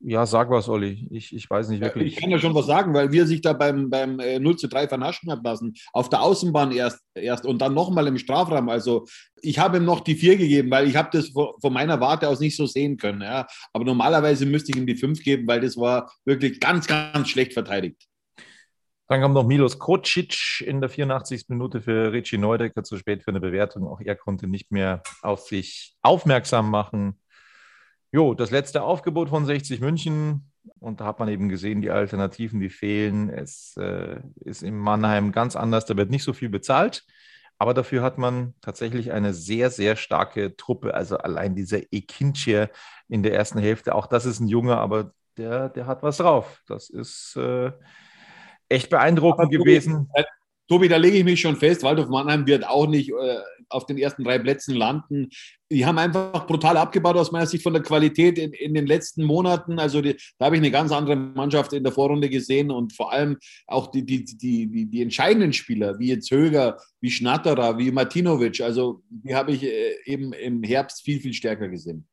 Ja, 0.00 0.26
sag 0.26 0.50
was, 0.50 0.68
Olli. 0.68 1.08
Ich, 1.10 1.34
ich 1.34 1.48
weiß 1.48 1.68
nicht 1.70 1.80
wirklich. 1.80 2.12
Ich 2.12 2.20
kann 2.20 2.30
ja 2.30 2.38
schon 2.38 2.54
was 2.54 2.66
sagen, 2.66 2.92
weil 2.92 3.12
wir 3.12 3.26
sich 3.26 3.40
da 3.40 3.54
beim, 3.54 3.88
beim 3.88 4.16
0 4.16 4.24
äh, 4.24 4.56
zu 4.56 4.68
3 4.68 4.88
vernaschen 4.88 5.30
hat 5.30 5.42
lassen. 5.42 5.74
Auf 5.92 6.10
der 6.10 6.20
Außenbahn 6.22 6.72
erst, 6.72 7.00
erst 7.14 7.46
und 7.46 7.60
dann 7.62 7.72
nochmal 7.72 8.06
im 8.06 8.18
Strafraum. 8.18 8.68
Also 8.68 9.06
ich 9.40 9.58
habe 9.58 9.78
ihm 9.78 9.84
noch 9.84 10.00
die 10.00 10.14
4 10.14 10.36
gegeben, 10.36 10.70
weil 10.70 10.86
ich 10.86 10.96
habe 10.96 11.08
das 11.12 11.30
von 11.30 11.72
meiner 11.72 11.98
Warte 12.00 12.28
aus 12.28 12.40
nicht 12.40 12.56
so 12.56 12.66
sehen 12.66 12.98
können. 12.98 13.22
Ja. 13.22 13.46
Aber 13.72 13.84
normalerweise 13.84 14.44
müsste 14.44 14.72
ich 14.72 14.76
ihm 14.76 14.86
die 14.86 14.96
5 14.96 15.22
geben, 15.22 15.46
weil 15.46 15.60
das 15.60 15.76
war 15.78 16.12
wirklich 16.26 16.60
ganz, 16.60 16.86
ganz 16.86 17.28
schlecht 17.28 17.54
verteidigt. 17.54 18.06
Dann 19.08 19.20
kam 19.20 19.32
noch 19.32 19.46
Milos 19.46 19.78
Kocic 19.78 20.60
in 20.66 20.80
der 20.80 20.90
84. 20.90 21.44
Minute 21.48 21.80
für 21.80 22.12
Richie 22.12 22.38
Neudecker 22.38 22.82
zu 22.82 22.98
spät 22.98 23.22
für 23.22 23.30
eine 23.30 23.40
Bewertung. 23.40 23.86
Auch 23.86 24.00
er 24.00 24.16
konnte 24.16 24.48
nicht 24.48 24.72
mehr 24.72 25.02
auf 25.22 25.40
sich 25.40 25.94
aufmerksam 26.02 26.70
machen. 26.70 27.20
Jo, 28.16 28.32
das 28.32 28.50
letzte 28.50 28.82
Aufgebot 28.82 29.28
von 29.28 29.44
60 29.44 29.80
München. 29.80 30.50
Und 30.80 31.02
da 31.02 31.04
hat 31.04 31.18
man 31.18 31.28
eben 31.28 31.50
gesehen, 31.50 31.82
die 31.82 31.90
Alternativen, 31.90 32.60
die 32.60 32.70
fehlen. 32.70 33.28
Es 33.28 33.76
äh, 33.76 34.20
ist 34.40 34.62
in 34.62 34.74
Mannheim 34.74 35.32
ganz 35.32 35.54
anders. 35.54 35.84
Da 35.84 35.98
wird 35.98 36.08
nicht 36.08 36.24
so 36.24 36.32
viel 36.32 36.48
bezahlt. 36.48 37.04
Aber 37.58 37.74
dafür 37.74 38.02
hat 38.02 38.16
man 38.16 38.54
tatsächlich 38.62 39.12
eine 39.12 39.34
sehr, 39.34 39.68
sehr 39.68 39.96
starke 39.96 40.56
Truppe. 40.56 40.94
Also 40.94 41.18
allein 41.18 41.54
dieser 41.54 41.92
Ekinche 41.92 42.70
in 43.06 43.22
der 43.22 43.34
ersten 43.34 43.58
Hälfte, 43.58 43.94
auch 43.94 44.06
das 44.06 44.24
ist 44.24 44.40
ein 44.40 44.48
Junge, 44.48 44.78
aber 44.78 45.12
der, 45.36 45.68
der 45.68 45.86
hat 45.86 46.02
was 46.02 46.16
drauf. 46.16 46.62
Das 46.66 46.88
ist 46.88 47.36
äh, 47.36 47.70
echt 48.70 48.88
beeindruckend 48.88 49.50
gewesen. 49.50 50.08
Tobi, 50.68 50.88
da 50.88 50.96
lege 50.96 51.18
ich 51.18 51.24
mich 51.24 51.42
schon 51.42 51.56
fest, 51.56 51.82
Waldorf 51.82 52.08
Mannheim 52.08 52.46
wird 52.46 52.66
auch 52.66 52.86
nicht 52.86 53.10
äh, 53.10 53.38
auf 53.68 53.86
den 53.86 53.98
ersten 53.98 54.24
drei 54.24 54.38
Plätzen 54.38 54.74
landen. 54.74 55.28
Die 55.70 55.84
haben 55.84 55.98
einfach 55.98 56.46
brutal 56.46 56.76
abgebaut 56.76 57.16
aus 57.16 57.32
meiner 57.32 57.46
Sicht 57.46 57.62
von 57.62 57.72
der 57.72 57.82
Qualität 57.82 58.38
in, 58.38 58.52
in 58.52 58.74
den 58.74 58.86
letzten 58.86 59.24
Monaten. 59.24 59.78
Also 59.78 60.00
die, 60.00 60.16
da 60.38 60.46
habe 60.46 60.56
ich 60.56 60.60
eine 60.60 60.70
ganz 60.70 60.92
andere 60.92 61.16
Mannschaft 61.16 61.72
in 61.72 61.82
der 61.82 61.92
Vorrunde 61.92 62.28
gesehen 62.28 62.70
und 62.70 62.92
vor 62.92 63.12
allem 63.12 63.36
auch 63.66 63.88
die, 63.90 64.04
die, 64.04 64.24
die, 64.24 64.68
die, 64.68 64.86
die 64.86 65.02
entscheidenden 65.02 65.52
Spieler, 65.52 65.98
wie 65.98 66.08
jetzt 66.08 66.30
Höger, 66.30 66.78
wie 67.00 67.10
Schnatterer, 67.10 67.78
wie 67.78 67.90
Martinovic, 67.90 68.60
also 68.60 69.02
die 69.08 69.34
habe 69.34 69.52
ich 69.52 69.62
äh, 69.64 69.96
eben 70.04 70.32
im 70.32 70.62
Herbst 70.62 71.02
viel, 71.02 71.20
viel 71.20 71.32
stärker 71.32 71.68
gesehen. 71.68 72.06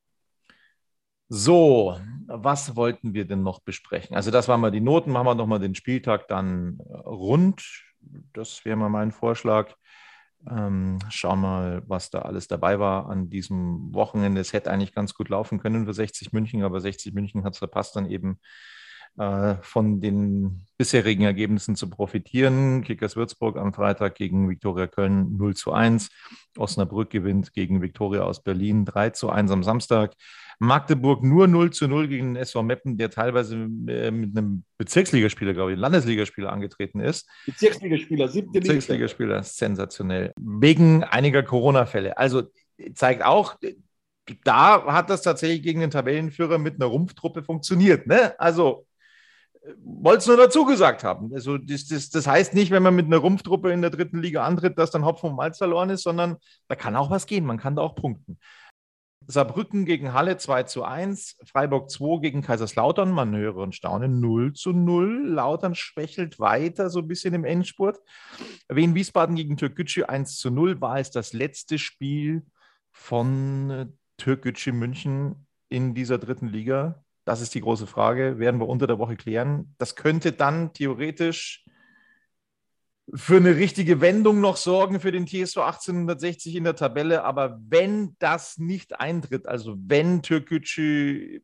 So, 1.30 1.98
was 2.28 2.76
wollten 2.76 3.14
wir 3.14 3.26
denn 3.26 3.44
noch 3.44 3.60
besprechen? 3.60 4.16
Also 4.16 4.30
das 4.30 4.48
waren 4.48 4.62
mal 4.62 4.72
die 4.72 4.82
Noten, 4.82 5.12
machen 5.12 5.26
wir 5.26 5.36
nochmal 5.36 5.60
den 5.60 5.74
Spieltag 5.74 6.28
dann 6.28 6.80
rund 7.06 7.64
das 8.34 8.64
wäre 8.66 8.78
mal 8.78 8.90
mein 8.90 9.12
Vorschlag. 9.12 9.74
Ähm, 10.50 11.00
schauen 11.10 11.40
mal, 11.42 11.84
was 11.88 12.10
da 12.10 12.20
alles 12.20 12.48
dabei 12.48 12.80
war 12.80 13.10
an 13.10 13.30
diesem 13.30 13.94
Wochenende. 13.94 14.42
Es 14.42 14.54
hätte 14.54 14.72
eigentlich 14.72 14.94
ganz 14.94 15.14
gut 15.14 15.30
laufen 15.30 15.60
können 15.60 15.86
für 15.86 15.94
60 15.94 16.34
München, 16.34 16.64
aber 16.64 16.82
60 16.82 17.14
München 17.14 17.44
hat 17.44 17.54
es 17.54 17.60
verpasst, 17.60 17.96
dann 17.96 18.10
eben 18.10 18.40
äh, 19.18 19.56
von 19.62 20.02
den 20.02 20.66
bisherigen 20.78 21.24
Ergebnissen 21.24 21.76
zu 21.76 21.90
profitieren. 21.90 22.84
Kickers 22.84 23.16
Würzburg 23.16 23.58
am 23.58 23.74
Freitag 23.74 24.16
gegen 24.16 24.50
Viktoria 24.50 24.88
Köln 24.88 25.38
0 25.38 25.56
zu 25.56 25.72
1. 25.72 26.10
Osnabrück 26.58 27.12
gewinnt 27.12 27.54
gegen 27.54 27.82
Viktoria 27.82 28.22
aus 28.22 28.42
Berlin 28.44 28.86
3 28.86 29.12
zu 29.12 29.30
1 29.30 29.52
am 29.52 29.64
Samstag. 29.64 30.14
Magdeburg 30.60 31.24
nur 31.24 31.48
0 31.48 31.72
zu 31.72 31.88
0 31.88 32.08
gegen 32.08 32.34
den 32.34 32.42
SV 32.42 32.64
Meppen, 32.64 32.98
der 32.98 33.12
teilweise 33.12 33.56
äh, 33.88 34.12
mit 34.12 34.36
einem 34.36 34.64
Bezirksligaspieler, 34.78 35.54
glaube 35.54 35.74
ich, 35.74 35.78
Landesligaspieler 35.78 36.52
angetreten 36.52 37.00
ist. 37.00 37.30
Bezirksligaspieler, 37.46 38.28
siebte 38.28 38.60
Liga. 38.60 38.74
Bezirksligaspieler, 38.74 39.44
sensationell. 39.44 40.34
Wegen 40.40 41.04
einiger 41.04 41.44
Corona-Fälle. 41.44 42.18
Also 42.18 42.44
zeigt 42.96 43.24
auch, 43.24 43.58
da 44.44 44.86
hat 44.86 45.10
das 45.10 45.22
tatsächlich 45.22 45.62
gegen 45.62 45.82
den 45.82 45.92
Tabellenführer 45.92 46.58
mit 46.58 46.76
einer 46.76 46.86
Rumpftruppe 46.86 47.44
funktioniert. 47.44 48.08
Ne? 48.08 48.40
Also 48.40 48.88
wollte 49.84 50.20
es 50.20 50.28
nur 50.28 50.38
dazu 50.38 50.66
gesagt 50.66 51.04
haben. 51.04 51.34
Also 51.34 51.58
das, 51.58 51.88
das, 51.88 52.10
das, 52.10 52.28
heißt 52.28 52.54
nicht, 52.54 52.72
wenn 52.72 52.84
man 52.84 52.96
mit 52.96 53.06
einer 53.06 53.18
Rumpftruppe 53.18 53.72
in 53.72 53.82
der 53.82 53.92
dritten 53.92 54.22
Liga 54.22 54.44
antritt, 54.44 54.78
dass 54.78 54.92
dann 54.92 55.06
Hopfen 55.06 55.30
und 55.30 55.36
Malz 55.36 55.58
verloren 55.58 55.90
ist, 55.90 56.04
sondern 56.04 56.38
da 56.68 56.76
kann 56.76 56.96
auch 56.96 57.10
was 57.10 57.26
gehen. 57.26 57.46
Man 57.46 57.58
kann 57.58 57.76
da 57.76 57.82
auch 57.82 57.96
punkten. 57.96 58.38
Saarbrücken 59.28 59.86
gegen 59.86 60.14
Halle 60.14 60.38
2 60.38 60.64
zu 60.64 60.84
1, 60.84 61.38
Freiburg 61.46 61.90
2 61.90 62.20
gegen 62.20 62.42
Kaiserslautern, 62.42 63.12
man 63.12 63.34
höre 63.36 63.58
und 63.58 63.74
staune 63.74 64.10
0 64.10 64.54
zu 64.54 64.74
0. 64.74 65.30
Lautern 65.30 65.76
schwächelt 65.76 66.40
weiter 66.40 66.90
so 66.90 67.00
ein 67.00 67.08
bisschen 67.08 67.34
im 67.34 67.46
Endspurt. 67.46 68.00
Wien 68.68 68.96
Wiesbaden 68.96 69.36
gegen 69.36 69.56
Türkgücü 69.56 70.04
1 70.04 70.38
zu 70.38 70.52
0 70.52 70.82
war 70.82 71.00
es 71.00 71.12
das 71.12 71.32
letzte 71.32 71.78
Spiel 71.80 72.46
von 72.92 73.94
Türkgücü 74.18 74.74
München 74.74 75.48
in 75.70 75.96
dieser 75.96 76.18
dritten 76.18 76.48
Liga. 76.48 77.03
Das 77.26 77.42
ist 77.42 77.54
die 77.56 77.62
große 77.62 77.88
Frage, 77.88 78.38
werden 78.40 78.60
wir 78.60 78.68
unter 78.68 78.88
der 78.88 79.00
Woche 79.00 79.16
klären. 79.16 79.74
Das 79.78 79.96
könnte 79.96 80.34
dann 80.34 80.74
theoretisch 80.74 81.64
für 83.14 83.38
eine 83.38 83.56
richtige 83.58 84.02
Wendung 84.02 84.40
noch 84.42 84.58
sorgen 84.58 85.00
für 85.00 85.12
den 85.12 85.28
TSV 85.28 85.58
1860 85.58 86.56
in 86.56 86.64
der 86.64 86.76
Tabelle. 86.76 87.24
Aber 87.24 87.60
wenn 87.68 88.16
das 88.20 88.58
nicht 88.58 89.00
eintritt, 89.00 89.48
also 89.48 89.76
wenn 89.78 90.22
Türkgücü, 90.22 91.42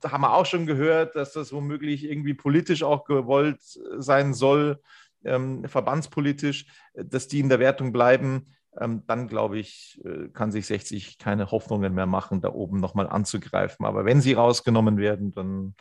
da 0.00 0.12
haben 0.12 0.22
wir 0.22 0.34
auch 0.34 0.46
schon 0.46 0.66
gehört, 0.66 1.14
dass 1.16 1.32
das 1.32 1.52
womöglich 1.52 2.04
irgendwie 2.04 2.34
politisch 2.34 2.82
auch 2.82 3.04
gewollt 3.04 3.60
sein 3.98 4.34
soll, 4.34 4.80
ähm, 5.24 5.64
verbandspolitisch, 5.64 6.66
dass 6.94 7.28
die 7.28 7.40
in 7.40 7.48
der 7.48 7.58
Wertung 7.58 7.92
bleiben, 7.92 8.46
dann 8.74 9.28
glaube 9.28 9.58
ich, 9.58 10.00
äh, 10.04 10.28
kann 10.28 10.50
sich 10.50 10.66
60 10.66 11.18
keine 11.18 11.50
Hoffnungen 11.50 11.94
mehr 11.94 12.06
machen, 12.06 12.40
da 12.40 12.52
oben 12.52 12.78
nochmal 12.78 13.08
anzugreifen. 13.08 13.84
Aber 13.84 14.04
wenn 14.04 14.20
sie 14.20 14.32
rausgenommen 14.32 14.96
werden, 14.96 15.32
dann 15.32 15.74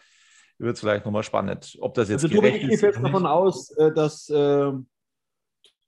wird 0.58 0.75
es 0.75 0.82
vielleicht 0.82 1.06
nochmal 1.06 1.23
spannend, 1.23 1.77
ob 1.80 1.93
das 1.93 2.10
jetzt 2.10 2.23
also, 2.23 2.36
gerecht 2.36 2.58
ich 2.58 2.63
ist. 2.63 2.73
Ich 2.75 2.82
gehe 2.82 2.89
jetzt 2.89 3.04
davon 3.04 3.25
aus, 3.25 3.71
äh, 3.77 3.93
dass 3.93 4.30
äh, 4.30 4.71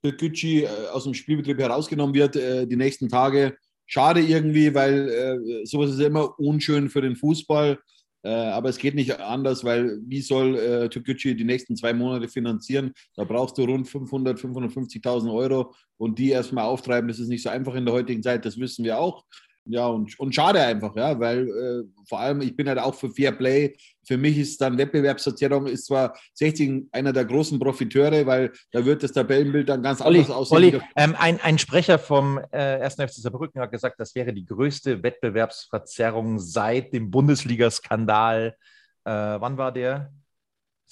Gücci 0.02 0.64
äh, 0.64 0.68
aus 0.92 1.04
dem 1.04 1.14
Spielbetrieb 1.14 1.58
herausgenommen 1.58 2.14
wird 2.14 2.36
äh, 2.36 2.66
die 2.66 2.76
nächsten 2.76 3.08
Tage. 3.08 3.56
Schade 3.86 4.20
irgendwie, 4.20 4.74
weil 4.74 5.08
äh, 5.08 5.66
sowas 5.66 5.90
ist 5.90 6.00
immer 6.00 6.38
unschön 6.38 6.88
für 6.88 7.02
den 7.02 7.16
Fußball. 7.16 7.78
Äh, 8.24 8.30
aber 8.30 8.70
es 8.70 8.78
geht 8.78 8.94
nicht 8.94 9.20
anders, 9.20 9.64
weil 9.64 9.98
wie 10.06 10.22
soll 10.22 10.56
äh, 10.56 10.88
Türkgücü 10.88 11.34
die 11.34 11.44
nächsten 11.44 11.76
zwei 11.76 11.92
Monate 11.92 12.28
finanzieren? 12.28 12.92
Da 13.14 13.24
brauchst 13.24 13.58
du 13.58 13.64
rund 13.64 13.86
500, 13.86 14.38
550.000 14.38 15.32
Euro 15.32 15.74
und 15.98 16.18
die 16.18 16.30
erstmal 16.30 16.64
auftreiben, 16.64 17.08
das 17.08 17.18
ist 17.18 17.28
nicht 17.28 17.42
so 17.42 17.50
einfach 17.50 17.74
in 17.74 17.84
der 17.84 17.94
heutigen 17.94 18.22
Zeit, 18.22 18.46
das 18.46 18.58
wissen 18.58 18.84
wir 18.84 18.98
auch. 18.98 19.24
Ja, 19.66 19.86
und, 19.86 20.18
und 20.20 20.34
schade 20.34 20.60
einfach, 20.60 20.94
ja, 20.94 21.18
weil 21.18 21.48
äh, 21.48 22.04
vor 22.06 22.20
allem, 22.20 22.42
ich 22.42 22.54
bin 22.54 22.68
halt 22.68 22.78
auch 22.78 22.94
für 22.94 23.08
Fair 23.08 23.32
Play. 23.32 23.74
Für 24.06 24.18
mich 24.18 24.36
ist 24.36 24.60
dann 24.60 24.76
Wettbewerbsverzerrung, 24.76 25.66
ist 25.66 25.86
zwar 25.86 26.14
16 26.34 26.90
einer 26.92 27.14
der 27.14 27.24
großen 27.24 27.58
Profiteure, 27.58 28.26
weil 28.26 28.52
da 28.72 28.84
wird 28.84 29.02
das 29.02 29.12
Tabellenbild 29.12 29.70
dann 29.70 29.82
ganz 29.82 30.02
Olli, 30.02 30.18
anders 30.18 30.36
aussehen. 30.36 30.56
Olli, 30.56 30.80
ähm, 30.96 31.16
ein, 31.18 31.40
ein 31.40 31.58
Sprecher 31.58 31.98
vom 31.98 32.38
äh, 32.50 32.82
1. 32.82 32.96
FC 32.96 33.12
Saarbrücken 33.12 33.60
hat 33.62 33.72
gesagt, 33.72 33.98
das 33.98 34.14
wäre 34.14 34.34
die 34.34 34.44
größte 34.44 35.02
Wettbewerbsverzerrung 35.02 36.38
seit 36.38 36.92
dem 36.92 37.10
Bundesliga-Skandal. 37.10 38.56
Äh, 39.04 39.10
wann 39.10 39.56
war 39.56 39.72
der? 39.72 40.12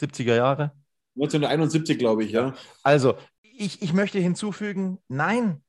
70er 0.01 0.37
Jahre? 0.37 0.73
1971, 1.17 1.99
glaube 1.99 2.25
ich, 2.25 2.33
ja. 2.33 2.55
Also, 2.83 3.17
ich, 3.43 3.83
ich 3.83 3.93
möchte 3.93 4.19
hinzufügen, 4.19 4.99
nein, 5.09 5.63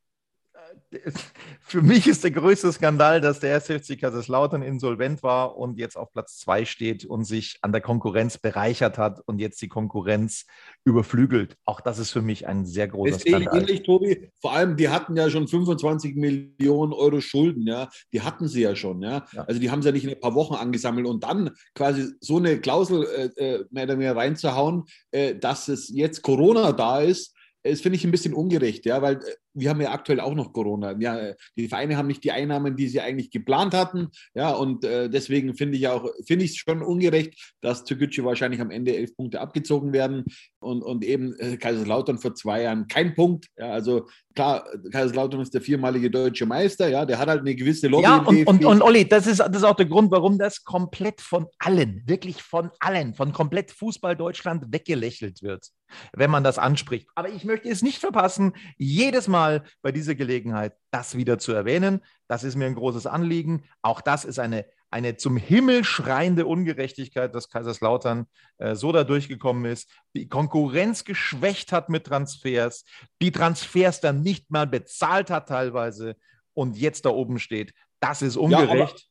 für 1.61 1.81
mich 1.81 2.07
ist 2.07 2.23
der 2.23 2.31
größte 2.31 2.71
Skandal, 2.71 3.21
dass 3.21 3.39
der 3.39 3.55
SFC 3.55 3.99
Kaiserslautern 3.99 4.61
insolvent 4.61 5.23
war 5.23 5.57
und 5.57 5.77
jetzt 5.77 5.97
auf 5.97 6.11
Platz 6.11 6.37
zwei 6.37 6.65
steht 6.65 7.05
und 7.05 7.25
sich 7.25 7.57
an 7.61 7.71
der 7.71 7.81
Konkurrenz 7.81 8.37
bereichert 8.37 8.97
hat 8.97 9.21
und 9.25 9.39
jetzt 9.39 9.61
die 9.61 9.67
Konkurrenz 9.67 10.45
überflügelt. 10.85 11.57
Auch 11.65 11.81
das 11.81 11.99
ist 11.99 12.11
für 12.11 12.21
mich 12.21 12.47
ein 12.47 12.65
sehr 12.65 12.87
großer 12.87 13.11
das 13.11 13.21
Skandal. 13.21 13.59
Ähnlich, 13.59 13.83
Tobi. 13.83 14.29
Vor 14.39 14.53
allem, 14.53 14.75
die 14.75 14.89
hatten 14.89 15.15
ja 15.15 15.29
schon 15.29 15.47
25 15.47 16.15
Millionen 16.15 16.93
Euro 16.93 17.21
Schulden, 17.21 17.67
ja. 17.67 17.89
Die 18.11 18.21
hatten 18.21 18.47
sie 18.47 18.61
ja 18.61 18.75
schon, 18.75 19.01
ja. 19.01 19.25
ja. 19.33 19.43
Also 19.43 19.59
die 19.59 19.71
haben 19.71 19.81
sie 19.81 19.89
ja 19.89 19.93
nicht 19.93 20.05
in 20.05 20.11
ein 20.11 20.19
paar 20.19 20.35
Wochen 20.35 20.55
angesammelt 20.55 21.07
und 21.07 21.23
dann 21.23 21.51
quasi 21.75 22.13
so 22.19 22.37
eine 22.37 22.59
Klausel 22.59 23.31
äh, 23.37 23.41
äh 23.41 23.65
mehr 23.71 23.85
oder 23.85 23.93
weniger 23.93 24.15
reinzuhauen, 24.15 24.83
äh, 25.11 25.35
dass 25.35 25.67
es 25.67 25.89
jetzt 25.89 26.21
Corona 26.21 26.71
da 26.71 27.01
ist 27.01 27.33
das 27.63 27.81
finde 27.81 27.95
ich 27.95 28.03
ein 28.03 28.11
bisschen 28.11 28.33
ungerecht, 28.33 28.85
ja, 28.85 29.01
weil 29.01 29.15
äh, 29.15 29.35
wir 29.53 29.69
haben 29.69 29.81
ja 29.81 29.91
aktuell 29.91 30.19
auch 30.19 30.33
noch 30.33 30.53
Corona. 30.53 30.95
Ja, 30.99 31.33
die 31.57 31.67
Vereine 31.67 31.97
haben 31.97 32.07
nicht 32.07 32.23
die 32.23 32.31
Einnahmen, 32.31 32.75
die 32.75 32.87
sie 32.87 33.01
eigentlich 33.01 33.31
geplant 33.31 33.73
hatten, 33.73 34.09
ja, 34.33 34.51
und 34.51 34.83
äh, 34.83 35.09
deswegen 35.09 35.53
finde 35.55 35.77
ich 35.77 35.87
auch, 35.87 36.09
finde 36.25 36.45
ich 36.45 36.51
es 36.51 36.57
schon 36.57 36.81
ungerecht, 36.81 37.53
dass 37.61 37.83
Türkgücü 37.83 38.23
wahrscheinlich 38.23 38.61
am 38.61 38.71
Ende 38.71 38.95
elf 38.95 39.15
Punkte 39.15 39.41
abgezogen 39.41 39.93
werden 39.93 40.25
und, 40.59 40.81
und 40.81 41.03
eben 41.03 41.35
äh, 41.39 41.57
Kaiserslautern 41.57 42.19
vor 42.19 42.35
zwei 42.35 42.63
Jahren 42.63 42.87
kein 42.87 43.13
Punkt. 43.15 43.47
Ja, 43.57 43.71
also 43.71 44.07
klar, 44.33 44.65
Kaiserslautern 44.91 45.41
ist 45.41 45.53
der 45.53 45.61
viermalige 45.61 46.09
deutsche 46.09 46.45
Meister, 46.45 46.89
ja, 46.89 47.05
der 47.05 47.19
hat 47.19 47.27
halt 47.27 47.41
eine 47.41 47.55
gewisse 47.55 47.87
Lobby. 47.87 48.03
Ja, 48.03 48.17
und, 48.17 48.47
und, 48.47 48.65
und 48.65 48.81
Olli, 48.81 49.07
das 49.07 49.27
ist, 49.27 49.39
das 49.39 49.57
ist 49.57 49.63
auch 49.63 49.75
der 49.75 49.85
Grund, 49.85 50.11
warum 50.11 50.37
das 50.37 50.63
komplett 50.63 51.21
von 51.21 51.47
allen, 51.59 52.01
wirklich 52.05 52.41
von 52.41 52.71
allen, 52.79 53.13
von 53.13 53.31
komplett 53.33 53.71
Fußball 53.71 54.15
Deutschland 54.15 54.65
weggelächelt 54.71 55.43
wird, 55.43 55.67
wenn 56.13 56.31
man 56.31 56.43
das 56.43 56.57
anspricht. 56.57 57.07
Aber 57.15 57.29
ich 57.29 57.43
möchte 57.43 57.69
es 57.69 57.81
nicht 57.81 57.99
verpassen, 57.99 58.53
jedes 58.77 59.27
Mal 59.27 59.42
bei 59.81 59.91
dieser 59.91 60.15
Gelegenheit 60.15 60.73
das 60.91 61.15
wieder 61.15 61.39
zu 61.39 61.53
erwähnen. 61.53 62.01
Das 62.27 62.43
ist 62.43 62.55
mir 62.55 62.65
ein 62.65 62.75
großes 62.75 63.07
Anliegen. 63.07 63.63
Auch 63.81 64.01
das 64.01 64.25
ist 64.25 64.39
eine 64.39 64.65
eine 64.93 65.17
zum 65.17 65.37
Himmel 65.37 65.83
schreiende 65.83 66.45
Ungerechtigkeit, 66.45 67.33
dass 67.33 67.49
Kaiserslautern 67.49 68.27
äh, 68.59 68.75
so 68.75 68.91
da 68.91 69.03
durchgekommen 69.03 69.65
ist, 69.65 69.89
die 70.15 70.29
Konkurrenz 70.29 71.03
geschwächt 71.03 71.71
hat 71.71 71.89
mit 71.89 72.05
Transfers, 72.05 72.85
die 73.19 73.31
Transfers 73.31 74.01
dann 74.01 74.21
nicht 74.21 74.51
mal 74.51 74.67
bezahlt 74.67 75.31
hat 75.31 75.49
teilweise 75.49 76.15
und 76.53 76.77
jetzt 76.77 77.05
da 77.05 77.09
oben 77.09 77.39
steht. 77.39 77.73
Das 77.99 78.21
ist 78.21 78.37
ungerecht. 78.37 78.99
Ja, 78.99 79.05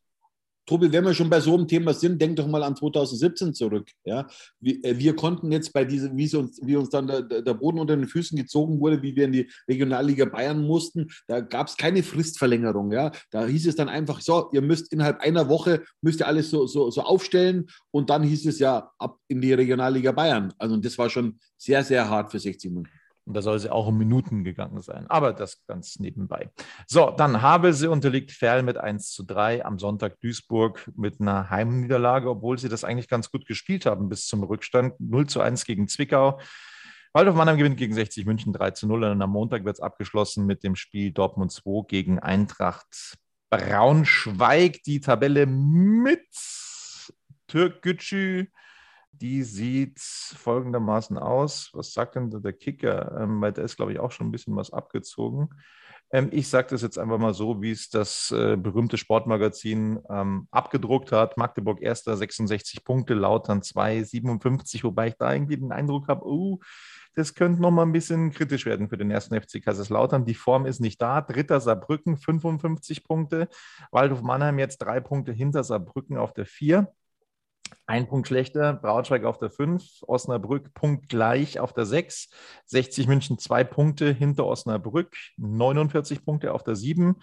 Tobi, 0.65 0.91
wenn 0.91 1.03
wir 1.03 1.13
schon 1.13 1.29
bei 1.29 1.41
so 1.41 1.53
einem 1.53 1.67
Thema 1.67 1.93
sind, 1.93 2.21
denk 2.21 2.37
doch 2.37 2.47
mal 2.47 2.63
an 2.63 2.75
2017 2.75 3.53
zurück. 3.53 3.89
Ja? 4.05 4.27
Wir, 4.59 4.83
äh, 4.83 4.97
wir 4.97 5.15
konnten 5.15 5.51
jetzt 5.51 5.73
bei 5.73 5.83
diesem, 5.83 6.15
wie, 6.15 6.33
uns, 6.35 6.59
wie 6.63 6.75
uns 6.75 6.89
dann 6.89 7.07
der, 7.07 7.21
der, 7.21 7.53
Boden 7.53 7.79
unter 7.79 7.95
den 7.95 8.07
Füßen 8.07 8.37
gezogen 8.37 8.79
wurde, 8.79 9.01
wie 9.01 9.15
wir 9.15 9.25
in 9.25 9.33
die 9.33 9.49
Regionalliga 9.67 10.25
Bayern 10.25 10.65
mussten, 10.65 11.09
da 11.27 11.41
gab 11.41 11.67
es 11.67 11.75
keine 11.75 12.01
Fristverlängerung. 12.01 12.91
Ja? 12.91 13.11
Da 13.29 13.45
hieß 13.45 13.67
es 13.67 13.75
dann 13.75 13.89
einfach, 13.89 14.21
so, 14.21 14.49
ihr 14.53 14.61
müsst 14.61 14.91
innerhalb 14.93 15.19
einer 15.19 15.49
Woche, 15.49 15.83
müsst 16.01 16.21
ihr 16.21 16.27
alles 16.27 16.49
so, 16.49 16.65
so, 16.65 16.89
so 16.91 17.01
aufstellen 17.01 17.67
und 17.91 18.09
dann 18.09 18.23
hieß 18.23 18.45
es 18.45 18.59
ja 18.59 18.91
ab 18.97 19.17
in 19.27 19.41
die 19.41 19.53
Regionalliga 19.53 20.13
Bayern. 20.13 20.53
Also 20.57 20.77
das 20.77 20.97
war 20.97 21.09
schon 21.09 21.39
sehr, 21.57 21.83
sehr 21.83 22.09
hart 22.09 22.31
für 22.31 22.39
60 22.39 22.71
Minuten. 22.71 22.89
Und 23.25 23.35
da 23.35 23.41
soll 23.41 23.57
sie 23.59 23.71
auch 23.71 23.87
um 23.87 23.97
Minuten 23.97 24.43
gegangen 24.43 24.81
sein. 24.81 25.07
Aber 25.07 25.31
das 25.31 25.65
ganz 25.65 25.97
nebenbei. 25.99 26.51
So, 26.87 27.09
dann 27.09 27.41
Havelse 27.41 27.89
unterliegt 27.89 28.31
Ferl 28.31 28.63
mit 28.63 28.77
1 28.77 29.11
zu 29.11 29.23
3. 29.23 29.65
Am 29.65 29.79
Sonntag 29.79 30.19
Duisburg 30.19 30.91
mit 30.95 31.21
einer 31.21 31.49
Heimniederlage, 31.49 32.29
obwohl 32.29 32.57
sie 32.57 32.69
das 32.69 32.83
eigentlich 32.83 33.07
ganz 33.07 33.31
gut 33.31 33.45
gespielt 33.45 33.85
haben 33.85 34.09
bis 34.09 34.27
zum 34.27 34.43
Rückstand. 34.43 34.99
0 34.99 35.27
zu 35.27 35.39
1 35.39 35.63
gegen 35.65 35.87
Zwickau. 35.87 36.39
Waldorf 37.13 37.35
Mannheim 37.35 37.57
gewinnt 37.57 37.77
gegen 37.77 37.93
60 37.93 38.25
München 38.25 38.51
3 38.51 38.71
zu 38.71 38.87
0. 38.87 39.03
Und 39.03 39.21
am 39.21 39.29
Montag 39.29 39.63
wird 39.63 39.75
es 39.75 39.81
abgeschlossen 39.81 40.45
mit 40.45 40.63
dem 40.63 40.75
Spiel 40.75 41.11
Dortmund 41.11 41.51
2 41.51 41.85
gegen 41.87 42.19
Eintracht 42.19 43.17
Braunschweig. 43.49 44.83
Die 44.83 44.99
Tabelle 44.99 45.45
mit 45.45 46.27
Türk 47.47 47.83
Gücü 47.83 48.47
die 49.21 49.43
sieht 49.43 49.99
folgendermaßen 49.99 51.17
aus. 51.17 51.69
Was 51.73 51.93
sagt 51.93 52.15
denn 52.15 52.29
der 52.29 52.53
Kicker? 52.53 53.17
Ähm, 53.21 53.41
weil 53.41 53.53
da 53.53 53.61
ist, 53.61 53.77
glaube 53.77 53.93
ich, 53.93 53.99
auch 53.99 54.11
schon 54.11 54.27
ein 54.27 54.31
bisschen 54.31 54.55
was 54.55 54.71
abgezogen. 54.71 55.49
Ähm, 56.13 56.29
ich 56.31 56.47
sage 56.47 56.67
das 56.69 56.83
jetzt 56.83 56.99
einfach 56.99 57.17
mal 57.17 57.33
so, 57.33 57.61
wie 57.61 57.71
es 57.71 57.89
das 57.89 58.31
äh, 58.31 58.55
berühmte 58.55 58.97
Sportmagazin 58.97 59.99
ähm, 60.09 60.47
abgedruckt 60.51 61.11
hat. 61.11 61.37
Magdeburg 61.37 61.81
erster 61.81 62.15
66 62.15 62.83
Punkte, 62.83 63.15
Lautern 63.15 63.63
2, 63.63 64.03
57, 64.03 64.83
wobei 64.83 65.07
ich 65.07 65.15
da 65.15 65.33
irgendwie 65.33 65.57
den 65.57 65.71
Eindruck 65.71 66.07
habe, 66.07 66.25
uh, 66.25 66.59
das 67.15 67.33
könnte 67.33 67.61
noch 67.61 67.71
mal 67.71 67.83
ein 67.83 67.91
bisschen 67.91 68.31
kritisch 68.31 68.65
werden 68.65 68.89
für 68.89 68.97
den 68.97 69.11
ersten 69.11 69.39
FC 69.39 69.63
Kaiserslautern. 69.63 70.25
Die 70.25 70.35
Form 70.35 70.65
ist 70.65 70.79
nicht 70.79 71.01
da. 71.01 71.21
Dritter 71.21 71.59
Saarbrücken 71.59 72.17
55 72.17 73.03
Punkte. 73.03 73.49
Waldhof 73.91 74.21
Mannheim 74.21 74.59
jetzt 74.59 74.79
drei 74.79 74.99
Punkte 74.99 75.31
hinter 75.31 75.63
Saarbrücken 75.63 76.17
auf 76.17 76.33
der 76.33 76.45
4. 76.45 76.91
Ein 77.85 78.07
Punkt 78.07 78.29
schlechter, 78.29 78.73
Braunschweig 78.73 79.25
auf 79.25 79.39
der 79.39 79.49
5, 79.49 80.03
Osnabrück 80.07 80.73
punktgleich 80.73 81.59
auf 81.59 81.73
der 81.73 81.85
6, 81.85 82.29
60 82.65 83.07
München 83.07 83.37
zwei 83.37 83.65
Punkte 83.65 84.09
hinter 84.13 84.45
Osnabrück, 84.45 85.13
49 85.35 86.23
Punkte 86.23 86.53
auf 86.53 86.63
der 86.63 86.77
7, 86.77 87.15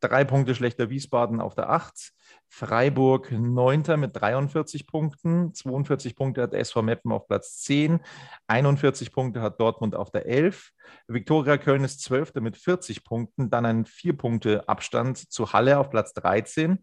drei 0.00 0.24
Punkte 0.24 0.54
schlechter 0.54 0.88
Wiesbaden 0.88 1.38
auf 1.42 1.54
der 1.54 1.68
8, 1.68 2.12
Freiburg 2.48 3.30
9. 3.30 4.00
mit 4.00 4.16
43 4.16 4.86
Punkten, 4.86 5.52
42 5.52 6.16
Punkte 6.16 6.40
hat 6.40 6.54
SV 6.54 6.80
Meppen 6.80 7.12
auf 7.12 7.28
Platz 7.28 7.58
10, 7.58 8.00
41 8.46 9.12
Punkte 9.12 9.42
hat 9.42 9.60
Dortmund 9.60 9.94
auf 9.94 10.10
der 10.10 10.24
11, 10.24 10.70
Viktoria 11.08 11.58
Köln 11.58 11.84
ist 11.84 12.00
12. 12.00 12.36
mit 12.36 12.56
40 12.56 13.04
Punkten, 13.04 13.50
dann 13.50 13.66
ein 13.66 13.84
4 13.84 14.16
Punkte 14.16 14.66
Abstand 14.66 15.30
zu 15.30 15.52
Halle 15.52 15.78
auf 15.78 15.90
Platz 15.90 16.14
13. 16.14 16.82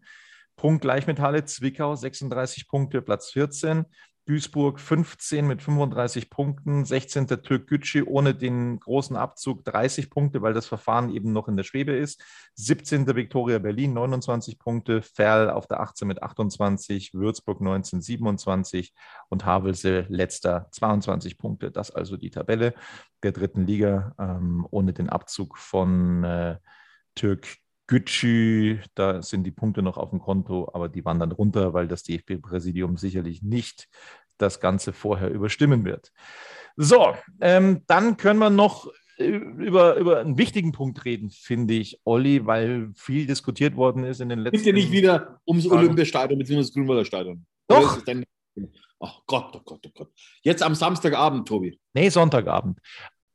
Punkt 0.56 0.82
gleich 0.82 1.06
mit 1.06 1.20
Halle, 1.20 1.44
Zwickau 1.44 1.94
36 1.94 2.68
Punkte, 2.68 3.02
Platz 3.02 3.30
14. 3.30 3.86
Duisburg 4.26 4.80
15 4.80 5.46
mit 5.46 5.60
35 5.60 6.30
Punkten, 6.30 6.86
16. 6.86 7.26
Türk 7.26 7.66
Gücü 7.66 8.04
ohne 8.06 8.34
den 8.34 8.80
großen 8.80 9.16
Abzug 9.16 9.64
30 9.66 10.08
Punkte, 10.08 10.40
weil 10.40 10.54
das 10.54 10.66
Verfahren 10.66 11.10
eben 11.14 11.34
noch 11.34 11.46
in 11.46 11.56
der 11.56 11.64
Schwebe 11.64 11.92
ist. 11.92 12.22
17. 12.54 13.06
Viktoria 13.14 13.58
Berlin 13.58 13.92
29 13.92 14.58
Punkte, 14.58 15.02
Ferl 15.02 15.50
auf 15.50 15.66
der 15.66 15.80
18 15.80 16.08
mit 16.08 16.22
28, 16.22 17.12
Würzburg 17.12 17.60
19 17.60 18.00
27 18.00 18.94
und 19.28 19.44
Havelse 19.44 20.06
letzter 20.08 20.68
22 20.70 21.36
Punkte. 21.36 21.70
Das 21.70 21.90
also 21.90 22.16
die 22.16 22.30
Tabelle 22.30 22.72
der 23.22 23.32
dritten 23.32 23.66
Liga 23.66 24.14
ähm, 24.18 24.66
ohne 24.70 24.94
den 24.94 25.10
Abzug 25.10 25.58
von 25.58 26.24
äh, 26.24 26.56
Türk 27.14 27.58
Gücü, 27.86 28.80
da 28.94 29.22
sind 29.22 29.44
die 29.44 29.50
Punkte 29.50 29.82
noch 29.82 29.98
auf 29.98 30.10
dem 30.10 30.20
Konto, 30.20 30.70
aber 30.72 30.88
die 30.88 31.04
wandern 31.04 31.32
runter, 31.32 31.74
weil 31.74 31.86
das 31.86 32.02
DFB-Präsidium 32.02 32.96
sicherlich 32.96 33.42
nicht 33.42 33.88
das 34.38 34.60
Ganze 34.60 34.92
vorher 34.92 35.30
überstimmen 35.30 35.84
wird. 35.84 36.10
So, 36.76 37.14
ähm, 37.40 37.82
dann 37.86 38.16
können 38.16 38.38
wir 38.40 38.50
noch 38.50 38.90
äh, 39.18 39.26
über, 39.26 39.96
über 39.96 40.20
einen 40.20 40.38
wichtigen 40.38 40.72
Punkt 40.72 41.04
reden, 41.04 41.30
finde 41.30 41.74
ich, 41.74 42.00
Olli, 42.04 42.46
weil 42.46 42.90
viel 42.94 43.26
diskutiert 43.26 43.76
worden 43.76 44.04
ist 44.04 44.20
in 44.20 44.30
den 44.30 44.40
letzten 44.40 44.66
ja 44.66 44.72
nicht 44.72 44.90
wieder 44.90 45.40
ums 45.46 45.66
Olympiastadion 45.66 46.38
bzw. 46.38 46.56
das 46.56 46.72
Grünwalder 46.72 47.04
Stadion. 47.04 47.46
Doch. 47.68 48.02
Ach 49.00 49.20
Gott, 49.26 49.54
oh 49.54 49.60
Gott, 49.64 49.86
oh 49.86 49.90
Gott. 49.94 50.10
Jetzt 50.42 50.62
am 50.62 50.74
Samstagabend, 50.74 51.46
Tobi. 51.46 51.78
Nee, 51.92 52.08
Sonntagabend. 52.08 52.78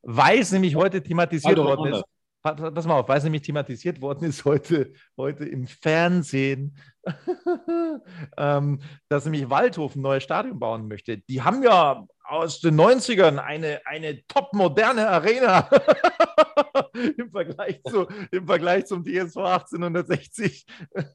Weil 0.01 0.39
es 0.39 0.51
nämlich 0.51 0.75
heute 0.75 1.03
thematisiert 1.03 1.57
worden 1.57 1.93
ist 1.93 2.03
pass 2.41 2.85
mal 2.85 2.99
auf, 2.99 3.07
weil 3.07 3.17
es 3.17 3.23
nämlich 3.23 3.41
thematisiert 3.41 4.01
worden 4.01 4.25
ist 4.25 4.45
heute, 4.45 4.93
heute 5.17 5.45
im 5.45 5.67
Fernsehen, 5.67 6.77
ähm, 8.37 8.81
dass 9.09 9.25
nämlich 9.25 9.49
Waldhof 9.49 9.95
ein 9.95 10.01
neues 10.01 10.23
Stadion 10.23 10.59
bauen 10.59 10.87
möchte. 10.87 11.17
Die 11.17 11.41
haben 11.41 11.63
ja 11.63 12.05
aus 12.23 12.61
den 12.61 12.79
90ern 12.79 13.37
eine, 13.37 13.81
eine 13.85 14.25
top 14.27 14.53
moderne 14.53 15.09
Arena 15.09 15.69
Im, 17.17 17.31
Vergleich 17.31 17.81
zu, 17.83 18.07
im 18.31 18.45
Vergleich 18.45 18.85
zum 18.85 19.03
DSV 19.03 19.37
1860, 19.37 20.65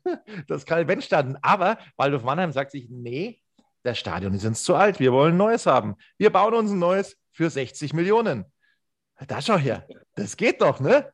das 0.49 0.65
Karl-Benz-Stadion. 0.67 1.39
Aber 1.43 1.79
Waldhof 1.97 2.25
Mannheim 2.25 2.53
sagt 2.53 2.73
sich, 2.73 2.89
nee, 2.91 3.41
das 3.83 3.99
Stadion 3.99 4.35
ist 4.35 4.45
uns 4.45 4.63
zu 4.63 4.75
alt, 4.75 4.99
wir 5.01 5.13
wollen 5.13 5.35
ein 5.35 5.39
neues 5.39 5.67
haben. 5.67 5.97
Wir 6.17 6.31
bauen 6.31 6.55
uns 6.55 6.71
ein 6.71 6.79
neues 6.79 7.17
für 7.33 7.51
60 7.51 7.93
Millionen. 7.93 8.45
Da 9.29 9.41
schau 9.41 9.57
her, 9.57 9.87
das 10.15 10.37
geht 10.37 10.61
doch, 10.61 10.81
ne? 10.81 11.13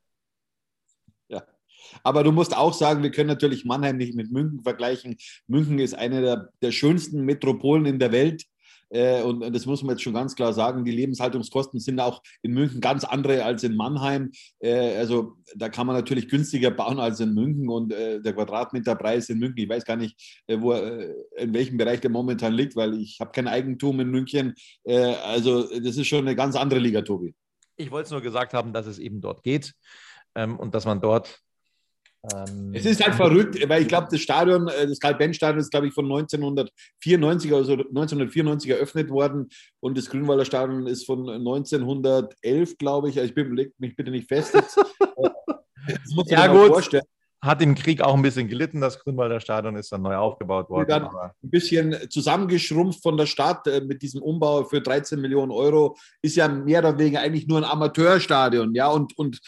Aber 2.03 2.22
du 2.24 2.32
musst 2.32 2.57
auch 2.57 2.72
sagen, 2.72 3.03
wir 3.03 3.11
können 3.11 3.28
natürlich 3.28 3.64
Mannheim 3.64 3.97
nicht 3.97 4.14
mit 4.14 4.30
München 4.30 4.62
vergleichen. 4.62 5.16
München 5.47 5.78
ist 5.78 5.95
eine 5.95 6.20
der, 6.20 6.49
der 6.62 6.72
schönsten 6.72 7.24
Metropolen 7.24 7.86
in 7.86 7.99
der 7.99 8.12
Welt. 8.12 8.45
Äh, 8.91 9.22
und 9.22 9.55
das 9.55 9.66
muss 9.66 9.82
man 9.82 9.93
jetzt 9.95 10.03
schon 10.03 10.14
ganz 10.14 10.34
klar 10.34 10.53
sagen. 10.53 10.84
Die 10.84 10.91
Lebenshaltungskosten 10.91 11.80
sind 11.80 12.01
auch 12.01 12.22
in 12.43 12.53
München 12.53 12.80
ganz 12.80 13.05
andere 13.05 13.45
als 13.45 13.62
in 13.62 13.76
Mannheim. 13.76 14.32
Äh, 14.59 14.97
also 14.97 15.36
da 15.55 15.68
kann 15.68 15.86
man 15.86 15.97
natürlich 15.97 16.28
günstiger 16.28 16.70
bauen 16.70 16.99
als 16.99 17.20
in 17.20 17.32
München 17.32 17.68
und 17.68 17.93
äh, 17.93 18.20
der 18.20 18.32
Quadratmeterpreis 18.34 19.28
in 19.28 19.38
München, 19.38 19.59
ich 19.59 19.68
weiß 19.68 19.84
gar 19.84 19.97
nicht, 19.97 20.43
wo, 20.49 20.72
in 20.72 21.55
welchem 21.55 21.76
Bereich 21.76 22.01
der 22.01 22.11
momentan 22.11 22.53
liegt, 22.53 22.76
weil 22.76 22.95
ich 22.95 23.18
habe 23.20 23.30
kein 23.30 23.49
Eigentum 23.49 24.01
in 24.01 24.11
München. 24.11 24.55
also 24.86 25.62
das 25.62 25.97
ist 25.97 26.07
schon 26.07 26.20
eine 26.20 26.34
ganz 26.34 26.57
andere 26.57 26.80
Liga, 26.80 27.03
Tobi. 27.03 27.34
Ich 27.76 27.91
wollte 27.91 28.07
es 28.07 28.11
nur 28.11 28.20
gesagt 28.20 28.53
haben, 28.53 28.72
dass 28.72 28.86
es 28.86 28.99
eben 28.99 29.20
dort 29.20 29.43
geht 29.43 29.74
ähm, 30.34 30.59
und 30.59 30.74
dass 30.74 30.84
man 30.84 31.01
dort 31.01 31.41
ähm, 32.23 32.73
es 32.75 32.85
ist 32.85 33.03
halt 33.03 33.14
verrückt, 33.14 33.57
weil 33.68 33.83
ich 33.83 33.89
glaube, 33.89 34.09
das 34.11 34.21
Stadion, 34.21 34.68
äh, 34.68 34.87
das 34.87 35.01
Karl-Benz-Stadion 35.01 35.61
ist, 35.61 35.71
glaube 35.71 35.87
ich, 35.87 35.95
von 35.95 36.05
1994, 36.05 37.55
also 37.55 37.73
1994 37.73 38.71
eröffnet 38.71 39.11
worden 39.11 39.49
und 39.81 39.97
das 39.97 40.11
Grünwalder 40.11 40.45
Stadion 40.45 40.87
ist 40.87 41.07
von 41.07 41.29
1911, 41.29 42.77
glaube 42.77 43.09
ich. 43.09 43.16
Also 43.18 43.29
ich 43.29 43.35
bin, 43.35 43.57
leg 43.57 43.73
mich 43.79 43.97
bitte 43.97 44.11
nicht 44.11 44.29
fest. 44.29 44.55
Jetzt. 44.55 44.77
das 45.87 46.14
muss 46.14 46.31
ja, 46.31 46.47
gut. 46.47 46.68
Vorstellen. 46.68 47.05
Hat 47.43 47.62
im 47.62 47.75
Krieg 47.75 48.03
auch 48.03 48.14
ein 48.14 48.21
bisschen 48.21 48.49
gelitten, 48.49 48.83
das 48.83 48.99
Grünwalder 48.99 49.41
Stadion 49.41 49.75
ist 49.77 49.91
dann 49.91 50.03
neu 50.03 50.14
aufgebaut 50.14 50.68
worden. 50.68 50.89
Dann 50.89 51.05
ein 51.07 51.31
bisschen 51.41 51.97
zusammengeschrumpft 52.11 53.03
von 53.03 53.16
der 53.16 53.25
Stadt 53.25 53.66
äh, 53.66 53.81
mit 53.81 54.03
diesem 54.03 54.21
Umbau 54.21 54.64
für 54.64 54.83
13 54.83 55.18
Millionen 55.18 55.51
Euro. 55.51 55.97
Ist 56.21 56.37
ja 56.37 56.49
mehr 56.49 56.81
oder 56.81 56.99
weniger 56.99 57.21
eigentlich 57.21 57.49
nur 57.49 57.57
ein 57.57 57.64
Amateurstadion, 57.64 58.75
ja, 58.75 58.89
und, 58.89 59.16
und 59.16 59.41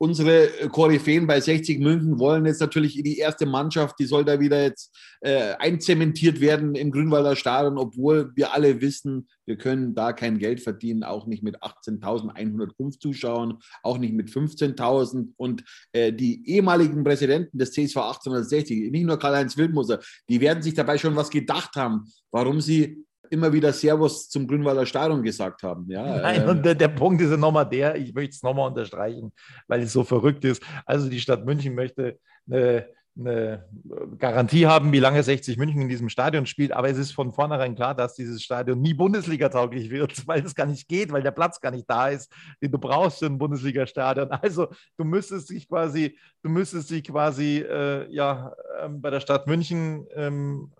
unsere 0.00 0.48
Koryphäen 0.72 1.26
bei 1.26 1.40
60 1.42 1.78
München 1.78 2.18
wollen 2.18 2.46
jetzt 2.46 2.60
natürlich 2.60 2.96
in 2.96 3.04
die 3.04 3.18
erste 3.18 3.44
Mannschaft, 3.44 3.98
die 3.98 4.06
soll 4.06 4.24
da 4.24 4.40
wieder 4.40 4.62
jetzt 4.62 4.96
äh, 5.20 5.52
einzementiert 5.58 6.40
werden 6.40 6.74
im 6.74 6.90
Grünwalder 6.90 7.36
Stadion, 7.36 7.76
obwohl 7.76 8.32
wir 8.34 8.54
alle 8.54 8.80
wissen, 8.80 9.28
wir 9.44 9.58
können 9.58 9.94
da 9.94 10.14
kein 10.14 10.38
Geld 10.38 10.62
verdienen, 10.62 11.04
auch 11.04 11.26
nicht 11.26 11.42
mit 11.42 11.62
18.105 11.62 12.98
Zuschauern, 12.98 13.58
auch 13.82 13.98
nicht 13.98 14.14
mit 14.14 14.30
15.000. 14.30 15.34
Und 15.36 15.64
äh, 15.92 16.14
die 16.14 16.48
ehemaligen 16.48 17.04
Präsidenten 17.04 17.58
des 17.58 17.72
CSV 17.72 17.98
1860, 17.98 18.90
nicht 18.90 19.04
nur 19.04 19.18
Karl-Heinz 19.18 19.58
Wildmoser, 19.58 20.00
die 20.30 20.40
werden 20.40 20.62
sich 20.62 20.72
dabei 20.72 20.96
schon 20.96 21.14
was 21.14 21.28
gedacht 21.28 21.76
haben, 21.76 22.10
warum 22.30 22.62
sie 22.62 23.04
immer 23.28 23.52
wieder 23.52 23.72
Servus 23.72 24.28
zum 24.28 24.46
Grünwalder 24.46 24.86
Stadion 24.86 25.22
gesagt 25.22 25.62
haben. 25.62 25.88
Ja, 25.88 26.20
Nein, 26.20 26.42
äh, 26.42 26.50
und 26.50 26.64
der, 26.64 26.74
der, 26.74 26.88
Punkt 26.88 27.22
ist 27.22 27.30
ja 27.30 27.36
nochmal 27.36 27.68
der, 27.68 27.96
ich 27.96 28.12
möchte 28.12 28.34
es 28.34 28.42
nochmal 28.42 28.68
unterstreichen, 28.68 29.32
weil 29.68 29.82
es 29.82 29.92
so 29.92 30.04
verrückt 30.04 30.44
ist. 30.44 30.62
Also 30.84 31.08
die 31.08 31.20
Stadt 31.20 31.44
München 31.44 31.74
möchte 31.74 32.18
eine, 32.50 32.88
eine 33.16 33.64
Garantie 34.18 34.66
haben, 34.66 34.92
wie 34.92 34.98
lange 34.98 35.22
60 35.22 35.56
München 35.58 35.82
in 35.82 35.88
diesem 35.88 36.08
Stadion 36.08 36.46
spielt, 36.46 36.72
aber 36.72 36.88
es 36.88 36.98
ist 36.98 37.12
von 37.12 37.32
vornherein 37.32 37.74
klar, 37.76 37.94
dass 37.94 38.14
dieses 38.14 38.42
Stadion 38.42 38.80
nie 38.80 38.94
Bundesliga-tauglich 38.94 39.90
wird, 39.90 40.12
weil 40.26 40.44
es 40.44 40.54
gar 40.54 40.66
nicht 40.66 40.88
geht, 40.88 41.12
weil 41.12 41.22
der 41.22 41.30
Platz 41.30 41.60
gar 41.60 41.70
nicht 41.70 41.88
da 41.88 42.08
ist, 42.08 42.32
den 42.62 42.72
du 42.72 42.78
brauchst 42.78 43.20
für 43.20 43.26
ein 43.26 43.38
Bundesliga-Stadion. 43.38 44.30
Also 44.42 44.68
du 44.96 45.04
müsstest 45.04 45.50
dich 45.50 45.68
quasi, 45.68 46.18
du 46.42 46.48
müsstest 46.48 46.90
dich 46.90 47.04
quasi 47.04 47.58
äh, 47.58 48.12
ja, 48.12 48.52
äh, 48.80 48.88
bei 48.88 49.10
der 49.10 49.20
Stadt 49.20 49.46
München 49.46 50.06
ähm, 50.14 50.72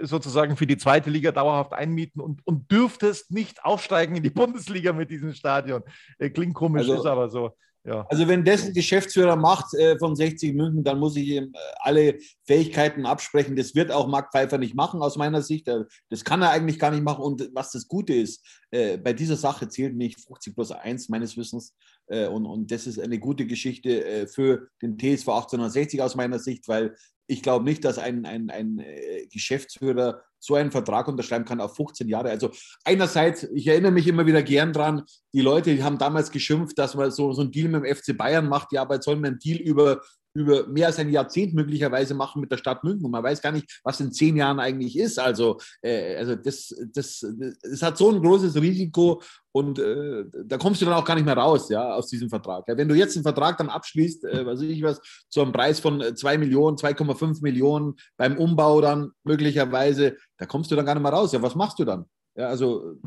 sozusagen 0.00 0.56
für 0.56 0.66
die 0.66 0.78
zweite 0.78 1.10
Liga 1.10 1.32
dauerhaft 1.32 1.72
einmieten 1.72 2.20
und, 2.20 2.46
und 2.46 2.70
dürftest 2.70 3.30
nicht 3.30 3.64
aufsteigen 3.64 4.16
in 4.16 4.22
die 4.22 4.30
Bundesliga 4.30 4.92
mit 4.92 5.10
diesem 5.10 5.34
Stadion. 5.34 5.82
Äh, 6.18 6.30
klingt 6.30 6.54
komisch, 6.54 6.82
also, 6.82 6.94
ist 6.94 7.06
aber 7.06 7.28
so. 7.28 7.56
Ja. 7.86 8.06
Also 8.08 8.26
wenn 8.28 8.44
das 8.44 8.64
ein 8.64 8.72
Geschäftsführer 8.72 9.36
macht 9.36 9.74
äh, 9.74 9.98
von 9.98 10.16
60 10.16 10.54
München, 10.54 10.84
dann 10.84 10.98
muss 10.98 11.16
ich 11.16 11.28
ihm 11.28 11.52
äh, 11.52 11.58
alle 11.80 12.18
Fähigkeiten 12.46 13.04
absprechen. 13.04 13.56
Das 13.56 13.74
wird 13.74 13.92
auch 13.92 14.08
Marc 14.08 14.32
Pfeiffer 14.32 14.56
nicht 14.56 14.74
machen 14.74 15.02
aus 15.02 15.16
meiner 15.16 15.42
Sicht. 15.42 15.68
Äh, 15.68 15.84
das 16.08 16.24
kann 16.24 16.40
er 16.40 16.50
eigentlich 16.50 16.78
gar 16.78 16.90
nicht 16.90 17.02
machen. 17.02 17.22
Und 17.22 17.50
was 17.52 17.72
das 17.72 17.86
Gute 17.86 18.14
ist, 18.14 18.42
äh, 18.70 18.96
bei 18.96 19.12
dieser 19.12 19.36
Sache 19.36 19.68
zählt 19.68 19.94
nicht 19.96 20.18
50 20.18 20.54
plus 20.54 20.70
1 20.70 21.10
meines 21.10 21.36
Wissens. 21.36 21.74
Äh, 22.06 22.26
und, 22.26 22.46
und 22.46 22.70
das 22.70 22.86
ist 22.86 22.98
eine 22.98 23.18
gute 23.18 23.46
Geschichte 23.46 24.26
für 24.28 24.68
den 24.80 24.98
TSV 24.98 25.28
1860 25.28 26.00
aus 26.00 26.14
meiner 26.14 26.38
Sicht, 26.38 26.66
weil 26.68 26.96
ich 27.26 27.42
glaube 27.42 27.64
nicht, 27.64 27.84
dass 27.84 27.98
ein, 27.98 28.24
ein, 28.24 28.50
ein 28.50 28.84
Geschäftsführer 29.30 30.22
so 30.44 30.54
einen 30.54 30.70
Vertrag 30.70 31.08
unterschreiben 31.08 31.44
kann 31.44 31.60
auf 31.60 31.76
15 31.76 32.08
Jahre. 32.08 32.30
Also 32.30 32.50
einerseits, 32.84 33.44
ich 33.44 33.66
erinnere 33.66 33.92
mich 33.92 34.06
immer 34.06 34.26
wieder 34.26 34.42
gern 34.42 34.72
dran, 34.72 35.04
die 35.32 35.40
Leute 35.40 35.74
die 35.74 35.82
haben 35.82 35.98
damals 35.98 36.30
geschimpft, 36.30 36.78
dass 36.78 36.94
man 36.94 37.10
so, 37.10 37.32
so 37.32 37.42
einen 37.42 37.50
Deal 37.50 37.68
mit 37.68 37.84
dem 37.84 37.94
FC 37.94 38.16
Bayern 38.16 38.48
macht. 38.48 38.72
Ja, 38.72 38.82
aber 38.82 38.94
jetzt 38.94 39.04
soll 39.04 39.16
man 39.16 39.32
einen 39.32 39.38
Deal 39.38 39.58
über 39.58 40.00
über 40.34 40.66
mehr 40.66 40.88
als 40.88 40.98
ein 40.98 41.10
Jahrzehnt 41.10 41.54
möglicherweise 41.54 42.14
machen 42.14 42.40
mit 42.40 42.50
der 42.50 42.58
Stadt 42.58 42.82
München. 42.84 43.04
Und 43.04 43.12
man 43.12 43.22
weiß 43.22 43.40
gar 43.40 43.52
nicht, 43.52 43.80
was 43.84 44.00
in 44.00 44.12
zehn 44.12 44.36
Jahren 44.36 44.60
eigentlich 44.60 44.98
ist. 44.98 45.18
Also, 45.18 45.58
äh, 45.82 46.16
also 46.16 46.34
das, 46.34 46.74
das, 46.92 47.24
das 47.62 47.82
hat 47.82 47.96
so 47.96 48.10
ein 48.10 48.20
großes 48.20 48.56
Risiko 48.56 49.22
und 49.52 49.78
äh, 49.78 50.24
da 50.46 50.58
kommst 50.58 50.82
du 50.82 50.84
dann 50.84 50.94
auch 50.94 51.04
gar 51.04 51.14
nicht 51.14 51.24
mehr 51.24 51.36
raus, 51.36 51.68
ja, 51.68 51.94
aus 51.94 52.08
diesem 52.08 52.28
Vertrag. 52.28 52.66
Ja, 52.66 52.76
wenn 52.76 52.88
du 52.88 52.96
jetzt 52.96 53.16
einen 53.16 53.22
Vertrag 53.22 53.56
dann 53.56 53.68
abschließt, 53.68 54.24
äh, 54.24 54.44
was 54.44 54.60
weiß 54.60 54.68
ich 54.68 54.82
was, 54.82 55.00
zu 55.28 55.40
einem 55.40 55.52
Preis 55.52 55.78
von 55.78 56.02
2 56.14 56.38
Millionen, 56.38 56.76
2,5 56.76 57.40
Millionen 57.40 57.94
beim 58.16 58.36
Umbau 58.36 58.80
dann 58.80 59.12
möglicherweise, 59.22 60.16
da 60.38 60.46
kommst 60.46 60.72
du 60.72 60.76
dann 60.76 60.84
gar 60.84 60.94
nicht 60.94 61.04
mehr 61.04 61.12
raus. 61.12 61.32
Ja, 61.32 61.40
was 61.40 61.54
machst 61.54 61.78
du 61.78 61.84
dann? 61.84 62.06
Ja, 62.36 62.48
also 62.48 62.98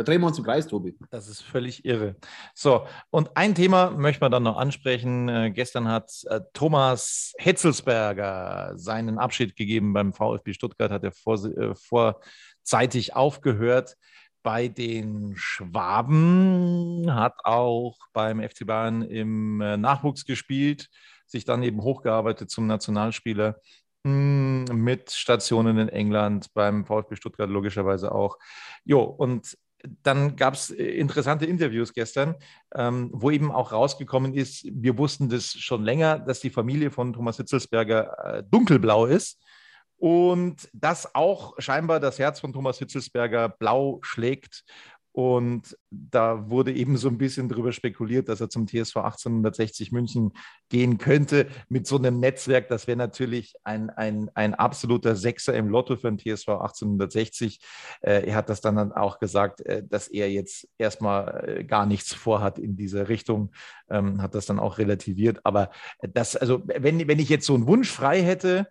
da 0.00 0.04
drehen 0.04 0.22
wir 0.22 0.28
uns 0.28 0.38
im 0.38 0.44
Kreis, 0.44 0.66
Tobi. 0.66 0.96
Das 1.10 1.28
ist 1.28 1.42
völlig 1.42 1.84
irre. 1.84 2.16
So, 2.54 2.86
und 3.10 3.36
ein 3.36 3.54
Thema 3.54 3.90
möchten 3.90 4.22
wir 4.22 4.30
dann 4.30 4.44
noch 4.44 4.56
ansprechen. 4.56 5.28
Äh, 5.28 5.50
gestern 5.50 5.88
hat 5.88 6.10
äh, 6.30 6.40
Thomas 6.54 7.34
Hetzelsberger 7.36 8.72
seinen 8.76 9.18
Abschied 9.18 9.56
gegeben 9.56 9.92
beim 9.92 10.14
VfB 10.14 10.54
Stuttgart, 10.54 10.90
hat 10.90 11.04
er 11.04 11.12
vor, 11.12 11.34
äh, 11.44 11.74
vorzeitig 11.74 13.14
aufgehört 13.14 13.98
bei 14.42 14.68
den 14.68 15.34
Schwaben, 15.36 17.14
hat 17.14 17.34
auch 17.44 17.98
beim 18.14 18.40
FC 18.40 18.66
Bayern 18.66 19.02
im 19.02 19.60
äh, 19.60 19.76
Nachwuchs 19.76 20.24
gespielt, 20.24 20.88
sich 21.26 21.44
dann 21.44 21.62
eben 21.62 21.82
hochgearbeitet 21.82 22.48
zum 22.48 22.66
Nationalspieler 22.66 23.60
hm, 24.06 24.64
mit 24.72 25.10
Stationen 25.10 25.76
in 25.76 25.90
England, 25.90 26.54
beim 26.54 26.86
VfB 26.86 27.16
Stuttgart 27.16 27.50
logischerweise 27.50 28.12
auch. 28.12 28.38
Jo, 28.84 29.02
und 29.02 29.58
dann 30.02 30.36
gab 30.36 30.54
es 30.54 30.70
äh, 30.70 30.84
interessante 30.84 31.46
Interviews 31.46 31.92
gestern, 31.92 32.34
ähm, 32.74 33.10
wo 33.12 33.30
eben 33.30 33.50
auch 33.50 33.72
rausgekommen 33.72 34.34
ist, 34.34 34.66
wir 34.70 34.98
wussten 34.98 35.28
das 35.28 35.52
schon 35.52 35.84
länger, 35.84 36.18
dass 36.18 36.40
die 36.40 36.50
Familie 36.50 36.90
von 36.90 37.12
Thomas 37.12 37.36
Hitzelsberger 37.36 38.38
äh, 38.38 38.42
dunkelblau 38.50 39.06
ist 39.06 39.40
und 39.96 40.68
dass 40.72 41.14
auch 41.14 41.54
scheinbar 41.58 42.00
das 42.00 42.18
Herz 42.18 42.40
von 42.40 42.52
Thomas 42.52 42.78
Hitzelsberger 42.78 43.48
blau 43.48 43.98
schlägt 44.02 44.64
und 45.12 45.76
da 45.90 46.48
wurde 46.50 46.72
eben 46.72 46.96
so 46.96 47.08
ein 47.08 47.18
bisschen 47.18 47.48
darüber 47.48 47.72
spekuliert, 47.72 48.28
dass 48.28 48.40
er 48.40 48.48
zum 48.48 48.66
TSV 48.66 48.96
1860 48.98 49.90
München 49.90 50.32
gehen 50.68 50.98
könnte. 50.98 51.48
Mit 51.68 51.86
so 51.86 51.96
einem 51.96 52.20
Netzwerk, 52.20 52.68
das 52.68 52.86
wäre 52.86 52.96
natürlich 52.96 53.54
ein, 53.64 53.90
ein, 53.90 54.30
ein 54.34 54.54
absoluter 54.54 55.16
Sechser 55.16 55.54
im 55.54 55.68
Lotto 55.68 55.96
für 55.96 56.12
den 56.12 56.18
TSV 56.18 56.48
1860. 56.50 57.60
Äh, 58.02 58.28
er 58.28 58.36
hat 58.36 58.48
das 58.48 58.60
dann 58.60 58.92
auch 58.92 59.18
gesagt, 59.18 59.62
äh, 59.62 59.82
dass 59.84 60.06
er 60.06 60.30
jetzt 60.30 60.68
erstmal 60.78 61.58
äh, 61.58 61.64
gar 61.64 61.86
nichts 61.86 62.14
vorhat 62.14 62.60
in 62.60 62.76
dieser 62.76 63.08
Richtung, 63.08 63.50
ähm, 63.90 64.22
hat 64.22 64.36
das 64.36 64.46
dann 64.46 64.60
auch 64.60 64.78
relativiert. 64.78 65.40
Aber 65.44 65.70
das, 66.00 66.36
also 66.36 66.62
wenn, 66.66 67.08
wenn 67.08 67.18
ich 67.18 67.28
jetzt 67.28 67.46
so 67.46 67.54
einen 67.54 67.66
Wunsch 67.66 67.90
frei 67.90 68.22
hätte, 68.22 68.68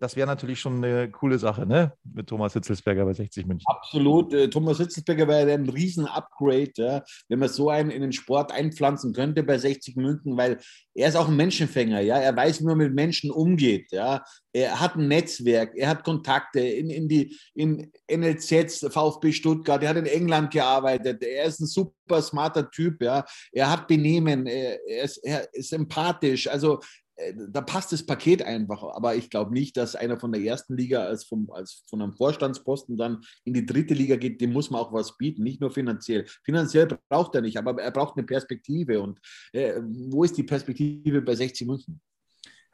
das 0.00 0.16
wäre 0.16 0.26
natürlich 0.26 0.58
schon 0.58 0.82
eine 0.82 1.10
coole 1.10 1.38
Sache, 1.38 1.66
ne? 1.66 1.92
Mit 2.04 2.26
Thomas 2.26 2.54
Hitzelsberger 2.54 3.04
bei 3.04 3.12
60 3.12 3.46
München. 3.46 3.66
Absolut. 3.66 4.32
Äh, 4.32 4.48
Thomas 4.48 4.78
Hitzelsberger 4.78 5.28
wäre 5.28 5.52
ein 5.52 5.68
Riesen-Upgrade, 5.68 6.72
ja? 6.76 7.02
wenn 7.28 7.38
man 7.38 7.50
so 7.50 7.68
einen 7.68 7.90
in 7.90 8.00
den 8.00 8.12
Sport 8.12 8.50
einpflanzen 8.50 9.12
könnte 9.12 9.42
bei 9.42 9.58
60 9.58 9.96
München, 9.96 10.38
weil 10.38 10.58
er 10.94 11.08
ist 11.08 11.16
auch 11.16 11.28
ein 11.28 11.36
Menschenfänger, 11.36 12.00
ja. 12.00 12.16
Er 12.16 12.34
weiß, 12.34 12.60
wie 12.60 12.64
man 12.64 12.78
mit 12.78 12.94
Menschen 12.94 13.30
umgeht, 13.30 13.92
ja. 13.92 14.24
Er 14.54 14.80
hat 14.80 14.96
ein 14.96 15.06
Netzwerk, 15.06 15.76
er 15.76 15.90
hat 15.90 16.02
Kontakte 16.02 16.60
in, 16.60 16.88
in 16.88 17.06
die 17.06 17.36
in 17.54 17.92
NLZs, 18.10 18.86
VfB 18.90 19.32
Stuttgart, 19.32 19.82
er 19.82 19.90
hat 19.90 19.96
in 19.98 20.06
England 20.06 20.50
gearbeitet, 20.50 21.22
er 21.22 21.44
ist 21.44 21.60
ein 21.60 21.66
super 21.66 22.22
smarter 22.22 22.70
Typ, 22.70 23.02
ja. 23.02 23.26
Er 23.52 23.70
hat 23.70 23.86
Benehmen, 23.86 24.46
er 24.46 25.04
ist, 25.04 25.18
er 25.18 25.46
ist 25.52 25.74
empathisch, 25.74 26.48
also 26.48 26.80
da 27.50 27.60
passt 27.60 27.92
das 27.92 28.04
Paket 28.04 28.42
einfach. 28.42 28.82
Aber 28.82 29.14
ich 29.14 29.30
glaube 29.30 29.52
nicht, 29.52 29.76
dass 29.76 29.96
einer 29.96 30.18
von 30.18 30.32
der 30.32 30.42
ersten 30.42 30.76
Liga 30.76 31.04
als, 31.04 31.24
vom, 31.24 31.50
als 31.50 31.84
von 31.88 32.02
einem 32.02 32.12
Vorstandsposten 32.12 32.96
dann 32.96 33.22
in 33.44 33.54
die 33.54 33.66
dritte 33.66 33.94
Liga 33.94 34.16
geht. 34.16 34.40
Dem 34.40 34.52
muss 34.52 34.70
man 34.70 34.80
auch 34.80 34.92
was 34.92 35.16
bieten, 35.16 35.42
nicht 35.42 35.60
nur 35.60 35.70
finanziell. 35.70 36.26
Finanziell 36.44 36.88
braucht 37.08 37.34
er 37.34 37.42
nicht, 37.42 37.56
aber 37.56 37.80
er 37.80 37.90
braucht 37.90 38.16
eine 38.16 38.26
Perspektive. 38.26 39.00
Und 39.00 39.20
äh, 39.52 39.80
wo 39.82 40.24
ist 40.24 40.36
die 40.36 40.42
Perspektive 40.42 41.22
bei 41.22 41.34
60 41.34 41.66
München? 41.66 42.00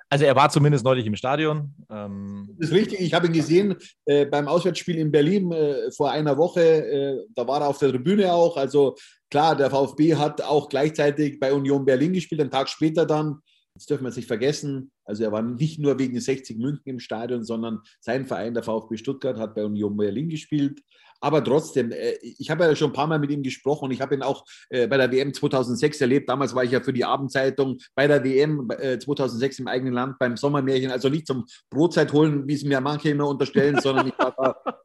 Also 0.08 0.24
er 0.24 0.36
war 0.36 0.48
zumindest 0.50 0.84
neulich 0.84 1.04
im 1.06 1.16
Stadion. 1.16 1.74
Ähm 1.90 2.48
das 2.58 2.68
ist 2.68 2.74
richtig. 2.74 3.00
Ich 3.00 3.12
habe 3.12 3.26
ihn 3.26 3.32
gesehen 3.32 3.74
äh, 4.04 4.24
beim 4.24 4.46
Auswärtsspiel 4.46 4.98
in 4.98 5.10
Berlin 5.10 5.50
äh, 5.50 5.90
vor 5.90 6.12
einer 6.12 6.36
Woche. 6.38 6.60
Äh, 6.62 7.26
da 7.34 7.46
war 7.46 7.60
er 7.60 7.68
auf 7.68 7.78
der 7.78 7.90
Tribüne 7.90 8.32
auch. 8.32 8.56
Also 8.56 8.94
klar, 9.30 9.56
der 9.56 9.70
VfB 9.70 10.14
hat 10.14 10.40
auch 10.42 10.68
gleichzeitig 10.68 11.40
bei 11.40 11.52
Union 11.52 11.84
Berlin 11.84 12.12
gespielt. 12.12 12.40
Einen 12.40 12.52
Tag 12.52 12.68
später 12.68 13.04
dann 13.04 13.40
das 13.76 13.86
dürfen 13.86 14.04
wir 14.04 14.14
nicht 14.14 14.26
vergessen. 14.26 14.90
Also 15.04 15.22
er 15.22 15.32
war 15.32 15.42
nicht 15.42 15.78
nur 15.78 15.98
wegen 15.98 16.18
60 16.18 16.56
München 16.56 16.82
im 16.86 16.98
Stadion, 16.98 17.44
sondern 17.44 17.80
sein 18.00 18.26
Verein, 18.26 18.54
der 18.54 18.62
VfB 18.62 18.96
Stuttgart, 18.96 19.38
hat 19.38 19.54
bei 19.54 19.64
Union 19.64 19.96
Berlin 19.96 20.30
gespielt. 20.30 20.80
Aber 21.20 21.44
trotzdem, 21.44 21.92
äh, 21.92 22.14
ich 22.22 22.50
habe 22.50 22.64
ja 22.64 22.74
schon 22.74 22.90
ein 22.90 22.94
paar 22.94 23.06
Mal 23.06 23.18
mit 23.18 23.30
ihm 23.30 23.42
gesprochen. 23.42 23.90
Ich 23.90 24.00
habe 24.00 24.14
ihn 24.14 24.22
auch 24.22 24.44
äh, 24.70 24.86
bei 24.86 24.96
der 24.96 25.12
WM 25.12 25.32
2006 25.32 26.00
erlebt. 26.00 26.28
Damals 26.28 26.54
war 26.54 26.64
ich 26.64 26.70
ja 26.70 26.80
für 26.80 26.92
die 26.92 27.04
Abendzeitung 27.04 27.78
bei 27.94 28.06
der 28.06 28.24
WM 28.24 28.68
2006 28.68 29.58
äh, 29.58 29.62
im 29.62 29.68
eigenen 29.68 29.94
Land 29.94 30.18
beim 30.18 30.36
Sommermärchen. 30.36 30.90
Also 30.90 31.08
nicht 31.08 31.26
zum 31.26 31.44
Brotzeit 31.70 32.12
holen, 32.12 32.48
wie 32.48 32.54
es 32.54 32.64
mir 32.64 32.80
manche 32.80 33.10
immer 33.10 33.28
unterstellen, 33.28 33.78
sondern 33.80 34.08
ich 34.08 34.18
war 34.18 34.34
da 34.36 34.80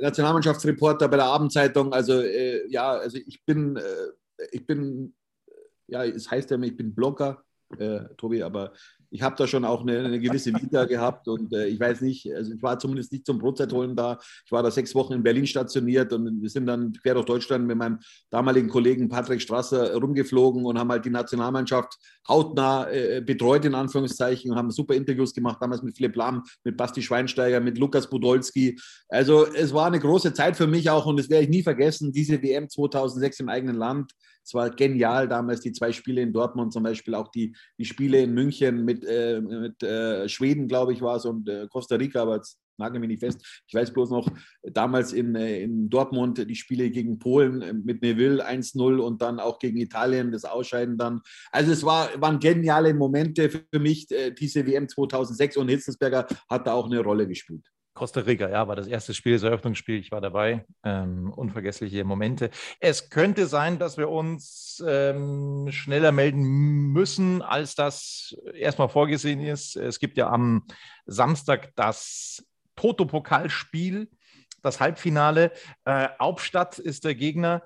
Nationalmannschaftsreporter 0.00 1.08
bei 1.08 1.16
der 1.16 1.26
Abendzeitung. 1.26 1.92
Also 1.92 2.22
ja, 2.68 2.92
also 2.92 3.18
ich 3.26 3.44
bin, 3.44 3.78
ich 4.52 4.66
bin, 4.66 5.14
ja, 5.86 6.04
es 6.04 6.30
heißt 6.30 6.50
ja, 6.50 6.58
ich 6.60 6.76
bin 6.76 6.94
Blogger 6.94 7.42
äh, 7.78 8.00
Tobi, 8.16 8.42
aber 8.42 8.72
ich 9.10 9.22
habe 9.22 9.34
da 9.36 9.46
schon 9.46 9.64
auch 9.64 9.82
eine, 9.82 9.98
eine 9.98 10.20
gewisse 10.20 10.52
Vita 10.54 10.84
gehabt 10.84 11.26
und 11.28 11.52
äh, 11.52 11.66
ich 11.66 11.80
weiß 11.80 12.00
nicht, 12.00 12.32
also 12.32 12.52
ich 12.52 12.62
war 12.62 12.78
zumindest 12.78 13.12
nicht 13.12 13.26
zum 13.26 13.38
Brotzeitholen 13.38 13.96
da. 13.96 14.18
Ich 14.44 14.52
war 14.52 14.62
da 14.62 14.70
sechs 14.70 14.94
Wochen 14.94 15.14
in 15.14 15.22
Berlin 15.22 15.46
stationiert 15.46 16.12
und 16.12 16.40
wir 16.40 16.48
sind 16.48 16.66
dann 16.66 16.92
quer 16.92 17.14
durch 17.14 17.26
Deutschland 17.26 17.66
mit 17.66 17.76
meinem 17.76 17.98
damaligen 18.30 18.68
Kollegen 18.68 19.08
Patrick 19.08 19.42
Strasser 19.42 19.94
rumgeflogen 19.96 20.64
und 20.64 20.78
haben 20.78 20.90
halt 20.90 21.04
die 21.04 21.10
Nationalmannschaft 21.10 21.96
hautnah 22.28 22.88
äh, 22.88 23.20
betreut, 23.20 23.64
in 23.64 23.74
Anführungszeichen, 23.74 24.50
und 24.52 24.56
haben 24.56 24.70
super 24.70 24.94
Interviews 24.94 25.34
gemacht, 25.34 25.58
damals 25.60 25.82
mit 25.82 25.96
Philipp 25.96 26.14
Lahm, 26.14 26.44
mit 26.62 26.76
Basti 26.76 27.02
Schweinsteiger, 27.02 27.60
mit 27.60 27.78
Lukas 27.78 28.08
Budolski. 28.08 28.78
Also 29.08 29.46
es 29.46 29.74
war 29.74 29.86
eine 29.86 29.98
große 29.98 30.32
Zeit 30.34 30.56
für 30.56 30.68
mich 30.68 30.88
auch 30.88 31.06
und 31.06 31.18
das 31.18 31.28
werde 31.28 31.44
ich 31.44 31.50
nie 31.50 31.62
vergessen, 31.62 32.12
diese 32.12 32.40
WM 32.42 32.68
2006 32.68 33.40
im 33.40 33.48
eigenen 33.48 33.76
Land. 33.76 34.12
Es 34.50 34.54
war 34.54 34.68
genial 34.68 35.28
damals, 35.28 35.60
die 35.60 35.70
zwei 35.70 35.92
Spiele 35.92 36.22
in 36.22 36.32
Dortmund 36.32 36.72
zum 36.72 36.82
Beispiel, 36.82 37.14
auch 37.14 37.28
die, 37.28 37.54
die 37.78 37.84
Spiele 37.84 38.20
in 38.20 38.34
München 38.34 38.84
mit, 38.84 39.04
äh, 39.04 39.40
mit 39.40 39.80
äh, 39.84 40.28
Schweden, 40.28 40.66
glaube 40.66 40.92
ich, 40.92 41.00
war 41.00 41.14
es, 41.14 41.24
und 41.24 41.48
äh, 41.48 41.68
Costa 41.68 41.94
Rica, 41.94 42.22
aber 42.22 42.34
jetzt 42.34 42.58
nagel 42.78 42.98
mich 42.98 43.10
nicht 43.10 43.20
fest. 43.20 43.62
Ich 43.68 43.74
weiß 43.74 43.92
bloß 43.92 44.10
noch, 44.10 44.28
damals 44.64 45.12
in, 45.12 45.36
äh, 45.36 45.60
in 45.60 45.88
Dortmund 45.88 46.50
die 46.50 46.56
Spiele 46.56 46.90
gegen 46.90 47.20
Polen 47.20 47.62
äh, 47.62 47.72
mit 47.72 48.02
Neville 48.02 48.44
1-0 48.44 48.96
und 48.98 49.22
dann 49.22 49.38
auch 49.38 49.60
gegen 49.60 49.76
Italien 49.76 50.32
das 50.32 50.44
Ausscheiden 50.44 50.98
dann. 50.98 51.20
Also 51.52 51.70
es 51.70 51.84
war, 51.84 52.08
waren 52.20 52.40
geniale 52.40 52.92
Momente 52.92 53.50
für 53.50 53.78
mich, 53.78 54.10
äh, 54.10 54.32
diese 54.32 54.66
WM 54.66 54.88
2006 54.88 55.58
und 55.58 55.68
Hitzelsberger 55.68 56.26
hat 56.48 56.66
da 56.66 56.72
auch 56.72 56.86
eine 56.86 56.98
Rolle 56.98 57.28
gespielt. 57.28 57.70
Costa 58.00 58.20
Rica, 58.20 58.48
ja, 58.48 58.66
war 58.66 58.76
das 58.76 58.86
erste 58.86 59.12
Spiel, 59.12 59.34
das 59.34 59.42
Eröffnungsspiel. 59.42 60.00
Ich 60.00 60.10
war 60.10 60.22
dabei. 60.22 60.64
Ähm, 60.84 61.30
unvergessliche 61.36 62.02
Momente. 62.02 62.48
Es 62.80 63.10
könnte 63.10 63.46
sein, 63.46 63.78
dass 63.78 63.98
wir 63.98 64.08
uns 64.08 64.82
ähm, 64.88 65.68
schneller 65.70 66.10
melden 66.10 66.42
müssen, 66.94 67.42
als 67.42 67.74
das 67.74 68.34
erstmal 68.54 68.88
vorgesehen 68.88 69.40
ist. 69.40 69.76
Es 69.76 69.98
gibt 69.98 70.16
ja 70.16 70.30
am 70.30 70.66
Samstag 71.04 71.72
das 71.76 72.42
Toto-Pokalspiel, 72.74 74.08
das 74.62 74.80
Halbfinale. 74.80 75.52
Äh, 75.84 76.08
Hauptstadt 76.18 76.78
ist 76.78 77.04
der 77.04 77.14
Gegner. 77.14 77.62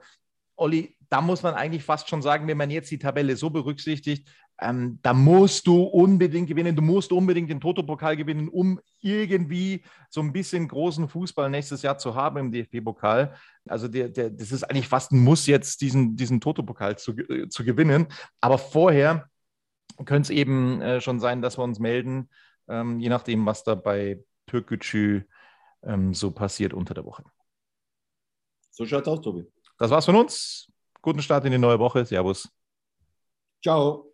Olli, 0.56 0.96
da 1.10 1.20
muss 1.20 1.44
man 1.44 1.54
eigentlich 1.54 1.84
fast 1.84 2.08
schon 2.08 2.22
sagen, 2.22 2.48
wenn 2.48 2.58
man 2.58 2.70
jetzt 2.70 2.90
die 2.90 2.98
Tabelle 2.98 3.36
so 3.36 3.50
berücksichtigt, 3.50 4.28
ähm, 4.60 4.98
da 5.02 5.12
musst 5.12 5.66
du 5.66 5.82
unbedingt 5.82 6.48
gewinnen. 6.48 6.76
Du 6.76 6.82
musst 6.82 7.12
unbedingt 7.12 7.50
den 7.50 7.60
Toto-Pokal 7.60 8.16
gewinnen, 8.16 8.48
um 8.48 8.80
irgendwie 9.00 9.82
so 10.08 10.20
ein 10.20 10.32
bisschen 10.32 10.68
großen 10.68 11.08
Fußball 11.08 11.50
nächstes 11.50 11.82
Jahr 11.82 11.98
zu 11.98 12.14
haben 12.14 12.38
im 12.38 12.52
DFB-Pokal. 12.52 13.34
Also 13.68 13.88
der, 13.88 14.08
der, 14.08 14.30
das 14.30 14.52
ist 14.52 14.62
eigentlich 14.64 14.88
fast 14.88 15.12
ein 15.12 15.18
Muss 15.18 15.46
jetzt, 15.46 15.80
diesen, 15.80 16.16
diesen 16.16 16.40
Toto-Pokal 16.40 16.96
zu, 16.98 17.12
äh, 17.12 17.48
zu 17.48 17.64
gewinnen. 17.64 18.06
Aber 18.40 18.58
vorher 18.58 19.28
könnte 20.04 20.22
es 20.22 20.30
eben 20.30 20.80
äh, 20.80 21.00
schon 21.00 21.18
sein, 21.18 21.42
dass 21.42 21.58
wir 21.58 21.64
uns 21.64 21.80
melden, 21.80 22.30
ähm, 22.68 23.00
je 23.00 23.08
nachdem, 23.08 23.44
was 23.46 23.64
da 23.64 23.74
bei 23.74 24.22
Türkgücü 24.46 25.22
ähm, 25.82 26.14
so 26.14 26.30
passiert 26.30 26.72
unter 26.72 26.94
der 26.94 27.04
Woche. 27.04 27.24
So 28.70 28.86
schaut's 28.86 29.08
aus, 29.08 29.20
Tobi. 29.20 29.44
Das 29.78 29.90
war's 29.90 30.04
von 30.04 30.16
uns. 30.16 30.70
Guten 31.02 31.22
Start 31.22 31.44
in 31.44 31.52
die 31.52 31.58
neue 31.58 31.78
Woche. 31.78 32.04
Servus. 32.04 32.48
Ciao. 33.62 34.13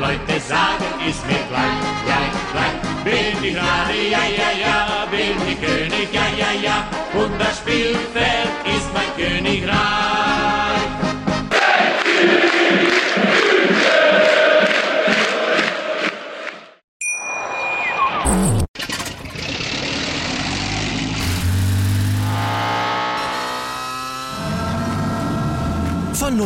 Leute 0.00 0.40
sagen, 0.40 0.84
ist 1.08 1.26
mir 1.26 1.42
gleich, 1.50 1.78
gleich, 2.06 2.36
gleich. 2.52 3.04
Bin 3.04 3.44
ich 3.44 3.56
Radi, 3.56 4.10
ja, 4.10 4.24
ja, 4.40 4.50
ja, 4.64 5.06
bin 5.10 5.36
ich 5.48 5.60
König, 5.60 6.08
ja, 6.12 6.26
ja, 6.36 6.52
ja, 6.62 6.88
und 7.20 7.38
das 7.40 7.58
Spielfeld 7.58 8.50
ist 8.64 8.88
mein 8.94 9.10
Königreich. 9.16 10.57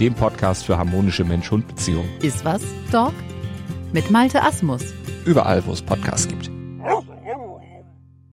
dem 0.00 0.14
Podcast 0.14 0.64
für 0.64 0.78
harmonische 0.78 1.24
Mensch-Hund-Beziehungen. 1.24 2.08
Ist 2.22 2.44
was, 2.44 2.62
Dog? 2.90 3.12
Mit 3.92 4.10
Malte 4.10 4.42
Asmus. 4.42 4.82
Überall, 5.26 5.64
wo 5.66 5.72
es 5.72 5.82
Podcasts 5.82 6.26
gibt. 6.26 6.50